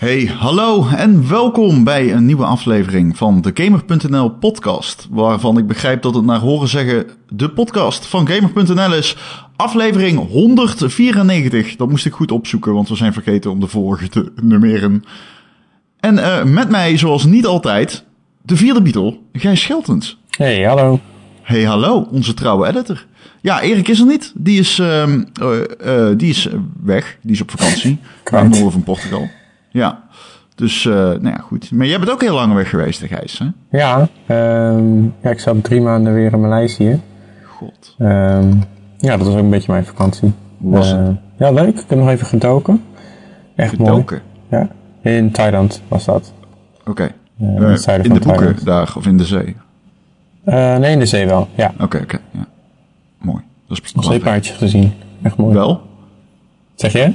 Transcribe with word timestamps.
Hey, 0.00 0.26
hallo 0.26 0.86
en 0.96 1.28
welkom 1.28 1.84
bij 1.84 2.12
een 2.12 2.26
nieuwe 2.26 2.44
aflevering 2.44 3.16
van 3.16 3.40
de 3.40 3.50
Gamer.nl 3.54 4.30
podcast. 4.30 5.06
Waarvan 5.10 5.58
ik 5.58 5.66
begrijp 5.66 6.02
dat 6.02 6.14
het 6.14 6.24
naar 6.24 6.38
horen 6.38 6.68
zeggen 6.68 7.06
de 7.28 7.50
podcast 7.50 8.06
van 8.06 8.28
Gamer.nl 8.28 8.94
is. 8.94 9.16
Aflevering 9.56 10.28
194. 10.28 11.76
Dat 11.76 11.88
moest 11.88 12.06
ik 12.06 12.12
goed 12.12 12.32
opzoeken, 12.32 12.72
want 12.72 12.88
we 12.88 12.96
zijn 12.96 13.12
vergeten 13.12 13.50
om 13.50 13.60
de 13.60 13.66
vorige 13.66 14.08
te 14.08 14.32
nummeren. 14.42 15.04
En 15.98 16.14
uh, 16.14 16.44
met 16.44 16.70
mij, 16.70 16.98
zoals 16.98 17.24
niet 17.24 17.46
altijd, 17.46 18.04
de 18.42 18.56
vierde 18.56 18.82
Beatle, 18.82 19.18
Gijs 19.32 19.60
Scheltens. 19.60 20.18
Hey, 20.30 20.62
hallo. 20.62 21.00
Hey, 21.42 21.62
hallo, 21.62 22.08
onze 22.10 22.34
trouwe 22.34 22.66
editor. 22.66 23.06
Ja, 23.40 23.60
Erik 23.60 23.88
is 23.88 24.00
er 24.00 24.06
niet. 24.06 24.32
Die 24.34 24.58
is, 24.58 24.78
uh, 24.78 25.06
uh, 25.06 26.08
die 26.16 26.30
is 26.30 26.48
weg. 26.82 27.18
Die 27.22 27.32
is 27.32 27.40
op 27.40 27.50
vakantie. 27.50 27.98
Naar 28.30 28.42
het 28.42 28.52
noorden 28.52 28.72
van 28.72 28.82
Portugal. 28.82 29.38
Ja, 29.70 30.02
dus 30.54 30.84
uh, 30.84 30.94
nou 30.94 31.28
ja, 31.28 31.36
goed. 31.36 31.70
Maar 31.70 31.86
jij 31.86 31.98
bent 31.98 32.10
ook 32.10 32.20
heel 32.20 32.34
lang 32.34 32.54
weg 32.54 32.70
geweest, 32.70 33.02
Gijs, 33.06 33.38
hè? 33.38 33.46
Ja, 33.78 34.08
um, 34.28 35.14
ja, 35.22 35.30
ik 35.30 35.40
zat 35.40 35.64
drie 35.64 35.80
maanden 35.80 36.14
weer 36.14 36.32
in 36.32 36.40
Maleisië. 36.40 37.00
God. 37.44 37.94
Um, 37.98 38.62
ja, 38.98 39.16
dat 39.16 39.26
was 39.26 39.34
ook 39.34 39.40
een 39.40 39.50
beetje 39.50 39.72
mijn 39.72 39.84
vakantie. 39.84 40.32
Hoe 40.58 40.72
was 40.72 40.90
het? 40.90 41.16
Ja, 41.38 41.50
leuk. 41.50 41.80
Ik 41.80 41.84
heb 41.88 41.98
nog 41.98 42.08
even 42.08 42.26
gedoken. 42.26 42.82
Echt 43.56 43.70
Gedoken? 43.70 44.22
mooi. 44.50 44.68
Ja, 45.02 45.10
in 45.10 45.30
Thailand 45.30 45.82
was 45.88 46.04
dat. 46.04 46.32
Oké. 46.80 46.90
Okay. 46.90 47.10
Uh, 47.40 48.04
in 48.04 48.14
de 48.14 48.20
boeken 48.20 48.64
daar 48.64 48.92
of 48.96 49.06
in 49.06 49.16
de 49.16 49.24
zee? 49.24 49.56
Uh, 50.46 50.76
nee, 50.76 50.92
in 50.92 50.98
de 50.98 51.06
zee 51.06 51.26
wel, 51.26 51.48
ja. 51.54 51.70
Oké, 51.74 51.84
okay, 51.84 52.00
oké. 52.00 52.14
Okay, 52.14 52.26
ja. 52.30 52.46
Mooi. 53.18 53.42
Dat 53.68 53.80
is 53.82 53.92
Een 53.96 54.02
zeepaardje 54.02 54.54
gezien. 54.54 54.92
Echt 55.22 55.36
mooi. 55.36 55.54
Wel? 55.54 55.80
Zeg 56.74 56.92
je? 56.92 57.14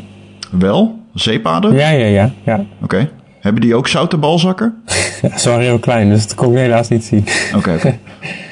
Wel? 0.52 1.00
Zeepaarden? 1.16 1.73
Ja, 1.73 1.89
ja, 1.89 2.05
ja. 2.05 2.31
ja. 2.44 2.55
Oké. 2.55 2.83
Okay. 2.83 3.09
Hebben 3.39 3.61
die 3.61 3.75
ook 3.75 3.88
zoute 3.88 4.17
balzakken? 4.17 4.75
ja, 5.22 5.38
ze 5.38 5.49
waren 5.49 5.63
heel 5.63 5.80
klein, 5.80 6.09
dus 6.09 6.27
dat 6.27 6.35
kon 6.35 6.52
ik 6.52 6.57
helaas 6.57 6.88
niet 6.88 7.03
zien. 7.03 7.25
Oké. 7.55 7.77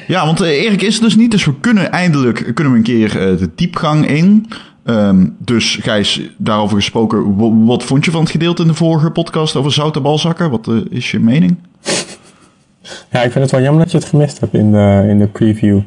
Ja, 0.08 0.26
want 0.26 0.42
uh, 0.42 0.48
Erik 0.48 0.82
is 0.82 0.96
er 0.96 1.04
dus 1.04 1.16
niet, 1.16 1.32
dus 1.32 1.46
we 1.46 1.60
kunnen 1.60 1.92
eindelijk 1.92 2.52
kunnen 2.54 2.74
we 2.74 2.80
een 2.80 2.84
keer 2.84 3.32
uh, 3.32 3.38
de 3.38 3.50
diepgang 3.56 4.08
in. 4.08 4.46
Um, 4.86 5.36
dus 5.40 5.76
Gijs, 5.82 6.22
daarover 6.38 6.76
gesproken, 6.76 7.36
wat 7.66 7.84
vond 7.84 8.06
je 8.06 8.12
van 8.12 8.22
het 8.22 8.32
gedeelte 8.32 8.62
in 8.62 8.68
de 8.68 8.74
vorige 8.74 9.12
podcast 9.12 9.56
over 9.56 9.72
zoute 9.72 10.02
balzakken? 10.02 10.50
Wat 10.50 10.68
uh, 10.68 10.82
is 10.90 11.12
je 11.12 11.20
mening? 11.20 11.58
Ja, 13.12 13.22
ik 13.22 13.32
vind 13.32 13.44
het 13.44 13.52
wel 13.52 13.62
jammer 13.62 13.84
dat 13.84 13.92
je 13.92 13.98
het 13.98 14.08
gemist 14.08 14.40
hebt 14.40 14.54
in 14.54 14.72
de, 14.72 15.06
in 15.10 15.20
de 15.20 15.28
preview. 15.28 15.80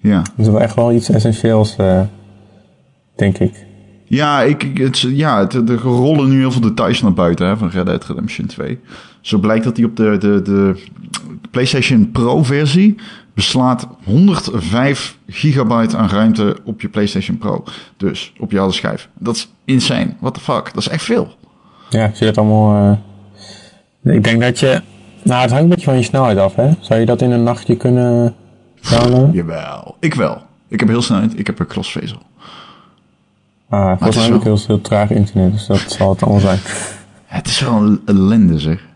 Ja. 0.00 0.16
Dat 0.16 0.46
is 0.46 0.46
wel 0.46 0.60
echt 0.60 0.74
wel 0.74 0.92
iets 0.92 1.10
essentieels, 1.10 1.76
denk 3.16 3.38
ik. 3.38 3.65
Ja, 4.08 4.42
ik, 4.42 4.70
het, 4.74 5.00
ja 5.00 5.38
het, 5.38 5.54
er 5.54 5.80
rollen 5.80 6.28
nu 6.28 6.38
heel 6.38 6.50
veel 6.50 6.60
details 6.60 7.02
naar 7.02 7.12
buiten 7.12 7.46
hè, 7.46 7.56
van 7.56 7.68
Red 7.68 7.86
Dead 7.86 8.04
Redemption 8.04 8.46
2. 8.46 8.78
Zo 9.20 9.38
blijkt 9.38 9.64
dat 9.64 9.76
hij 9.76 9.86
op 9.86 9.96
de, 9.96 10.16
de, 10.18 10.42
de 10.42 10.84
PlayStation 11.50 12.10
Pro 12.10 12.42
versie 12.42 12.96
beslaat 13.34 13.88
105 14.04 15.18
gigabyte 15.28 15.96
aan 15.96 16.08
ruimte 16.08 16.56
op 16.64 16.80
je 16.80 16.88
PlayStation 16.88 17.38
Pro. 17.38 17.64
Dus 17.96 18.32
op 18.38 18.50
je 18.50 18.58
harde 18.58 18.72
schijf. 18.72 19.08
Dat 19.18 19.34
is 19.34 19.48
insane. 19.64 20.14
What 20.20 20.34
the 20.34 20.40
fuck? 20.40 20.64
Dat 20.64 20.76
is 20.82 20.88
echt 20.88 21.04
veel. 21.04 21.34
Ja, 21.90 22.06
zie 22.06 22.18
je 22.18 22.24
het 22.24 22.38
allemaal... 22.38 22.98
Uh... 24.02 24.14
Ik 24.14 24.24
denk 24.24 24.40
dat 24.40 24.58
je... 24.58 24.82
Nou, 25.22 25.40
het 25.40 25.50
hangt 25.50 25.64
een 25.64 25.68
beetje 25.68 25.84
van 25.84 25.96
je 25.96 26.02
snelheid 26.02 26.38
af, 26.38 26.54
hè? 26.54 26.70
Zou 26.80 27.00
je 27.00 27.06
dat 27.06 27.22
in 27.22 27.30
een 27.30 27.42
nachtje 27.42 27.76
kunnen 27.76 28.34
downloaden? 28.90 29.32
Jawel. 29.32 29.96
Ik 30.00 30.14
wel. 30.14 30.42
Ik 30.68 30.80
heb 30.80 30.88
heel 30.88 31.02
snelheid. 31.02 31.38
Ik 31.38 31.46
heb 31.46 31.58
een 31.58 31.66
crossvezel. 31.66 32.18
Ah, 33.68 33.98
volgens 33.98 34.16
mij 34.16 34.26
heb 34.26 34.34
ik 34.34 34.42
heel, 34.42 34.58
heel 34.66 34.80
traag 34.80 35.10
internet, 35.10 35.52
dus 35.52 35.66
dat 35.66 35.84
zal 35.88 36.10
het 36.10 36.22
allemaal 36.22 36.40
zijn. 36.40 36.58
Het 37.24 37.46
is 37.46 37.60
wel 37.60 37.76
een 37.76 38.00
ellende, 38.04 38.58
zeg. 38.58 38.86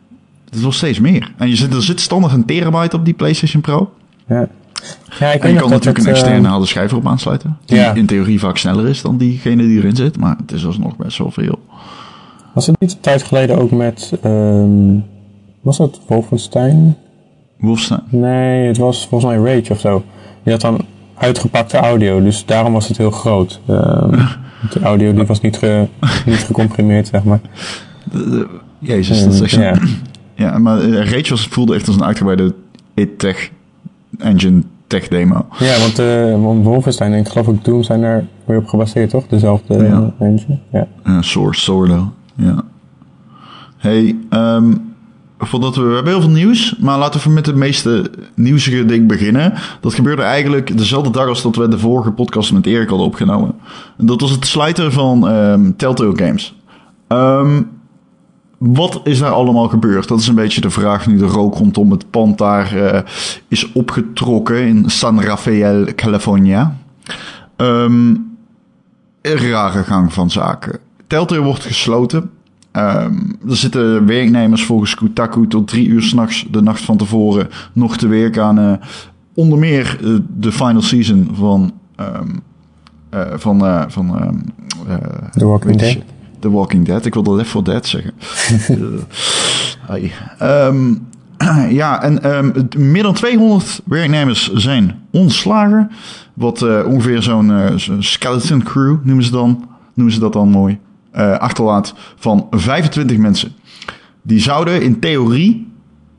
Het 0.45 0.55
is 0.55 0.63
wel 0.63 0.73
steeds 0.73 1.01
meer. 1.01 1.33
En 1.37 1.49
je 1.49 1.57
zit, 1.57 1.75
er 1.75 1.83
zit 1.83 2.01
standaard 2.01 2.33
een 2.33 2.45
terabyte 2.45 2.97
op 2.97 3.05
die 3.05 3.15
PlayStation 3.15 3.63
Pro. 3.63 3.91
Ja. 4.27 4.49
Ja, 5.19 5.33
ik 5.33 5.45
en 5.45 5.53
je 5.53 5.59
kan 5.59 5.71
natuurlijk 5.71 5.97
het, 5.97 6.07
een 6.07 6.13
externe 6.13 6.49
harde 6.49 6.67
schijf 6.67 6.91
erop 6.91 7.07
aansluiten. 7.07 7.57
Die 7.65 7.77
Ja. 7.77 7.95
in 7.95 8.07
theorie 8.07 8.39
vaak 8.41 8.57
sneller 8.57 8.89
is 8.89 9.03
dan 9.03 9.17
diegene 9.17 9.63
die 9.63 9.79
erin 9.79 9.97
zit. 9.97 10.19
Maar 10.19 10.37
het 10.37 10.53
is 10.53 10.67
alsnog 10.67 10.97
best 10.97 11.19
wel 11.19 11.31
veel. 11.31 11.59
Was 12.55 12.67
het 12.67 12.81
niet 12.81 12.93
een 12.93 13.01
tijd 13.01 13.23
geleden 13.23 13.59
ook 13.59 13.71
met... 13.71 14.13
Um, 14.25 15.05
was 15.61 15.77
dat 15.77 16.01
Wolfenstein? 16.07 16.97
Wolfenstein. 17.59 18.03
Nee, 18.09 18.67
het 18.67 18.77
was 18.77 19.07
volgens 19.07 19.33
mij 19.33 19.55
Rage 19.55 19.73
of 19.73 19.81
zo. 19.81 20.05
Die 20.43 20.53
had 20.53 20.61
dan 20.63 20.81
uitgepakte 21.21 21.77
audio, 21.77 22.23
dus 22.23 22.45
daarom 22.47 22.73
was 22.73 22.89
het 22.89 22.97
heel 22.97 23.11
groot. 23.11 23.61
Um, 23.69 24.71
de 24.73 24.81
audio 24.81 25.13
die 25.13 25.27
was 25.27 25.41
niet, 25.41 25.57
ge, 25.57 25.87
niet 26.27 26.37
gecomprimeerd, 26.37 27.07
zeg 27.07 27.25
maar. 27.25 27.41
Jezus, 28.79 29.25
dat 29.25 29.33
is 29.33 29.41
echt... 29.41 29.53
Ja. 29.53 29.75
Ja, 30.35 30.59
maar 30.59 30.83
Rage 30.83 31.31
was, 31.31 31.47
voelde 31.47 31.75
echt 31.75 31.87
als 31.87 31.97
een 31.97 32.05
uitgebreide 32.05 32.55
IT-Tech 32.95 33.51
Engine 34.19 34.63
Tech 34.87 35.09
demo. 35.09 35.47
Ja, 35.59 35.79
want, 35.79 35.99
uh, 35.99 36.43
want 36.45 36.65
Wolfenstein 36.65 37.13
en 37.13 37.19
ik 37.19 37.29
geloof 37.29 37.49
ook 37.49 37.65
Doom 37.65 37.83
zijn 37.83 38.01
daar 38.01 38.25
weer 38.45 38.59
op 38.59 38.67
gebaseerd, 38.67 39.11
toch? 39.11 39.27
Dezelfde 39.27 39.75
Ja. 39.75 40.13
uh, 40.21 40.27
engine. 40.29 40.59
Ja. 40.73 40.87
Uh, 41.05 41.23
Source, 41.23 41.61
Sordo. 41.61 42.13
Ja. 42.35 42.63
Hey, 43.77 44.17
um, 44.31 44.90
voordat 45.41 45.77
we, 45.77 45.83
we 45.83 45.95
hebben 45.95 46.13
heel 46.13 46.21
veel 46.23 46.31
nieuws, 46.31 46.77
maar 46.79 46.99
laten 46.99 47.21
we 47.21 47.31
met 47.31 47.47
het 47.47 47.57
meeste 47.57 48.11
nieuwsige 48.35 48.85
ding 48.85 49.09
beginnen. 49.09 49.55
Dat 49.81 49.95
gebeurde 49.95 50.23
eigenlijk 50.23 50.77
dezelfde 50.77 51.11
dag 51.11 51.27
als 51.27 51.43
dat 51.43 51.57
we 51.57 51.69
de 51.69 51.79
vorige 51.79 52.11
podcast 52.11 52.53
met 52.53 52.67
Erik 52.67 52.89
hadden 52.89 53.07
opgenomen. 53.07 53.55
En 53.99 54.07
dat 54.07 54.21
was 54.21 54.31
het 54.31 54.47
sluiten 54.47 54.93
van 54.93 55.29
um, 55.29 55.77
Telltale 55.77 56.17
Games. 56.17 56.55
Um, 57.09 57.71
wat 58.59 59.01
is 59.05 59.19
daar 59.19 59.31
allemaal 59.31 59.69
gebeurd? 59.69 60.09
Dat 60.09 60.21
is 60.21 60.29
een 60.29 60.35
beetje 60.35 60.61
de 60.61 60.71
vraag 60.71 61.07
nu 61.07 61.17
de 61.17 61.27
rook 61.27 61.55
rondom 61.55 61.91
het 61.91 62.11
pand 62.11 62.39
daar 62.39 62.77
uh, 62.77 63.01
is 63.49 63.73
opgetrokken 63.73 64.67
in 64.67 64.91
San 64.91 65.23
Rafael, 65.23 65.85
California. 65.95 66.77
Um, 67.57 68.29
een 69.23 69.51
rare 69.51 69.83
gang 69.83 70.13
van 70.13 70.31
zaken. 70.31 70.79
Telltale 71.07 71.41
wordt 71.41 71.65
gesloten. 71.65 72.31
Um, 72.73 73.39
er 73.49 73.57
zitten 73.57 74.07
werknemers 74.07 74.65
volgens 74.65 74.95
Kotaku 74.95 75.47
tot 75.47 75.69
drie 75.69 75.89
uur 75.89 76.03
s'nachts 76.03 76.47
de 76.51 76.63
nacht 76.63 76.81
van 76.81 76.97
tevoren 76.97 77.49
nog 77.73 77.97
te 77.97 78.09
werken 78.09 78.45
aan 78.45 78.59
uh, 78.59 78.73
onder 79.35 79.59
meer 79.59 79.99
uh, 80.03 80.19
de 80.37 80.53
final 80.53 80.83
season 80.83 81.31
van 81.33 81.73
um, 82.01 82.43
uh, 83.15 83.21
van 83.35 83.91
van 83.91 84.23
um, 84.23 84.45
The 85.33 85.47
Walking 85.47 85.77
Dead. 85.77 85.97
The 86.39 86.51
Walking 86.51 86.87
Dead. 86.87 87.05
Ik 87.05 87.15
wilde 87.15 87.35
Left 87.35 87.51
4 87.51 87.65
Dead 87.65 87.87
zeggen. 87.87 88.13
um, 90.43 91.07
ja, 91.81 92.03
en 92.03 92.53
meer 92.77 93.03
dan 93.03 93.15
200 93.15 93.83
werknemers 93.85 94.53
zijn 94.53 95.07
ontslagen. 95.11 95.91
Wat 96.35 96.63
ongeveer 96.85 97.23
zo'n 97.23 97.79
zo 97.79 97.97
skeleton 97.99 98.63
crew 98.63 98.97
noemen 99.03 99.25
ze, 99.25 99.31
dan, 99.31 99.69
noemen 99.95 100.15
ze 100.15 100.21
dat 100.21 100.33
dan 100.33 100.49
mooi. 100.49 100.79
Uh, 101.15 101.39
achterlaat 101.39 101.95
van 102.17 102.47
25 102.51 103.17
mensen. 103.17 103.53
Die 104.23 104.41
zouden 104.41 104.83
in 104.83 105.01
theorie 105.01 105.73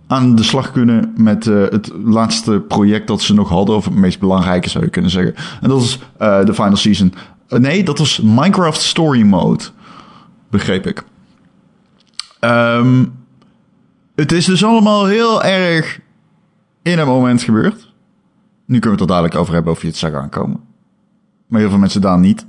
aan 0.08 0.36
de 0.36 0.44
slag 0.44 0.72
kunnen 0.72 1.14
met 1.18 1.46
uh, 1.46 1.64
het 1.70 1.92
laatste 2.04 2.64
project 2.68 3.08
dat 3.08 3.22
ze 3.22 3.34
nog 3.34 3.50
hadden. 3.50 3.76
Of 3.76 3.86
het 3.86 3.94
meest 3.94 4.20
belangrijke 4.20 4.70
zou 4.70 4.84
je 4.84 4.90
kunnen 4.90 5.12
zeggen. 5.12 5.36
En 5.62 5.70
dat 5.70 5.82
is 5.82 6.00
uh, 6.22 6.46
de 6.46 6.54
final 6.54 6.76
season. 6.76 7.14
Nee, 7.48 7.84
dat 7.84 7.98
was 7.98 8.20
Minecraft 8.20 8.82
Story 8.82 9.22
Mode. 9.22 9.64
Begreep 10.50 10.86
ik. 10.86 11.04
Um, 12.40 13.14
het 14.16 14.32
is 14.32 14.46
dus 14.46 14.64
allemaal 14.64 15.06
heel 15.06 15.44
erg 15.44 16.00
in 16.82 17.00
een 17.00 17.08
moment 17.08 17.42
gebeurd. 17.42 17.94
Nu 18.66 18.80
kunnen 18.80 18.84
we 18.84 18.90
het 18.92 19.00
er 19.00 19.08
dadelijk 19.08 19.36
over 19.36 19.54
hebben 19.54 19.74
of 19.74 19.82
je 19.82 19.88
het 19.88 19.98
zag 19.98 20.14
aankomen. 20.14 20.60
Maar 21.48 21.60
heel 21.60 21.70
veel 21.70 21.80
mensen 21.80 22.02
daar 22.02 22.20
niet. 22.20 22.46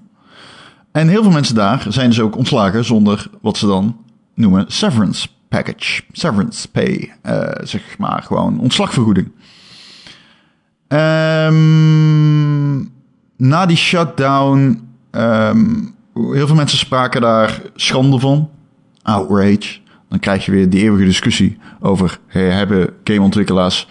En 0.92 1.08
heel 1.08 1.22
veel 1.22 1.32
mensen 1.32 1.54
daar 1.54 1.84
zijn 1.88 2.08
dus 2.08 2.20
ook 2.20 2.36
ontslagen 2.36 2.84
zonder 2.84 3.30
wat 3.40 3.56
ze 3.56 3.66
dan 3.66 3.96
noemen 4.34 4.64
severance 4.68 5.28
package. 5.48 6.02
Severance 6.12 6.68
pay. 6.68 7.12
Uh, 7.26 7.48
zeg 7.62 7.98
maar 7.98 8.22
gewoon 8.22 8.60
ontslagvergoeding. 8.60 9.30
Um, 10.88 12.92
na 13.36 13.66
die 13.66 13.76
shutdown. 13.76 14.80
Um, 15.10 15.94
heel 16.14 16.46
veel 16.46 16.56
mensen 16.56 16.78
spraken 16.78 17.20
daar 17.20 17.62
schande 17.74 18.18
van. 18.18 18.50
Outrage. 19.02 19.78
Dan 20.08 20.18
krijg 20.18 20.44
je 20.44 20.52
weer 20.52 20.70
die 20.70 20.82
eeuwige 20.82 21.04
discussie 21.04 21.58
over... 21.80 22.18
Hey, 22.26 22.50
hebben 22.50 22.90
gameontwikkelaars 23.04 23.88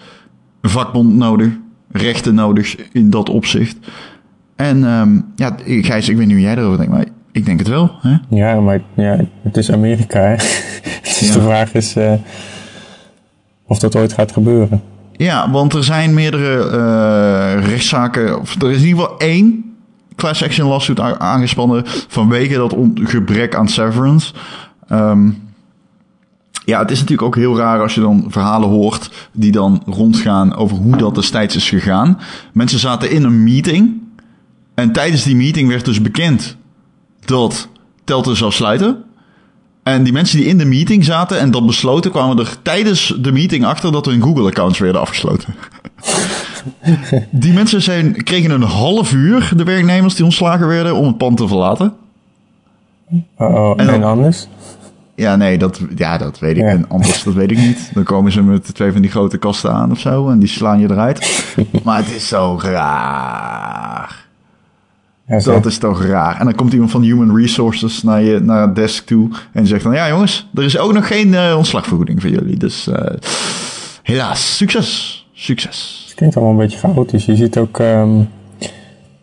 een 0.60 0.70
vakbond 0.70 1.14
nodig? 1.14 1.48
Rechten 1.92 2.34
nodig 2.34 2.76
in 2.92 3.10
dat 3.10 3.28
opzicht? 3.28 3.76
En 4.62 4.84
um, 4.84 5.24
ja, 5.36 5.56
Gijs, 5.64 6.08
ik 6.08 6.16
weet 6.16 6.26
niet 6.26 6.36
hoe 6.36 6.44
jij 6.44 6.56
erover 6.56 6.76
denkt, 6.76 6.92
maar 6.92 7.04
ik 7.32 7.44
denk 7.44 7.58
het 7.58 7.68
wel. 7.68 7.90
Hè? 8.00 8.16
Ja, 8.28 8.60
maar 8.60 8.80
ja, 8.94 9.16
het 9.42 9.56
is 9.56 9.72
Amerika, 9.72 10.20
hè? 10.20 10.36
dus 11.02 11.18
ja. 11.18 11.32
de 11.32 11.40
vraag 11.40 11.74
is 11.74 11.96
uh, 11.96 12.12
of 13.66 13.78
dat 13.78 13.96
ooit 13.96 14.12
gaat 14.12 14.32
gebeuren. 14.32 14.82
Ja, 15.12 15.50
want 15.50 15.74
er 15.74 15.84
zijn 15.84 16.14
meerdere 16.14 16.70
uh, 16.70 17.66
rechtszaken... 17.66 18.40
Of 18.40 18.62
er 18.62 18.70
is 18.70 18.80
in 18.80 18.86
ieder 18.86 19.02
geval 19.02 19.18
één 19.18 19.74
class 20.16 20.42
action 20.42 20.68
lawsuit 20.68 21.00
aangespannen... 21.00 21.82
vanwege 22.08 22.54
dat 22.54 22.76
gebrek 22.94 23.54
aan 23.54 23.68
severance... 23.68 24.32
Um, 24.92 25.50
ja, 26.64 26.78
het 26.78 26.90
is 26.90 27.00
natuurlijk 27.00 27.28
ook 27.28 27.36
heel 27.36 27.56
raar 27.56 27.80
als 27.80 27.94
je 27.94 28.00
dan 28.00 28.24
verhalen 28.28 28.68
hoort 28.68 29.28
die 29.32 29.52
dan 29.52 29.82
rondgaan 29.86 30.54
over 30.54 30.76
hoe 30.76 30.96
dat 30.96 31.14
destijds 31.14 31.56
is 31.56 31.68
gegaan. 31.68 32.18
Mensen 32.52 32.78
zaten 32.78 33.10
in 33.10 33.24
een 33.24 33.42
meeting 33.42 34.00
en 34.74 34.92
tijdens 34.92 35.22
die 35.22 35.36
meeting 35.36 35.68
werd 35.68 35.84
dus 35.84 36.02
bekend 36.02 36.56
dat 37.24 37.68
Telltale 38.04 38.36
zou 38.36 38.52
sluiten. 38.52 39.04
En 39.82 40.02
die 40.02 40.12
mensen 40.12 40.38
die 40.38 40.46
in 40.46 40.58
de 40.58 40.64
meeting 40.64 41.04
zaten 41.04 41.38
en 41.38 41.50
dat 41.50 41.66
besloten, 41.66 42.10
kwamen 42.10 42.38
er 42.38 42.56
tijdens 42.62 43.14
de 43.20 43.32
meeting 43.32 43.64
achter 43.64 43.92
dat 43.92 44.06
hun 44.06 44.22
Google-accounts 44.22 44.78
werden 44.78 45.00
afgesloten. 45.00 45.54
die 47.30 47.52
mensen 47.52 47.82
zijn, 47.82 48.22
kregen 48.22 48.50
een 48.50 48.62
half 48.62 49.12
uur, 49.12 49.52
de 49.56 49.64
werknemers 49.64 50.14
die 50.14 50.24
ontslagen 50.24 50.66
werden, 50.66 50.94
om 50.94 51.06
het 51.06 51.16
pand 51.16 51.36
te 51.36 51.48
verlaten. 51.48 51.94
Oh, 53.36 53.74
en, 53.76 53.88
en 53.88 54.02
anders? 54.02 54.48
Ja, 55.14 55.36
nee, 55.36 55.58
dat, 55.58 55.80
ja, 55.96 56.18
dat 56.18 56.38
weet 56.38 56.56
ik. 56.56 56.62
En 56.62 56.88
anders, 56.88 57.22
dat 57.22 57.34
weet 57.34 57.50
ik 57.50 57.58
niet. 57.58 57.90
Dan 57.94 58.02
komen 58.02 58.32
ze 58.32 58.42
met 58.42 58.74
twee 58.74 58.92
van 58.92 59.02
die 59.02 59.10
grote 59.10 59.38
kasten 59.38 59.72
aan 59.72 59.90
of 59.90 59.98
zo 59.98 60.28
en 60.28 60.38
die 60.38 60.48
slaan 60.48 60.80
je 60.80 60.90
eruit. 60.90 61.44
maar 61.84 61.96
het 61.96 62.14
is 62.14 62.28
zo 62.28 62.58
raar. 62.62 64.21
Ja, 65.38 65.52
dat 65.52 65.66
is 65.66 65.78
toch 65.78 66.04
raar. 66.04 66.38
En 66.38 66.44
dan 66.44 66.54
komt 66.54 66.72
iemand 66.72 66.90
van 66.90 67.02
Human 67.02 67.36
Resources 67.36 68.02
naar 68.02 68.22
je 68.22 68.40
naar 68.40 68.62
het 68.62 68.74
desk 68.74 69.06
toe 69.06 69.28
en 69.52 69.66
zegt 69.66 69.82
dan: 69.82 69.94
Ja, 69.94 70.08
jongens, 70.08 70.48
er 70.54 70.62
is 70.62 70.78
ook 70.78 70.92
nog 70.92 71.06
geen 71.06 71.28
uh, 71.28 71.54
ontslagvergoeding 71.56 72.20
voor 72.20 72.30
jullie. 72.30 72.56
Dus 72.56 72.88
uh, 72.88 72.96
helaas, 74.02 74.56
succes. 74.56 75.20
Succes. 75.32 76.02
Het 76.06 76.14
klinkt 76.14 76.36
allemaal 76.36 76.54
een 76.54 76.60
beetje 76.60 76.78
chaotisch. 76.78 77.24
Je 77.24 77.36
ziet 77.36 77.58
ook. 77.58 77.78
Um, 77.78 78.28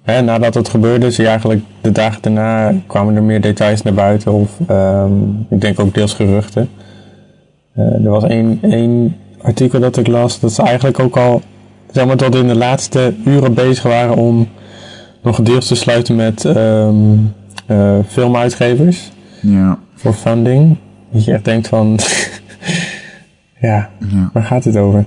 hè, 0.02 0.22
nadat 0.22 0.54
het 0.54 0.70
gebeurde, 0.70 1.12
zie 1.12 1.24
je 1.24 1.30
eigenlijk 1.30 1.62
de 1.82 1.92
dagen 1.92 2.22
daarna 2.22 2.74
kwamen 2.88 3.16
er 3.16 3.24
meer 3.24 3.42
details 3.42 3.82
naar 3.82 3.94
buiten. 3.94 4.32
Of 4.32 4.50
um, 4.70 5.46
ik 5.50 5.62
denk 5.62 5.80
ook 5.80 5.94
deels 5.94 6.14
geruchten. 6.14 6.70
Uh, 7.78 8.06
er 8.06 8.10
was 8.10 8.24
één, 8.24 8.60
één 8.62 9.16
artikel 9.42 9.80
dat 9.80 9.98
ik 9.98 10.08
las 10.08 10.40
dat 10.40 10.54
ze 10.54 10.62
eigenlijk 10.62 11.00
ook 11.00 11.18
al 11.18 11.42
zeg 11.92 12.06
maar, 12.06 12.16
tot 12.16 12.36
in 12.36 12.48
de 12.48 12.56
laatste 12.56 13.14
uren 13.26 13.54
bezig 13.54 13.84
waren 13.84 14.16
om 14.16 14.48
nog 15.30 15.42
deels 15.42 15.68
te 15.68 15.76
sluiten 15.76 16.16
met 16.16 16.44
um, 16.44 17.34
uh, 17.68 18.00
filmuitgevers. 18.08 19.12
Ja. 19.42 19.80
Voor 19.96 20.14
funding. 20.14 20.78
Dat 21.12 21.26
je 21.26 21.34
echt 21.34 21.46
denkt 21.46 21.68
van, 21.68 22.00
ja, 23.68 23.90
ja, 24.00 24.30
waar 24.34 24.44
gaat 24.44 24.64
het 24.64 24.78
over? 24.78 25.06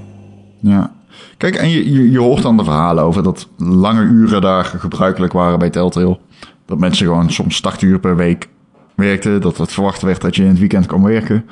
Ja. 0.61 0.91
Kijk, 1.37 1.55
en 1.55 1.69
je, 1.69 1.93
je, 1.93 2.11
je, 2.11 2.19
hoort 2.19 2.43
dan 2.43 2.57
de 2.57 2.65
verhalen 2.65 3.05
over 3.05 3.23
dat 3.23 3.49
lange 3.57 4.03
uren 4.03 4.41
daar 4.41 4.65
gebruikelijk 4.65 5.33
waren 5.33 5.59
bij 5.59 5.71
Telltale. 5.71 6.19
Dat 6.67 6.79
mensen 6.79 7.07
gewoon 7.07 7.31
soms 7.31 7.61
80 7.61 7.89
uur 7.89 8.01
per 8.01 8.17
week 8.17 8.49
werkten. 8.95 9.41
Dat 9.41 9.57
het 9.59 9.73
verwacht 9.73 10.03
werd 10.03 10.21
dat 10.21 10.37
je 10.37 10.43
in 10.43 10.49
het 10.49 10.59
weekend 10.59 10.87
kon 10.87 11.03
werken. 11.03 11.45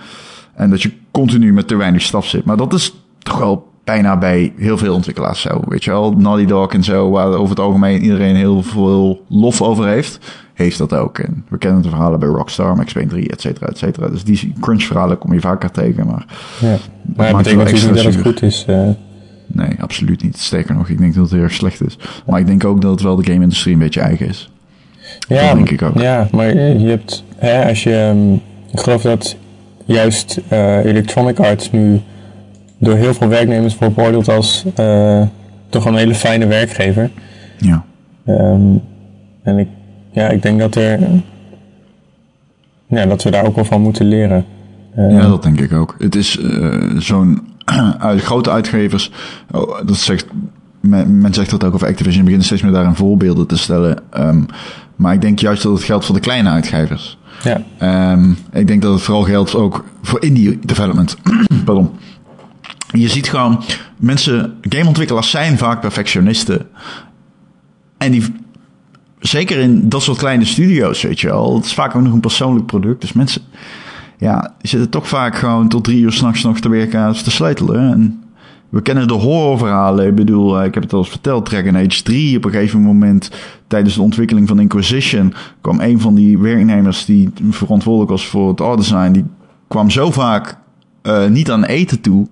En 0.54 0.70
dat 0.70 0.82
je 0.82 0.92
continu 1.10 1.52
met 1.52 1.68
te 1.68 1.76
weinig 1.76 2.02
staf 2.02 2.26
zit. 2.26 2.44
Maar 2.44 2.56
dat 2.56 2.72
is 2.72 2.94
toch 3.18 3.38
wel 3.38 3.69
bijna 3.90 4.16
bij 4.16 4.52
heel 4.56 4.78
veel 4.78 4.94
ontwikkelaars 4.94 5.40
zo. 5.40 5.60
Weet 5.68 5.84
je 5.84 5.90
wel, 5.90 6.12
Naughty 6.12 6.44
Dog 6.44 6.72
en 6.72 6.84
zo, 6.84 7.10
waar 7.10 7.26
over 7.26 7.48
het 7.48 7.60
algemeen 7.60 8.02
iedereen 8.02 8.36
heel 8.36 8.62
veel 8.62 9.24
lof 9.28 9.62
over 9.62 9.86
heeft, 9.86 10.18
heeft 10.54 10.78
dat 10.78 10.92
ook. 10.92 11.18
En 11.18 11.44
we 11.48 11.58
kennen 11.58 11.82
de 11.82 11.88
verhalen 11.88 12.18
bij 12.18 12.28
Rockstar, 12.28 12.76
Max 12.76 12.92
Payne 12.92 13.10
3, 13.10 13.28
et 13.28 13.40
cetera, 13.40 13.66
et 13.66 13.78
cetera. 13.78 14.08
Dus 14.08 14.24
die 14.24 14.52
crunch 14.60 14.82
verhalen 14.82 15.18
kom 15.18 15.32
je 15.32 15.40
vaker 15.40 15.70
tegen, 15.70 16.06
maar... 16.06 16.24
Ja, 16.60 16.76
maar 17.16 17.26
het 17.26 17.36
betekent 17.36 17.64
natuurlijk 17.64 17.94
niet 17.94 18.04
dat 18.04 18.14
het 18.14 18.22
goed 18.22 18.42
is. 18.42 18.66
Uh... 18.68 18.88
Nee, 19.46 19.76
absoluut 19.80 20.22
niet. 20.22 20.38
Sterker 20.38 20.74
nog, 20.74 20.88
ik 20.88 20.98
denk 20.98 21.14
dat 21.14 21.22
het 21.22 21.32
heel 21.32 21.42
erg 21.42 21.52
slecht 21.52 21.86
is. 21.86 21.98
Maar 22.26 22.40
ik 22.40 22.46
denk 22.46 22.64
ook 22.64 22.80
dat 22.80 22.90
het 22.90 23.02
wel 23.02 23.16
de 23.16 23.24
game-industrie 23.24 23.72
een 23.72 23.80
beetje 23.80 24.00
eigen 24.00 24.26
is. 24.26 24.50
Ja, 25.28 25.46
dat 25.46 25.54
denk 25.54 25.70
ik 25.70 25.82
ook. 25.82 25.98
Ja, 25.98 26.28
maar 26.32 26.56
je 26.56 26.88
hebt, 26.88 27.24
hè, 27.36 27.68
als 27.68 27.82
je, 27.82 28.12
um, 28.14 28.32
ik 28.72 28.80
geloof 28.80 29.02
dat 29.02 29.36
juist 29.84 30.40
uh, 30.52 30.84
Electronic 30.84 31.38
Arts 31.38 31.70
nu 31.70 32.00
door 32.80 32.94
heel 32.94 33.14
veel 33.14 33.28
werknemers 33.28 33.78
wordt 33.78 33.94
beoordeeld 33.94 34.28
als 34.28 34.64
uh, 34.80 35.22
toch 35.68 35.84
een 35.84 35.94
hele 35.94 36.14
fijne 36.14 36.46
werkgever. 36.46 37.10
Ja. 37.58 37.84
Um, 38.26 38.82
en 39.42 39.58
ik, 39.58 39.68
ja, 40.10 40.28
ik 40.28 40.42
denk 40.42 40.58
dat 40.58 40.74
er, 40.74 41.00
ja, 42.86 43.06
dat 43.06 43.22
we 43.22 43.30
daar 43.30 43.46
ook 43.46 43.54
wel 43.54 43.64
van 43.64 43.80
moeten 43.80 44.06
leren. 44.06 44.44
Uh, 44.96 45.10
ja, 45.10 45.28
dat 45.28 45.42
denk 45.42 45.60
ik 45.60 45.72
ook. 45.72 45.94
Het 45.98 46.14
is 46.14 46.38
uh, 46.38 46.98
zo'n 46.98 47.48
uit 47.98 48.20
grote 48.20 48.50
uitgevers, 48.50 49.10
oh, 49.50 49.86
dat 49.86 49.96
zegt, 49.96 50.26
men, 50.80 51.20
men, 51.20 51.34
zegt 51.34 51.50
dat 51.50 51.64
ook 51.64 51.74
over 51.74 51.86
Activision, 51.86 52.22
beginnen 52.22 52.46
steeds 52.46 52.62
meer 52.62 52.72
daar 52.72 52.86
een 52.86 52.96
voorbeelden 52.96 53.46
te 53.46 53.58
stellen. 53.58 53.98
Um, 54.18 54.46
maar 54.96 55.14
ik 55.14 55.20
denk 55.20 55.38
juist 55.38 55.62
dat 55.62 55.72
het 55.72 55.82
geldt 55.82 56.04
voor 56.04 56.14
de 56.14 56.20
kleine 56.20 56.48
uitgevers. 56.48 57.18
Ja. 57.42 58.12
Um, 58.12 58.36
ik 58.52 58.66
denk 58.66 58.82
dat 58.82 58.92
het 58.92 59.02
vooral 59.02 59.24
geldt 59.24 59.54
ook 59.54 59.84
voor 60.02 60.22
indie 60.22 60.58
development. 60.64 61.16
Pardon. 61.64 61.90
Je 62.92 63.08
ziet 63.08 63.28
gewoon, 63.28 63.62
mensen, 63.96 64.56
gameontwikkelaars 64.60 65.30
zijn 65.30 65.58
vaak 65.58 65.80
perfectionisten. 65.80 66.66
En 67.98 68.12
die, 68.12 68.24
zeker 69.18 69.58
in 69.58 69.88
dat 69.88 70.02
soort 70.02 70.18
kleine 70.18 70.44
studio's, 70.44 71.02
weet 71.02 71.20
je 71.20 71.26
wel. 71.26 71.54
Het 71.54 71.64
is 71.64 71.74
vaak 71.74 71.94
ook 71.94 72.02
nog 72.02 72.12
een 72.12 72.20
persoonlijk 72.20 72.66
product. 72.66 73.00
Dus 73.00 73.12
mensen, 73.12 73.42
ja, 74.18 74.54
zitten 74.62 74.90
toch 74.90 75.08
vaak 75.08 75.36
gewoon 75.36 75.68
tot 75.68 75.84
drie 75.84 76.00
uur 76.00 76.12
s'nachts 76.12 76.42
nog 76.42 76.60
te 76.60 76.68
werken 76.68 77.00
aan 77.00 77.12
te 77.12 77.30
sleutelen. 77.30 77.92
En 77.92 78.22
we 78.68 78.82
kennen 78.82 79.08
de 79.08 79.14
horrorverhalen. 79.14 80.06
Ik 80.06 80.14
bedoel, 80.14 80.64
ik 80.64 80.74
heb 80.74 80.82
het 80.82 80.92
al 80.92 80.98
eens 80.98 81.08
verteld, 81.08 81.44
Dragon 81.44 81.76
Age 81.76 82.02
3. 82.02 82.36
Op 82.36 82.44
een 82.44 82.50
gegeven 82.50 82.80
moment, 82.80 83.30
tijdens 83.66 83.94
de 83.94 84.02
ontwikkeling 84.02 84.48
van 84.48 84.60
Inquisition, 84.60 85.34
kwam 85.60 85.80
een 85.80 86.00
van 86.00 86.14
die 86.14 86.38
werknemers 86.38 87.04
die 87.04 87.30
verantwoordelijk 87.50 88.10
was 88.10 88.26
voor 88.26 88.48
het 88.48 88.60
art 88.60 88.78
design, 88.78 89.12
die 89.12 89.24
kwam 89.68 89.90
zo 89.90 90.10
vaak 90.10 90.58
uh, 91.02 91.26
niet 91.26 91.50
aan 91.50 91.64
eten 91.64 92.00
toe, 92.00 92.26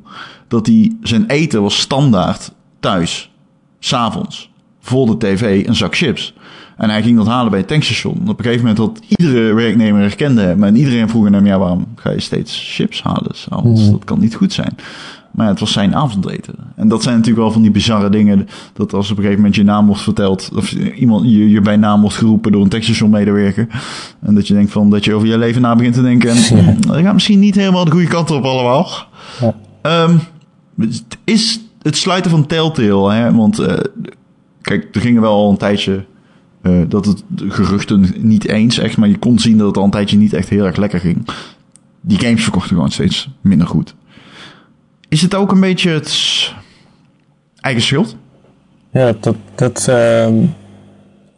dat 0.49 0.67
hij 0.67 0.93
zijn 1.03 1.27
eten 1.27 1.63
was 1.63 1.79
standaard 1.79 2.53
thuis, 2.81 3.31
s'avonds, 3.79 4.51
voor 4.81 5.07
de 5.07 5.17
tv, 5.17 5.67
een 5.67 5.77
zak 5.77 5.97
chips. 5.97 6.35
En 6.77 6.91
hij 6.91 7.03
ging 7.03 7.17
dat 7.17 7.27
halen 7.27 7.51
bij 7.51 7.59
het 7.59 7.69
tankstation. 7.69 8.21
Op 8.29 8.39
een 8.39 8.45
gegeven 8.45 8.67
moment 8.67 8.79
had 8.79 9.01
iedere 9.09 9.55
werknemer 9.55 10.01
herkende 10.01 10.41
hem. 10.41 10.65
En 10.65 10.77
iedereen 10.77 11.09
vroeg 11.09 11.31
hem, 11.31 11.47
ja, 11.47 11.59
waarom 11.59 11.87
ga 11.95 12.11
je 12.11 12.21
steeds 12.21 12.75
chips 12.75 13.03
halen 13.03 13.35
s'avonds? 13.35 13.85
Mm. 13.85 13.91
Dat 13.91 14.05
kan 14.05 14.21
niet 14.21 14.35
goed 14.35 14.53
zijn. 14.53 14.77
Maar 15.39 15.47
ja, 15.47 15.53
het 15.53 15.63
was 15.63 15.73
zijn 15.73 15.95
avondeten. 15.95 16.55
En 16.77 16.89
dat 16.89 17.03
zijn 17.03 17.15
natuurlijk 17.15 17.43
wel 17.43 17.53
van 17.53 17.63
die 17.63 17.71
bizarre 17.71 18.11
dingen. 18.11 18.49
Dat 18.73 18.93
als 18.93 19.11
op 19.11 19.17
een 19.17 19.23
gegeven 19.23 19.41
moment 19.43 19.57
je 19.57 19.65
naam 19.65 19.87
wordt 19.87 20.03
verteld. 20.03 20.51
Of 20.57 20.73
iemand 20.73 21.25
je, 21.25 21.51
je 21.51 21.61
bij 21.61 21.77
naam 21.77 22.01
wordt 22.01 22.17
geroepen 22.17 22.53
door 22.53 22.63
een 22.63 22.69
tankstation 22.69 23.11
medewerker. 23.11 23.67
En 24.21 24.35
dat 24.35 24.49
je 24.49 24.55
denkt 24.55 24.71
van 24.71 24.91
dat 24.91 25.05
je 25.05 25.15
over 25.15 25.29
je 25.29 25.39
leven 25.39 25.63
na 25.63 25.77
begint 25.77 25.95
te 25.95 26.03
denken. 26.03 26.31
En 26.31 26.81
dat 26.81 26.97
gaat 26.97 27.13
misschien 27.13 27.39
niet 27.39 27.55
helemaal 27.55 27.85
de 27.85 27.91
goede 27.91 28.07
kant 28.07 28.31
op 28.31 28.45
allemaal. 28.45 28.89
Ja. 29.41 30.05
Um, 30.05 30.21
het 30.79 31.19
is 31.25 31.61
het 31.83 31.97
sluiten 31.97 32.31
van 32.31 32.47
Telltale. 32.47 33.13
Hè? 33.13 33.35
Want 33.35 33.61
uh, 33.61 33.67
kijk, 34.61 34.89
er 34.93 35.01
gingen 35.01 35.23
wel 35.23 35.33
al 35.33 35.51
een 35.51 35.57
tijdje... 35.57 36.05
Uh, 36.63 36.83
dat 36.89 37.05
het 37.05 37.23
geruchten 37.37 38.07
niet 38.17 38.49
eens 38.49 38.79
echt... 38.79 38.97
maar 38.97 39.09
je 39.09 39.19
kon 39.19 39.39
zien 39.39 39.59
dat 39.59 39.67
het 39.67 39.77
al 39.77 39.85
een 39.85 39.91
tijdje 39.91 40.17
niet 40.17 40.33
echt 40.33 40.49
heel 40.49 40.65
erg 40.65 40.77
lekker 40.77 41.01
ging. 41.01 41.29
Die 42.01 42.19
games 42.19 42.43
verkochten 42.43 42.75
gewoon 42.75 42.91
steeds 42.91 43.29
minder 43.41 43.67
goed. 43.67 43.95
Is 45.09 45.23
het 45.23 45.35
ook 45.35 45.53
een 45.53 45.61
beetje 45.61 45.91
het 45.91 46.53
eigen 47.61 47.83
schuld? 47.83 48.17
Ja, 48.93 49.13
dat... 49.21 49.37
dat 49.55 49.87
uh, 49.91 50.27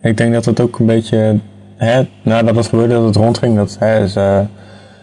ik 0.02 0.16
denk 0.16 0.32
dat 0.32 0.44
het 0.44 0.60
ook 0.60 0.78
een 0.78 0.86
beetje... 0.86 1.38
Hè, 1.76 2.02
nadat 2.22 2.56
het 2.56 2.66
gebeurde, 2.66 2.94
dat 2.94 3.04
het 3.04 3.16
rondging... 3.16 3.56
dat 3.56 3.76
hè, 3.78 4.08
ze, 4.08 4.44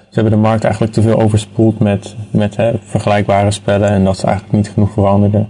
ze 0.09 0.13
hebben 0.19 0.31
de 0.31 0.39
markt 0.39 0.63
eigenlijk 0.63 0.93
te 0.93 1.01
veel 1.01 1.21
overspoeld 1.21 1.79
met, 1.79 2.15
met 2.31 2.55
hè, 2.55 2.73
vergelijkbare 2.83 3.51
spellen 3.51 3.89
en 3.89 4.03
dat 4.03 4.17
ze 4.17 4.25
eigenlijk 4.25 4.55
niet 4.55 4.69
genoeg 4.69 4.91
veranderden. 4.91 5.47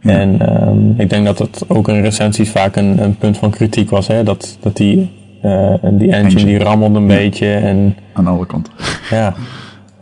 Ja. 0.00 0.10
En 0.10 0.62
um, 0.68 0.94
ik 0.96 1.10
denk 1.10 1.26
dat 1.26 1.38
dat 1.38 1.64
ook 1.68 1.88
in 1.88 2.00
recensies 2.00 2.50
vaak 2.50 2.76
een, 2.76 3.02
een 3.02 3.16
punt 3.16 3.38
van 3.38 3.50
kritiek 3.50 3.90
was, 3.90 4.06
hè? 4.06 4.22
Dat, 4.22 4.58
dat 4.60 4.76
die, 4.76 5.10
uh, 5.42 5.74
die 5.82 5.82
engine, 5.82 6.12
engine, 6.12 6.44
die 6.44 6.58
rammelde 6.58 6.98
een 6.98 7.08
ja. 7.08 7.16
beetje. 7.16 7.54
En, 7.54 7.96
Aan 8.12 8.26
alle 8.26 8.46
kanten. 8.46 8.72
Ja. 9.10 9.34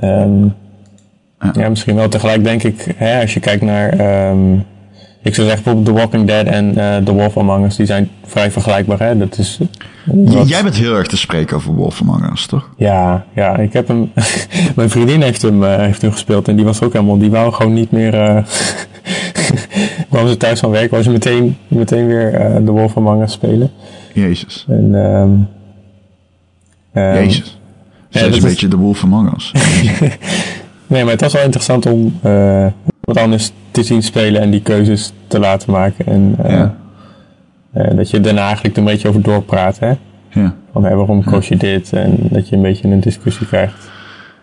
Um, 0.03 0.55
ja. 1.41 1.53
ja. 1.55 1.69
misschien 1.69 1.95
wel 1.95 2.09
tegelijk 2.09 2.45
denk 2.45 2.63
ik, 2.63 2.95
hè, 2.97 3.21
als 3.21 3.35
je 3.35 3.41
kijkt 3.41 3.63
naar 3.63 4.29
um, 4.31 4.65
ik 5.27 5.35
zou 5.35 5.47
zeggen 5.47 5.65
bijvoorbeeld 5.65 5.97
The 5.97 6.03
Walking 6.03 6.27
Dead 6.27 6.47
en 6.47 6.79
uh, 6.79 6.97
The 6.97 7.13
Wolf 7.13 7.37
Among 7.37 7.65
Us, 7.65 7.77
die 7.77 7.87
zijn 7.87 8.11
vrij 8.25 8.51
vergelijkbaar. 8.51 8.99
Hè? 8.99 9.17
Dat 9.17 9.39
is, 9.39 9.59
wat... 10.05 10.49
Jij 10.49 10.63
bent 10.63 10.75
heel 10.75 10.95
erg 10.95 11.07
te 11.07 11.17
spreken 11.17 11.57
over 11.57 11.73
Wolf 11.75 12.01
Among 12.01 12.31
Us, 12.33 12.47
toch? 12.47 12.71
Ja, 12.77 13.25
ja 13.35 13.57
ik 13.57 13.73
heb 13.73 13.89
hem. 13.89 14.13
mijn 14.77 14.91
vriendin 14.91 15.23
heeft 15.23 15.43
hem, 15.43 15.63
uh, 15.63 15.77
heeft 15.77 16.03
hem 16.03 16.13
gespeeld 16.13 16.49
en 16.49 16.57
die 16.57 16.65
was 16.65 16.83
ook 16.83 16.93
helemaal. 16.93 17.19
Die 17.19 17.31
wou 17.31 17.53
gewoon 17.53 17.73
niet 17.73 17.91
meer. 17.91 18.15
Uh, 18.15 18.45
kwam 20.11 20.29
ze 20.29 20.37
thuis 20.37 20.61
van 20.61 20.71
werk, 20.71 20.91
wou 20.91 21.03
ze 21.03 21.11
meteen, 21.11 21.57
meteen 21.69 22.07
weer 22.07 22.31
The 22.65 22.71
Wolf 22.71 22.97
Among 22.97 23.23
Us 23.23 23.33
spelen. 23.33 23.71
Jezus. 24.13 24.65
En, 24.69 24.95
um, 24.95 25.49
um, 27.03 27.15
Jezus. 27.15 27.59
Ja, 28.09 28.21
dat 28.21 28.31
is 28.31 28.37
een 28.37 28.49
beetje 28.49 28.69
The 28.69 28.77
Wolf 28.77 29.03
Among 29.03 29.35
Us. 29.35 29.53
nee, 30.87 31.03
maar 31.03 31.13
het 31.13 31.21
was 31.21 31.33
wel 31.33 31.43
interessant 31.45 31.87
om 31.87 32.19
wat 33.01 33.17
anders 33.17 33.53
te 33.71 33.83
zien 33.83 34.03
spelen 34.03 34.41
en 34.41 34.51
die 34.51 34.63
keuzes 34.63 35.13
te 35.27 35.39
laten 35.39 35.71
maken. 35.73 36.07
En 36.07 36.37
uh, 36.45 36.51
ja. 36.51 36.75
uh, 37.77 37.97
dat 37.97 38.11
je 38.11 38.21
daarna 38.21 38.45
eigenlijk 38.47 38.77
een 38.77 38.85
beetje 38.85 39.09
over 39.09 39.23
doorpraat. 39.23 39.79
Hè? 39.79 39.93
Ja. 40.31 40.55
Van 40.73 40.85
hey, 40.85 40.95
waarom 40.97 41.25
koos 41.25 41.49
je 41.49 41.57
dit? 41.57 41.93
En 41.93 42.17
dat 42.21 42.49
je 42.49 42.57
een 42.57 42.63
beetje 42.63 42.89
een 42.89 43.01
discussie 43.01 43.47
krijgt. 43.47 43.75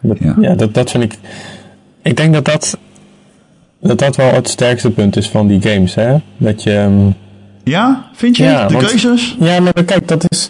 Dat, 0.02 0.18
Ja. 0.20 0.36
ja, 0.42 0.56
dat, 0.56 0.74
dat 0.74 0.92
vind 0.92 1.04
ik. 1.04 1.18
Ik 2.02 2.18
denk 2.18 2.34
dat 2.34 2.46
dat, 2.46 2.78
dat 3.80 4.00
dat 4.00 4.16
wel 4.16 4.34
het 4.34 4.48
sterkste 4.48 4.92
punt 4.92 5.16
is 5.16 5.30
van 5.30 5.48
die 5.48 5.62
games, 5.62 5.96
hè? 5.96 6.16
Dat 6.38 6.64
je. 6.64 6.74
ehm, 6.78 7.10
Ja, 7.64 8.06
vind 8.14 8.38
je? 8.38 8.44
Ja, 8.44 8.68
de 8.68 8.74
want- 8.74 8.86
keuzes? 8.88 9.36
Ja, 9.40 9.60
maar 9.60 9.84
kijk, 9.86 10.08
dat 10.08 10.32
is. 10.32 10.50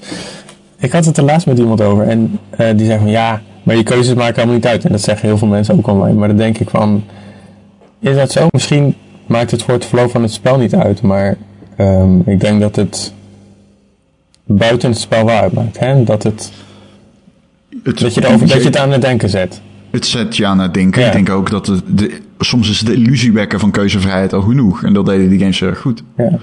Ik 0.78 0.92
had 0.92 1.06
het 1.06 1.18
er 1.18 1.24
laatst 1.24 1.48
met 1.48 1.58
iemand 1.60 1.82
over 1.82 2.08
en 2.08 2.40
eh, 2.50 2.68
die 2.76 2.86
zei 2.86 3.00
van 3.00 3.10
ja, 3.10 3.42
maar 3.63 3.75
je 3.75 3.84
keuzes 3.84 4.13
maken 4.13 4.36
helemaal 4.36 4.55
niet 4.55 4.67
uit. 4.67 4.86
En 4.86 4.91
dat 4.91 5.01
zeggen 5.01 5.27
heel 5.27 5.38
veel 5.38 5.48
mensen 5.48 5.77
ook 5.77 5.88
online. 5.88 6.20
Maar 6.20 6.27
dan 6.27 6.38
denk 6.38 6.58
ik 6.58 6.70
van, 6.70 7.03
is 8.00 8.15
dat 8.15 8.32
zo? 8.32 8.48
Misschien 8.51 8.96
maakt 9.25 9.51
het 9.51 9.63
voor 9.63 9.74
het 9.74 9.86
flow 9.86 10.10
van 10.10 10.22
het 10.22 10.32
spel 10.32 10.58
niet 10.58 10.75
uit, 10.75 11.01
maar 11.01 11.38
ehm, 11.75 12.20
ik 12.25 12.39
denk 12.39 12.62
dat 12.62 12.75
het 12.75 13.13
buiten 14.46 14.89
het 14.89 15.00
spel 15.00 15.25
wel 15.25 15.39
uitmaakt. 15.39 15.79
Hè? 15.79 16.03
Dat, 16.03 16.24
het, 16.24 16.51
Het, 17.84 18.00
dat, 18.00 18.13
je 18.13 18.25
erover, 18.25 18.48
dat 18.48 18.58
je 18.58 18.63
het 18.63 18.77
aan 18.77 18.91
het 18.91 19.01
denken 19.01 19.29
zet. 19.29 19.62
Het 19.91 20.05
zet 20.05 20.38
je 20.38 20.46
aan 20.46 20.60
het 20.60 20.74
denken. 20.74 21.01
Ja. 21.01 21.08
Ik 21.08 21.13
denk 21.13 21.29
ook 21.29 21.50
dat 21.50 21.67
het 21.67 21.82
de, 21.88 22.20
soms 22.39 22.70
is 22.70 22.79
de 22.79 22.93
illusie 22.93 23.32
wekken 23.32 23.60
van 23.60 23.72
keuzevrijheid 23.72 24.34
al 24.34 24.41
genoeg. 24.41 24.84
En 24.84 24.93
dat 24.93 25.05
deden 25.05 25.29
die 25.29 25.39
games 25.39 25.62
erg 25.62 25.79
goed. 25.79 26.03
Ja. 26.17 26.39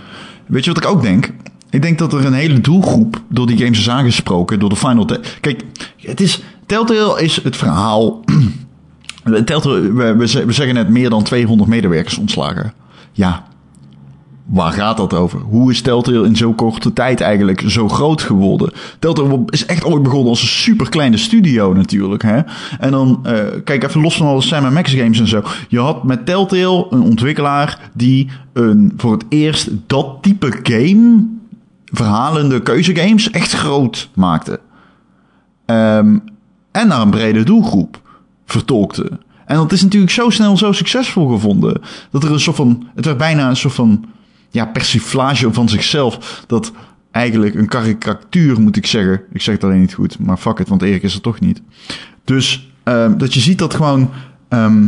Weet 0.47 0.65
je 0.65 0.73
wat 0.73 0.85
ik 0.85 0.91
ook 0.91 1.03
denk? 1.03 1.33
Ik 1.71 1.83
denk 1.83 1.99
dat 1.99 2.13
er 2.13 2.25
een 2.25 2.33
hele 2.33 2.61
doelgroep 2.61 3.23
door 3.29 3.47
die 3.47 3.57
games 3.57 3.79
is 3.79 3.91
aangesproken. 3.91 4.59
Door 4.59 4.69
de 4.69 4.77
Final... 4.77 5.07
Kijk, 5.41 5.63
het 5.97 6.21
is... 6.21 6.43
Telltale 6.71 7.23
is 7.23 7.43
het 7.43 7.57
verhaal... 7.57 8.21
Telltale, 9.45 9.93
we, 9.93 10.17
we 10.17 10.29
ze- 10.29 10.45
we 10.45 10.53
zeggen 10.53 10.75
net 10.75 10.89
meer 10.89 11.11
dan 11.11 11.23
200 11.23 11.69
medewerkers 11.71 12.19
ontslagen. 12.19 12.73
Ja, 13.13 13.45
waar 14.47 14.73
gaat 14.73 14.97
dat 14.97 15.15
over? 15.15 15.41
Hoe 15.41 15.71
is 15.71 15.81
Telltale 15.81 16.27
in 16.27 16.37
zo'n 16.37 16.55
korte 16.55 16.93
tijd 16.93 17.21
eigenlijk 17.21 17.63
zo 17.67 17.89
groot 17.89 18.23
geworden? 18.23 18.73
Telltale 18.99 19.43
is 19.47 19.67
echt 19.67 19.85
ooit 19.85 20.03
begonnen 20.03 20.29
als 20.29 20.41
een 20.43 20.49
super 20.49 20.89
kleine 20.89 21.17
studio 21.17 21.73
natuurlijk. 21.73 22.23
Hè? 22.23 22.41
En 22.79 22.91
dan, 22.91 23.21
eh, 23.23 23.35
kijk 23.65 23.85
even 23.85 24.01
los 24.01 24.17
van 24.17 24.27
alle 24.27 24.41
Sam 24.41 24.73
Max 24.73 24.93
games 24.95 25.21
en 25.21 25.29
zo. 25.29 25.43
Je 25.69 25.79
had 25.79 26.05
met 26.05 26.27
Telltale 26.27 26.87
een 26.91 27.03
ontwikkelaar 27.03 27.91
die 27.95 28.31
een, 28.53 28.93
voor 28.97 29.13
het 29.13 29.25
eerst 29.29 29.69
dat 29.87 30.19
type 30.21 30.59
game, 30.63 31.27
verhalende 31.85 32.61
keuzegames, 32.63 33.31
echt 33.31 33.53
groot 33.53 34.09
maakte. 34.15 34.61
Ehm, 35.67 36.19
en 36.73 36.89
naar 36.89 37.01
een 37.01 37.11
brede 37.11 37.43
doelgroep 37.43 38.01
vertolkte. 38.47 39.11
En 39.47 39.57
dat 39.57 39.73
is 39.73 39.83
natuurlijk 39.83 40.13
zo 40.13 40.31
snel 40.31 40.57
zo 40.57 40.73
succesvol 40.73 41.29
gevonden. 41.29 41.81
Dat 42.11 42.25
er 42.25 42.33
een 42.33 42.41
soort 42.41 42.57
van. 42.57 42.87
Het 42.95 43.05
werd 43.05 43.17
bijna 43.19 43.49
een 43.49 43.57
soort 43.57 43.75
van. 43.75 44.05
Ja, 44.51 44.65
persiflage 44.67 45.53
van 45.53 45.69
zichzelf. 45.69 46.45
Dat 46.47 46.73
eigenlijk 47.11 47.55
een 47.55 47.69
karikatuur, 47.69 48.61
moet 48.61 48.77
ik 48.77 48.87
zeggen. 48.87 49.23
Ik 49.33 49.41
zeg 49.43 49.55
het 49.55 49.65
alleen 49.65 49.81
niet 49.81 49.95
goed, 49.95 50.19
maar 50.19 50.37
fuck 50.37 50.59
it, 50.59 50.69
want 50.69 50.83
Erik 50.83 51.03
is 51.03 51.15
er 51.15 51.21
toch 51.21 51.41
niet. 51.41 51.63
Dus 52.25 52.71
ehm, 52.83 53.17
dat 53.19 53.35
je 53.35 53.41
ziet 53.41 53.59
dat 53.59 53.75
gewoon. 53.75 54.11
ehm, 54.49 54.85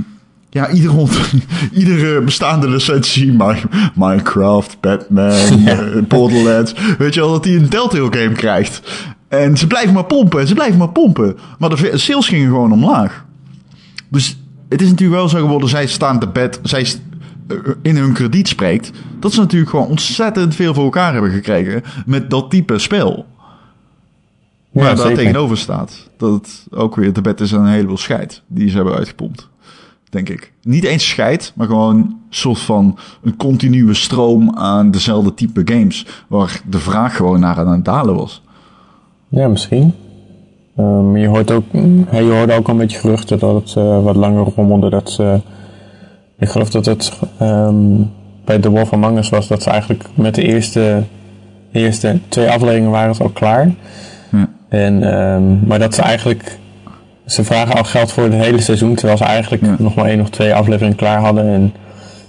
ja, 0.50 0.70
ieder 0.70 0.92
iedere 1.72 2.20
bestaande 2.22 2.68
licentie, 2.68 3.32
Mi- 3.32 3.62
Minecraft, 3.94 4.76
Batman, 4.80 5.30
eh, 5.66 5.78
Borderlands, 6.08 6.74
weet 6.98 7.14
je 7.14 7.20
wel, 7.20 7.30
dat 7.30 7.42
die 7.42 7.58
een 7.58 7.68
Telltale 7.68 8.12
game 8.16 8.32
krijgt. 8.32 8.82
En 9.32 9.56
ze 9.56 9.66
blijven 9.66 9.94
maar 9.94 10.04
pompen, 10.04 10.40
en 10.40 10.46
ze 10.46 10.54
blijven 10.54 10.78
maar 10.78 10.88
pompen. 10.88 11.36
Maar 11.58 11.68
de 11.68 11.98
sales 11.98 12.28
gingen 12.28 12.46
gewoon 12.48 12.72
omlaag. 12.72 13.24
Dus 14.08 14.38
het 14.68 14.80
is 14.82 14.88
natuurlijk 14.88 15.18
wel 15.18 15.28
zo 15.28 15.38
geworden, 15.38 15.68
zij 15.68 15.86
staan 15.86 16.18
te 16.18 16.28
bed, 16.28 16.60
zij 16.62 16.86
eh, 17.48 17.56
in 17.82 17.96
hun 17.96 18.12
krediet 18.12 18.48
spreekt, 18.48 18.90
dat 19.20 19.32
ze 19.32 19.40
natuurlijk 19.40 19.70
gewoon 19.70 19.86
ontzettend 19.86 20.54
veel 20.54 20.74
voor 20.74 20.84
elkaar 20.84 21.12
hebben 21.12 21.30
gekregen 21.30 21.82
met 22.06 22.30
dat 22.30 22.50
type 22.50 22.78
spel. 22.78 23.26
Maar 24.70 24.84
Ja, 24.84 24.94
daar 24.94 25.06
zeker. 25.06 25.16
tegenover 25.16 25.58
staat 25.58 26.08
dat 26.16 26.32
het 26.32 26.66
ook 26.70 26.96
weer 26.96 27.12
de 27.12 27.20
bed 27.20 27.40
is 27.40 27.54
aan 27.54 27.64
een 27.64 27.72
heleboel 27.72 27.96
scheid 27.96 28.42
die 28.46 28.68
ze 28.68 28.76
hebben 28.76 28.94
uitgepompt. 28.94 29.48
Denk 30.10 30.28
ik. 30.28 30.52
Niet 30.62 30.84
eens 30.84 31.08
scheid, 31.08 31.52
maar 31.56 31.66
gewoon 31.66 31.96
een 31.96 32.16
soort 32.30 32.60
van 32.60 32.98
een 33.22 33.36
continue 33.36 33.94
stroom 33.94 34.56
aan 34.56 34.90
dezelfde 34.90 35.34
type 35.34 35.62
games. 35.64 36.06
Waar 36.28 36.60
de 36.66 36.78
vraag 36.78 37.16
gewoon 37.16 37.40
naar 37.40 37.58
aan 37.58 37.72
het 37.72 37.84
dalen 37.84 38.14
was. 38.14 38.42
Ja, 39.32 39.48
misschien. 39.48 39.94
Ehm, 40.76 41.16
je, 41.16 41.26
hoort 41.26 41.50
ook, 41.50 41.64
ja, 42.12 42.18
je 42.18 42.32
hoorde 42.32 42.52
ook 42.52 42.66
al 42.66 42.72
een 42.72 42.80
beetje 42.80 42.98
geruchten 42.98 43.38
dat 43.38 43.54
het 43.54 43.76
eh, 43.76 44.02
wat 44.02 44.16
langer 44.16 44.46
rommelde. 44.56 44.90
Dat 44.90 45.10
ze, 45.10 45.40
ik 46.38 46.48
geloof 46.48 46.70
dat 46.70 46.84
het 46.84 47.12
ehm, 47.38 47.76
bij 48.44 48.58
The 48.58 48.70
Wolf 48.70 48.92
Among 48.92 49.18
Us 49.18 49.28
was 49.28 49.48
dat 49.48 49.62
ze 49.62 49.70
eigenlijk 49.70 50.04
met 50.14 50.34
de 50.34 50.42
eerste, 50.42 51.02
eerste 51.72 52.18
twee 52.28 52.50
afleveringen 52.50 52.90
waren 52.90 53.10
het 53.10 53.20
al 53.20 53.28
klaar. 53.28 53.70
Ja. 54.32 54.48
En, 54.68 55.02
ehm, 55.12 55.66
maar 55.66 55.78
dat 55.78 55.94
ze 55.94 56.02
eigenlijk, 56.02 56.58
ze 57.26 57.44
vragen 57.44 57.74
al 57.74 57.84
geld 57.84 58.12
voor 58.12 58.24
het 58.24 58.34
hele 58.34 58.60
seizoen, 58.60 58.94
terwijl 58.94 59.18
ze 59.18 59.24
eigenlijk 59.24 59.62
Ja. 59.64 59.76
nog 59.78 59.94
maar 59.94 60.06
één 60.06 60.20
of 60.20 60.30
twee 60.30 60.54
afleveringen 60.54 60.96
klaar 60.96 61.20
hadden. 61.20 61.44
En 61.44 61.72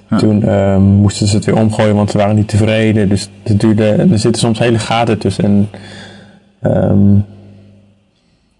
Ja. 0.10 0.17
toen 0.17 0.43
moesten 0.81 1.27
ze 1.27 1.36
het 1.36 1.45
weer 1.45 1.57
omgooien, 1.57 1.95
want 1.95 2.12
ze 2.12 2.17
waren 2.17 2.36
niet 2.36 2.48
tevreden. 2.48 3.10
Dus 3.10 3.29
het 3.43 3.60
duurde, 3.60 3.86
er 3.86 4.19
zitten 4.19 4.41
soms 4.41 4.60
hele 4.60 4.79
gaten 4.79 5.17
tussen. 5.17 5.43
En, 5.43 5.69
ehm, 6.63 7.15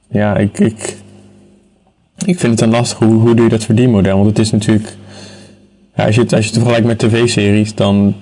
ja, 0.10 0.36
ik, 0.38 0.60
ik, 0.60 0.98
ik 2.25 2.39
vind 2.39 2.51
het 2.60 2.62
een 2.62 2.69
lastig. 2.69 2.98
Hoe, 2.98 3.13
hoe 3.13 3.36
doe 3.36 3.43
je 3.43 3.50
dat 3.51 3.63
verdienmodel? 3.63 4.15
Want 4.15 4.29
het 4.29 4.39
is 4.39 4.51
natuurlijk... 4.51 4.95
Ja, 5.95 6.05
als, 6.05 6.15
je 6.15 6.22
het, 6.22 6.33
als 6.33 6.41
je 6.41 6.48
het 6.51 6.57
vergelijkt 6.60 6.88
met 6.88 7.00
tv-series, 7.00 7.75
dan... 7.75 8.15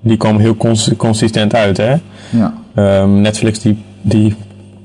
Die 0.00 0.16
komen 0.16 0.40
heel 0.40 0.56
cons- 0.56 0.90
consistent 0.96 1.54
uit, 1.54 1.76
hè? 1.76 1.94
Ja. 2.30 2.54
Ehm, 2.74 3.20
Netflix 3.20 3.58
die, 3.60 3.78
die 4.02 4.34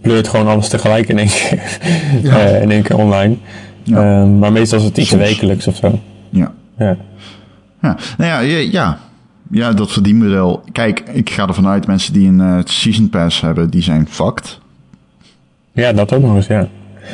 pleurt 0.02 0.28
gewoon 0.28 0.48
alles 0.48 0.68
tegelijk 0.68 1.08
in 1.10 1.18
één 1.18 1.28
keer, 1.28 1.62
Ja. 2.32 2.40
eh, 2.40 2.62
in 2.62 2.72
één 2.72 2.82
keer 2.82 2.98
online. 2.98 3.36
Ja. 3.84 3.98
Ehm, 4.22 4.40
maar 4.40 4.52
meestal 4.52 4.80
is 4.80 4.84
het 4.84 4.98
iets 4.98 5.10
Soms. 5.10 5.22
wekelijks 5.22 5.68
of 5.68 5.76
zo. 5.76 6.00
Ja. 6.30 6.52
Ja. 6.78 6.98
Ja, 7.82 7.98
nou 8.18 8.46
ja, 8.46 8.58
ja, 8.58 8.98
ja. 9.54 9.74
Dat 9.74 9.92
verdienmodel. 9.92 10.64
Kijk, 10.72 11.04
ik 11.14 11.30
ga 11.30 11.48
ervan 11.48 11.68
uit, 11.68 11.88
mensen 11.88 12.14
die 12.14 12.28
een 12.28 12.42
eh, 12.42 12.58
season 12.64 13.10
pass 13.10 13.42
hebben, 13.42 13.70
die 13.70 13.82
zijn 13.82 14.08
fucked. 14.10 14.60
ja, 15.72 15.94
dat 15.94 16.14
ook 16.14 16.22
nog 16.22 16.36
eens, 16.36 16.48
ja. 16.48 16.68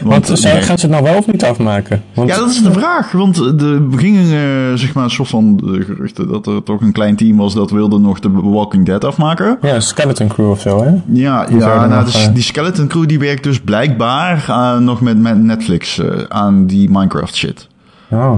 Want, 0.04 0.30
eh, 0.30 0.36
zou- 0.36 0.54
nee. 0.54 0.64
gaan 0.64 0.78
ze 0.78 0.86
het 0.86 0.96
nou 0.96 1.04
wel 1.04 1.18
of 1.18 1.28
niet 1.32 1.44
afmaken? 1.44 2.04
Want, 2.14 2.30
Ja, 2.30 2.36
dat 2.38 2.50
is 2.50 2.62
de 2.64 2.72
vraag. 2.72 3.12
Want 3.12 3.38
er 3.38 3.82
gingen 3.96 4.24
eh, 4.24 4.78
zeg 4.78 4.94
maar 4.94 5.04
een 5.04 5.10
soort 5.10 5.30
van 5.30 5.60
eh, 5.64 5.86
geruchten 5.86 6.28
dat 6.28 6.48
er 6.48 6.64
toch 6.64 6.82
een 6.82 6.92
klein 6.92 7.16
team 7.16 7.38
was 7.38 7.54
dat 7.54 7.72
wilde 7.72 8.00
nog 8.00 8.20
de 8.20 8.32
Walking 8.32 8.86
Dead 8.86 9.06
afmaken. 9.06 9.58
ja, 9.62 9.80
Skeleton 9.80 10.28
Crew 10.28 10.50
of 10.50 10.62
zo, 10.62 10.84
hè? 10.84 10.90
Ja, 11.06 11.46
Die 11.46 11.58
ja 11.60 11.66
nou, 11.76 11.90
nog, 11.90 12.04
dus 12.06 12.28
eh, 12.28 12.34
die 12.34 12.44
Skeleton 12.44 12.88
Crew 12.88 13.08
die 13.08 13.20
werkt 13.20 13.44
dus 13.44 13.60
blijkbaar 13.62 14.46
eh, 14.48 14.78
nog 14.78 15.02
met, 15.02 15.18
met 15.20 15.38
Netflix 15.44 16.00
eh, 16.00 16.08
aan 16.28 16.66
die 16.66 16.90
Minecraft 16.90 17.36
shit. 17.36 17.68
Oh, 18.10 18.34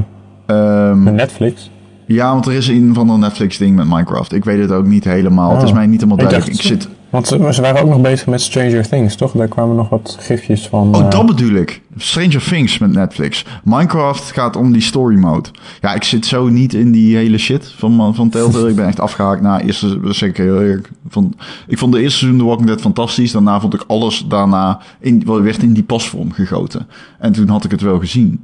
Ehm, 0.46 1.04
met 1.04 1.14
Netflix. 1.14 1.70
Ja, 2.06 2.32
want 2.34 2.46
er 2.46 2.54
is 2.54 2.68
een 2.68 2.94
van 2.94 3.08
de 3.08 3.14
Netflix 3.14 3.58
ding 3.58 3.76
met 3.76 3.88
Minecraft. 3.88 4.34
Ik 4.34 4.44
weet 4.46 4.62
het 4.62 4.72
ook 4.72 4.86
niet 4.86 5.04
helemaal. 5.04 5.54
Het 5.54 5.64
is 5.64 5.70
Oh. 5.70 5.76
mij 5.76 5.86
niet 5.86 6.02
helemaal 6.02 6.18
duidelijk. 6.18 6.48
Ik, 6.50 6.56
dacht- 6.56 6.68
zit... 6.68 6.88
Want 7.10 7.28
ze, 7.28 7.62
waren 7.62 7.82
ook 7.82 7.90
nog 7.90 8.02
bezig 8.02 8.28
met 8.28 8.42
Stranger 8.42 8.88
Things, 8.90 9.16
toch? 9.16 9.32
Daar 9.32 9.48
kwamen 9.48 9.76
nog 9.76 9.90
wat 9.90 10.18
gifjes 10.20 10.68
van. 10.68 10.96
Oh, 10.96 11.02
eh, 11.02 11.10
dat 11.10 11.26
bedoel 11.26 11.56
ik. 11.56 11.82
Stranger 11.98 12.44
Things 12.44 12.78
met 12.78 12.92
Netflix. 12.92 13.46
Minecraft 13.64 14.32
gaat 14.32 14.56
om 14.56 14.72
die 14.72 14.82
story 14.82 15.16
mode. 15.18 15.50
Ja, 15.82 15.94
ik 15.94 16.04
zit 16.04 16.26
zo 16.26 16.48
niet 16.48 16.74
in 16.74 16.92
die 16.92 17.16
hele 17.16 17.38
shit 17.38 17.74
van, 17.78 18.16
van 18.16 18.30
Telltale. 18.30 18.70
ik 18.70 18.76
ben 18.76 18.88
echt 18.88 19.00
afgehaakt 19.00 19.42
na 19.42 19.62
eerste, 19.62 20.00
dat 20.00 20.16
zeg 20.16 20.30
ik 20.30 20.38
heel 20.38 20.62
eerlijk. 20.62 20.90
Van, 21.10 21.34
ik 21.68 21.78
vond 21.78 21.94
de 21.94 22.02
eerste 22.02 22.18
seizoen 22.18 22.40
The 22.40 22.46
Walking 22.46 22.68
Dead 22.68 22.82
fantastisch. 22.82 23.32
Daarna 23.32 23.60
vond 23.60 23.74
ik 23.74 23.84
alles 23.88 24.26
daarna, 24.28 24.80
in, 25.00 25.24
wel, 25.26 25.42
werd 25.42 25.64
in 25.64 25.74
die 25.74 25.84
pasvorm 25.84 26.32
gegoten. 26.32 26.88
En 27.20 27.32
toen 27.32 27.48
had 27.50 27.64
ik 27.64 27.72
het 27.72 27.82
wel 27.82 28.00
gezien. 28.00 28.40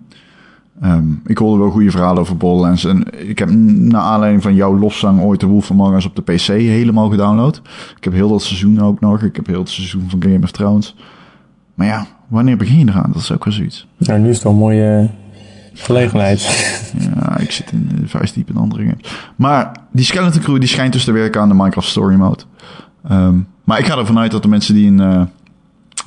Ehm, 0.82 1.06
ik 1.26 1.38
hoorde 1.38 1.64
wel 1.64 1.72
goede 1.72 1.92
verhalen 1.92 2.22
over 2.22 2.38
Borderlands. 2.38 2.86
En 2.86 3.28
ik 3.28 3.40
heb 3.40 3.50
naar 3.50 4.02
aanleiding 4.02 4.44
van 4.44 4.56
jouw 4.56 4.78
loszang 4.78 5.22
ooit 5.22 5.40
de 5.40 5.46
Wolf 5.46 5.72
Among 5.72 5.96
Us 5.96 6.06
op 6.06 6.16
de 6.16 6.22
PC 6.22 6.48
helemaal 6.48 7.10
gedownload. 7.10 7.62
Ik 7.98 8.04
heb 8.04 8.14
heel 8.14 8.30
dat 8.30 8.42
seizoen 8.42 8.82
ook 8.82 9.00
nog. 9.00 9.22
Ik 9.22 9.36
heb 9.36 9.48
heel 9.48 9.60
het 9.60 9.70
seizoen 9.70 10.06
van 10.10 10.24
Game 10.24 10.44
of 10.44 10.52
Thrones. 10.52 10.96
Maar 11.74 11.88
ja, 11.88 12.06
wanneer 12.28 12.58
begin 12.58 12.80
je 12.80 12.86
eraan? 12.88 13.12
Dat 13.14 13.22
is 13.22 13.32
ook 13.32 13.46
wel 13.46 13.54
zoiets. 13.54 13.88
Nou, 13.98 14.20
nu 14.20 14.30
is 14.30 14.36
het 14.36 14.44
wel 14.44 14.54
een 14.54 14.60
mooie 14.60 15.10
gelegenheid. 15.74 16.42
Ja, 17.16 17.38
ik 17.38 17.52
zit 17.52 17.72
in 17.72 17.90
de 17.96 18.08
vuist 18.08 18.34
diep 18.34 18.50
in 18.50 18.58
andere 18.58 18.82
games. 18.84 19.30
Maar 19.36 19.72
die 19.92 20.06
Skeleton 20.06 20.42
Crew 20.42 20.60
die 20.60 20.68
schijnt 20.70 20.94
dus 20.94 21.04
te 21.04 21.12
werken 21.12 21.42
aan 21.42 21.48
de 21.48 21.56
Minecraft 21.56 21.88
Story 21.88 22.16
Mode. 22.16 22.44
Ehm, 23.08 23.36
maar 23.64 23.80
ik 23.80 23.86
ga 23.86 23.98
ervan 23.98 24.20
uit 24.20 24.32
dat 24.32 24.42
de 24.42 24.48
mensen 24.48 24.74
die 24.74 24.88
een, 24.88 25.00
eh, 25.00 25.22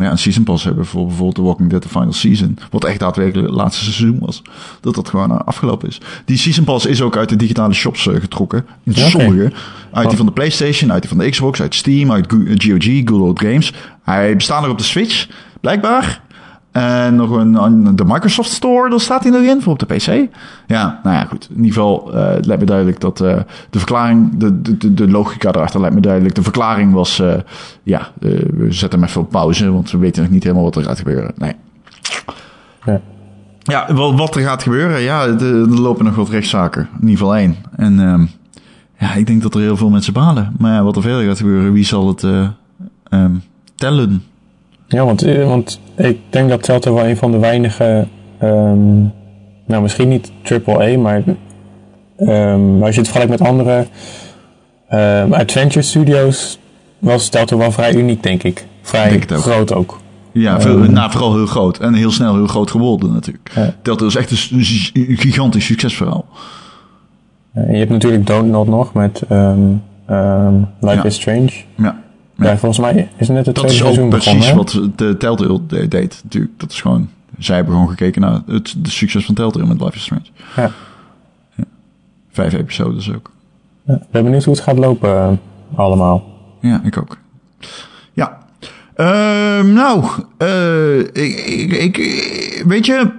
ja, 0.07 0.11
een 0.11 0.19
Season 0.19 0.45
Pass 0.45 0.65
hebben... 0.65 0.87
voor 0.87 1.07
bijvoorbeeld 1.07 1.35
The 1.35 1.43
Walking 1.43 1.71
Dead 1.71 1.83
The 1.83 1.89
Final 1.89 2.13
Season... 2.13 2.59
wat 2.71 2.85
echt 2.85 2.99
daadwerkelijk 2.99 3.49
het 3.49 3.57
laatste 3.57 3.83
seizoen 3.85 4.19
was... 4.19 4.43
dat 4.81 4.95
dat 4.95 5.09
gewoon 5.09 5.31
eh, 5.31 5.39
afgelopen 5.45 5.89
is. 5.89 6.01
Die 6.25 6.37
Season 6.37 6.65
Pass 6.65 6.87
is 6.87 7.03
ook 7.03 7.17
uit 7.17 7.29
de 7.29 7.37
digitale 7.37 7.75
shops 7.75 8.07
eh, 8.07 8.21
getrokken. 8.21 8.67
In 8.85 8.95
sommige. 8.95 9.53
Uit 9.93 10.09
die 10.09 10.17
van 10.17 10.27
de 10.27 10.33
PlayStation, 10.33 10.93
uit 10.93 11.01
die 11.03 11.11
van 11.11 11.19
de 11.19 11.31
Xbox, 11.31 11.61
uit 11.61 11.75
Steam... 11.75 12.13
uit 12.13 12.33
Go- 12.33 12.45
GOG, 12.47 12.85
Good 13.05 13.21
Old 13.21 13.41
Games. 13.41 13.73
Hij 14.03 14.37
bestaat 14.37 14.61
nog 14.63 14.71
op 14.71 14.79
de 14.79 14.85
Switch, 14.85 15.29
blijkbaar... 15.61 16.23
En 16.71 17.15
nog 17.15 17.31
een, 17.31 17.97
de 17.97 18.05
Microsoft 18.05 18.51
Store, 18.51 18.91
daar 18.91 19.01
staat 19.01 19.23
hij 19.23 19.33
nog 19.33 19.43
in 19.43 19.63
voor 19.63 19.73
op 19.73 19.79
de 19.79 19.87
PC. 19.87 20.29
Ja, 20.67 21.01
nou 21.03 21.17
ja, 21.17 21.25
goed. 21.25 21.49
In 21.51 21.57
ieder 21.57 21.73
geval, 21.73 22.15
eh, 22.15 22.35
het 22.35 22.47
lijkt 22.47 22.63
me 22.63 22.69
duidelijk 22.69 23.01
dat 23.01 23.21
eh, 23.21 23.37
de 23.71 23.79
verklaring, 23.79 24.37
de, 24.37 24.61
de, 24.63 24.95
de, 24.95 25.11
logica 25.11 25.49
erachter 25.49 25.81
lijkt 25.81 25.95
me 25.95 26.01
duidelijk. 26.01 26.35
De 26.35 26.43
verklaring 26.43 26.93
was, 26.93 27.21
eh, 27.21 27.35
ja, 27.83 28.09
we 28.19 28.67
zetten 28.69 28.99
hem 28.99 29.09
even 29.09 29.21
op 29.21 29.31
pauze, 29.31 29.73
want 29.73 29.91
we 29.91 29.99
weten 29.99 30.23
nog 30.23 30.33
niet 30.33 30.43
helemaal 30.43 30.65
wat 30.65 30.77
er 30.77 30.83
gaat 30.83 30.99
gebeuren. 30.99 31.33
Nee. 31.37 31.53
Ja. 32.85 33.01
ja, 33.63 33.95
wat, 33.95 34.15
wat 34.15 34.37
er 34.37 34.43
gaat 34.43 34.63
gebeuren, 34.63 35.01
ja, 35.01 35.27
er, 35.27 35.53
lopen 35.69 36.05
nog 36.05 36.15
wat 36.15 36.29
rechtszaken. 36.29 36.89
In 36.93 37.09
ieder 37.09 37.19
geval 37.19 37.37
één. 37.37 37.57
En 37.77 38.01
ehm, 38.01 38.27
ja, 38.99 39.15
ik 39.15 39.27
denk 39.27 39.43
dat 39.43 39.55
er 39.55 39.61
heel 39.61 39.77
veel 39.77 39.91
mensen 39.91 40.13
balen. 40.13 40.55
Maar 40.59 40.73
ja, 40.73 40.83
wat 40.83 40.97
er 40.97 41.03
verder 41.03 41.25
gaat 41.25 41.39
gebeuren, 41.39 41.73
wie 41.73 41.85
zal 41.85 42.09
het 42.09 42.23
ehm, 43.09 43.35
tellen? 43.75 44.23
Ja, 44.91 45.05
want, 45.05 45.23
eh, 45.23 45.47
want 45.47 45.81
ik 45.97 46.19
denk 46.31 46.49
dat 46.49 46.63
Telltale 46.63 46.97
wel 46.97 47.07
een 47.07 47.17
van 47.17 47.31
de 47.31 47.39
weinige, 47.39 48.07
ehm, 48.39 49.01
nou 49.67 49.83
misschien 49.83 50.09
niet 50.09 50.33
AAA, 50.43 50.99
maar 50.99 51.23
ehm, 52.17 52.83
als 52.83 52.95
je 52.95 53.01
het 53.01 53.11
vergelijkt 53.11 53.31
met 53.31 53.49
andere 53.49 53.87
ehm, 54.89 55.33
adventure 55.33 55.83
studios, 55.83 56.59
was 56.99 57.29
Telltale 57.29 57.61
wel 57.61 57.73
vrij 57.73 57.95
uniek, 57.95 58.23
denk 58.23 58.43
ik. 58.43 58.67
Vrij 58.83 59.09
Denk 59.09 59.23
het 59.23 59.33
ook. 59.33 59.43
groot 59.43 59.73
ook. 59.73 60.01
Ja, 60.33 60.61
veel, 60.61 60.79
nou, 60.79 61.11
vooral 61.11 61.35
heel 61.35 61.47
groot. 61.47 61.79
En 61.79 61.95
heel 61.95 62.11
snel 62.11 62.35
heel 62.35 62.47
groot 62.47 62.71
geworden 62.71 63.13
natuurlijk. 63.13 63.51
Ja. 63.55 63.75
Telltale 63.83 64.09
is 64.09 64.17
echt 64.17 64.31
een, 64.31 65.17
gigantisch 65.17 65.65
succesverhaal. 65.65 66.25
En 67.53 67.73
je 67.73 67.79
hebt 67.79 67.91
natuurlijk 67.91 68.29
Not 68.29 68.67
nog 68.67 68.93
met 68.93 69.23
Life 70.81 70.97
Ja. 70.97 71.05
is 71.05 71.15
Strange. 71.15 71.51
Ja. 71.77 72.01
Ja. 72.49 72.57
volgens 72.59 72.79
mij 72.81 73.09
is 73.17 73.29
net 73.29 73.47
het 73.47 73.55
Dat 73.55 73.55
tweede 73.55 73.73
is 73.73 73.77
seizoen 73.79 74.05
ook 74.05 74.11
begonnen. 74.11 74.43
precies 74.43 74.75
hè? 74.75 74.83
wat 74.89 74.99
de 74.99 75.17
Telltale 75.17 75.61
de- 75.67 75.89
deed 75.89 76.21
natuurlijk. 76.25 76.53
Dat 76.57 76.71
is 76.71 76.81
gewoon... 76.81 77.09
Zij 77.39 77.57
hebben 77.57 77.75
gewoon 77.75 77.89
gekeken 77.89 78.21
naar 78.21 78.41
het 78.47 78.75
de 78.79 78.91
succes 78.91 79.25
van 79.25 79.35
Telltale 79.35 79.67
met 79.67 79.81
Life 79.81 79.95
is 79.97 80.03
Strange. 80.03 80.23
Ja. 80.57 80.71
Vijf 82.31 82.53
episodes 82.53 83.13
ook. 83.15 83.31
Ja, 83.87 83.95
ik 83.95 84.11
ben 84.11 84.25
benieuwd 84.25 84.45
hoe 84.45 84.55
het 84.55 84.63
gaat 84.63 84.79
lopen 84.79 85.11
eh, 85.11 85.29
allemaal. 85.79 86.25
Ja, 86.61 86.81
ik 86.85 86.99
ook. 86.99 87.17
Ja. 88.13 88.39
Ehm, 88.95 89.73
nou, 89.73 90.05
eh, 90.39 90.99
ik, 90.99 91.13
ik, 91.73 91.73
ik- 91.99 92.65
weet 92.67 92.87
je, 92.87 93.11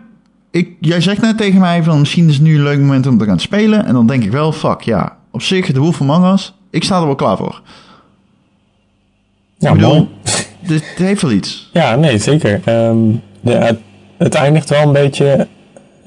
ik, 0.52 0.70
jij 0.80 1.02
zegt 1.02 1.22
net 1.22 1.38
tegen 1.38 1.60
mij 1.60 1.84
van 1.84 2.00
misschien 2.00 2.28
is 2.28 2.34
het 2.34 2.44
nu 2.44 2.56
een 2.56 2.64
leuk 2.64 2.80
moment 2.80 3.08
om 3.08 3.18
te 3.18 3.26
gaan 3.26 3.40
spelen. 3.40 3.86
En 3.86 3.94
dan 3.94 4.08
denk 4.08 4.24
ik 4.24 4.32
wel, 4.32 4.52
fuck 4.52 4.82
ja, 4.82 5.18
op 5.32 5.42
zich, 5.42 5.72
de 5.72 5.80
Wolf 5.80 6.02
Among 6.02 6.34
Us, 6.34 6.54
ik 6.70 6.84
sta 6.84 7.00
er 7.00 7.06
wel 7.06 7.16
klaar 7.16 7.38
voor. 7.38 7.62
Ja, 9.62 9.74
mooi. 9.74 10.08
dit 10.68 10.84
heeft 10.96 11.22
wel 11.22 11.32
iets. 11.32 11.70
Ja, 11.74 11.96
nee, 11.96 12.18
zeker. 12.18 12.62
Ehm, 12.66 12.98
de, 13.42 13.52
het, 13.52 13.80
het 14.18 14.34
eindigt 14.36 14.70
wel 14.70 14.82
een 14.82 14.94
beetje... 14.94 15.48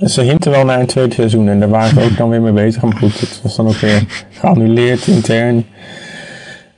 Ze 0.00 0.20
hinten 0.22 0.50
wel 0.50 0.64
naar 0.64 0.80
een 0.80 0.86
tweede 0.86 1.14
seizoen 1.14 1.48
en 1.48 1.60
daar 1.60 1.68
waren 1.68 1.88
ze 1.88 2.02
ook 2.10 2.16
dan 2.16 2.28
weer 2.28 2.40
mee 2.42 2.52
bezig. 2.52 2.82
Maar 2.82 2.96
goed, 2.96 3.20
het 3.20 3.40
was 3.42 3.56
dan 3.56 3.66
ook 3.66 3.76
weer 3.76 4.26
geannuleerd 4.30 5.06
intern. 5.06 5.66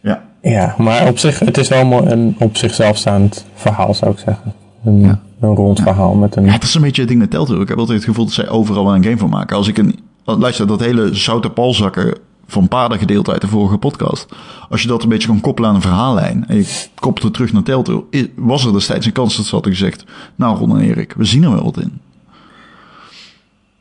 Ja. 0.03 0.23
Ja, 0.43 0.75
maar 0.79 1.09
op 1.09 1.19
zich, 1.19 1.39
het 1.39 1.59
is 1.59 1.69
wel 1.69 2.11
een 2.11 2.37
op 2.39 2.57
zichzelf 2.57 2.97
staand 2.97 3.47
verhaal, 3.55 3.95
zou 3.95 4.11
ik 4.13 4.19
zeggen. 4.19 4.53
Een, 4.85 5.01
Ja. 5.01 5.21
een 5.41 5.55
rond 5.55 5.81
verhaal 5.81 6.15
met 6.15 6.37
een... 6.37 6.45
Ja, 6.45 6.53
het 6.53 6.63
is 6.63 6.75
een 6.75 6.81
beetje 6.83 7.01
het 7.01 7.09
ding 7.11 7.21
met 7.21 7.31
Telltale. 7.31 7.61
Ik 7.61 7.69
heb 7.69 7.79
altijd 7.79 7.99
het 7.99 8.07
gevoel 8.09 8.25
dat 8.25 8.35
zij 8.35 8.49
overal 8.49 8.85
wel 8.85 8.95
een 8.95 9.05
game 9.05 9.19
van 9.19 9.31
maken. 9.31 9.57
Als 9.57 9.69
ik 9.69 9.79
een... 9.79 9.99
Luister, 10.25 10.67
dat 10.67 10.81
hele 10.81 11.15
zoute 11.15 11.51
palzakken 11.51 12.19
van 12.47 12.69
paardengedeelte 12.69 13.33
uit 13.33 13.41
de 13.41 13.47
vorige 13.49 13.77
podcast. 13.77 14.27
Als 14.71 14.83
je 14.83 14.89
dat 14.89 15.03
een 15.03 15.09
beetje 15.09 15.29
kan 15.29 15.41
koppelen 15.41 15.69
aan 15.71 15.77
een 15.77 15.83
verhaallijn. 15.83 16.45
En 16.49 16.57
je 16.57 16.85
koppelt 16.95 17.25
het 17.25 17.35
terug 17.35 17.53
naar 17.53 17.63
Telltale. 17.63 18.05
Was 18.37 18.65
er 18.65 18.73
destijds 18.73 19.07
een 19.07 19.13
kans 19.13 19.37
dat 19.37 19.47
ze 19.47 19.55
hadden 19.55 19.73
gezegd... 19.73 20.05
Nou 20.35 20.59
Ron 20.59 20.79
en 20.79 20.85
Erik, 20.89 21.15
we 21.17 21.25
zien 21.25 21.43
er 21.45 21.53
wel 21.53 21.65
wat 21.65 21.77
in. 21.81 22.01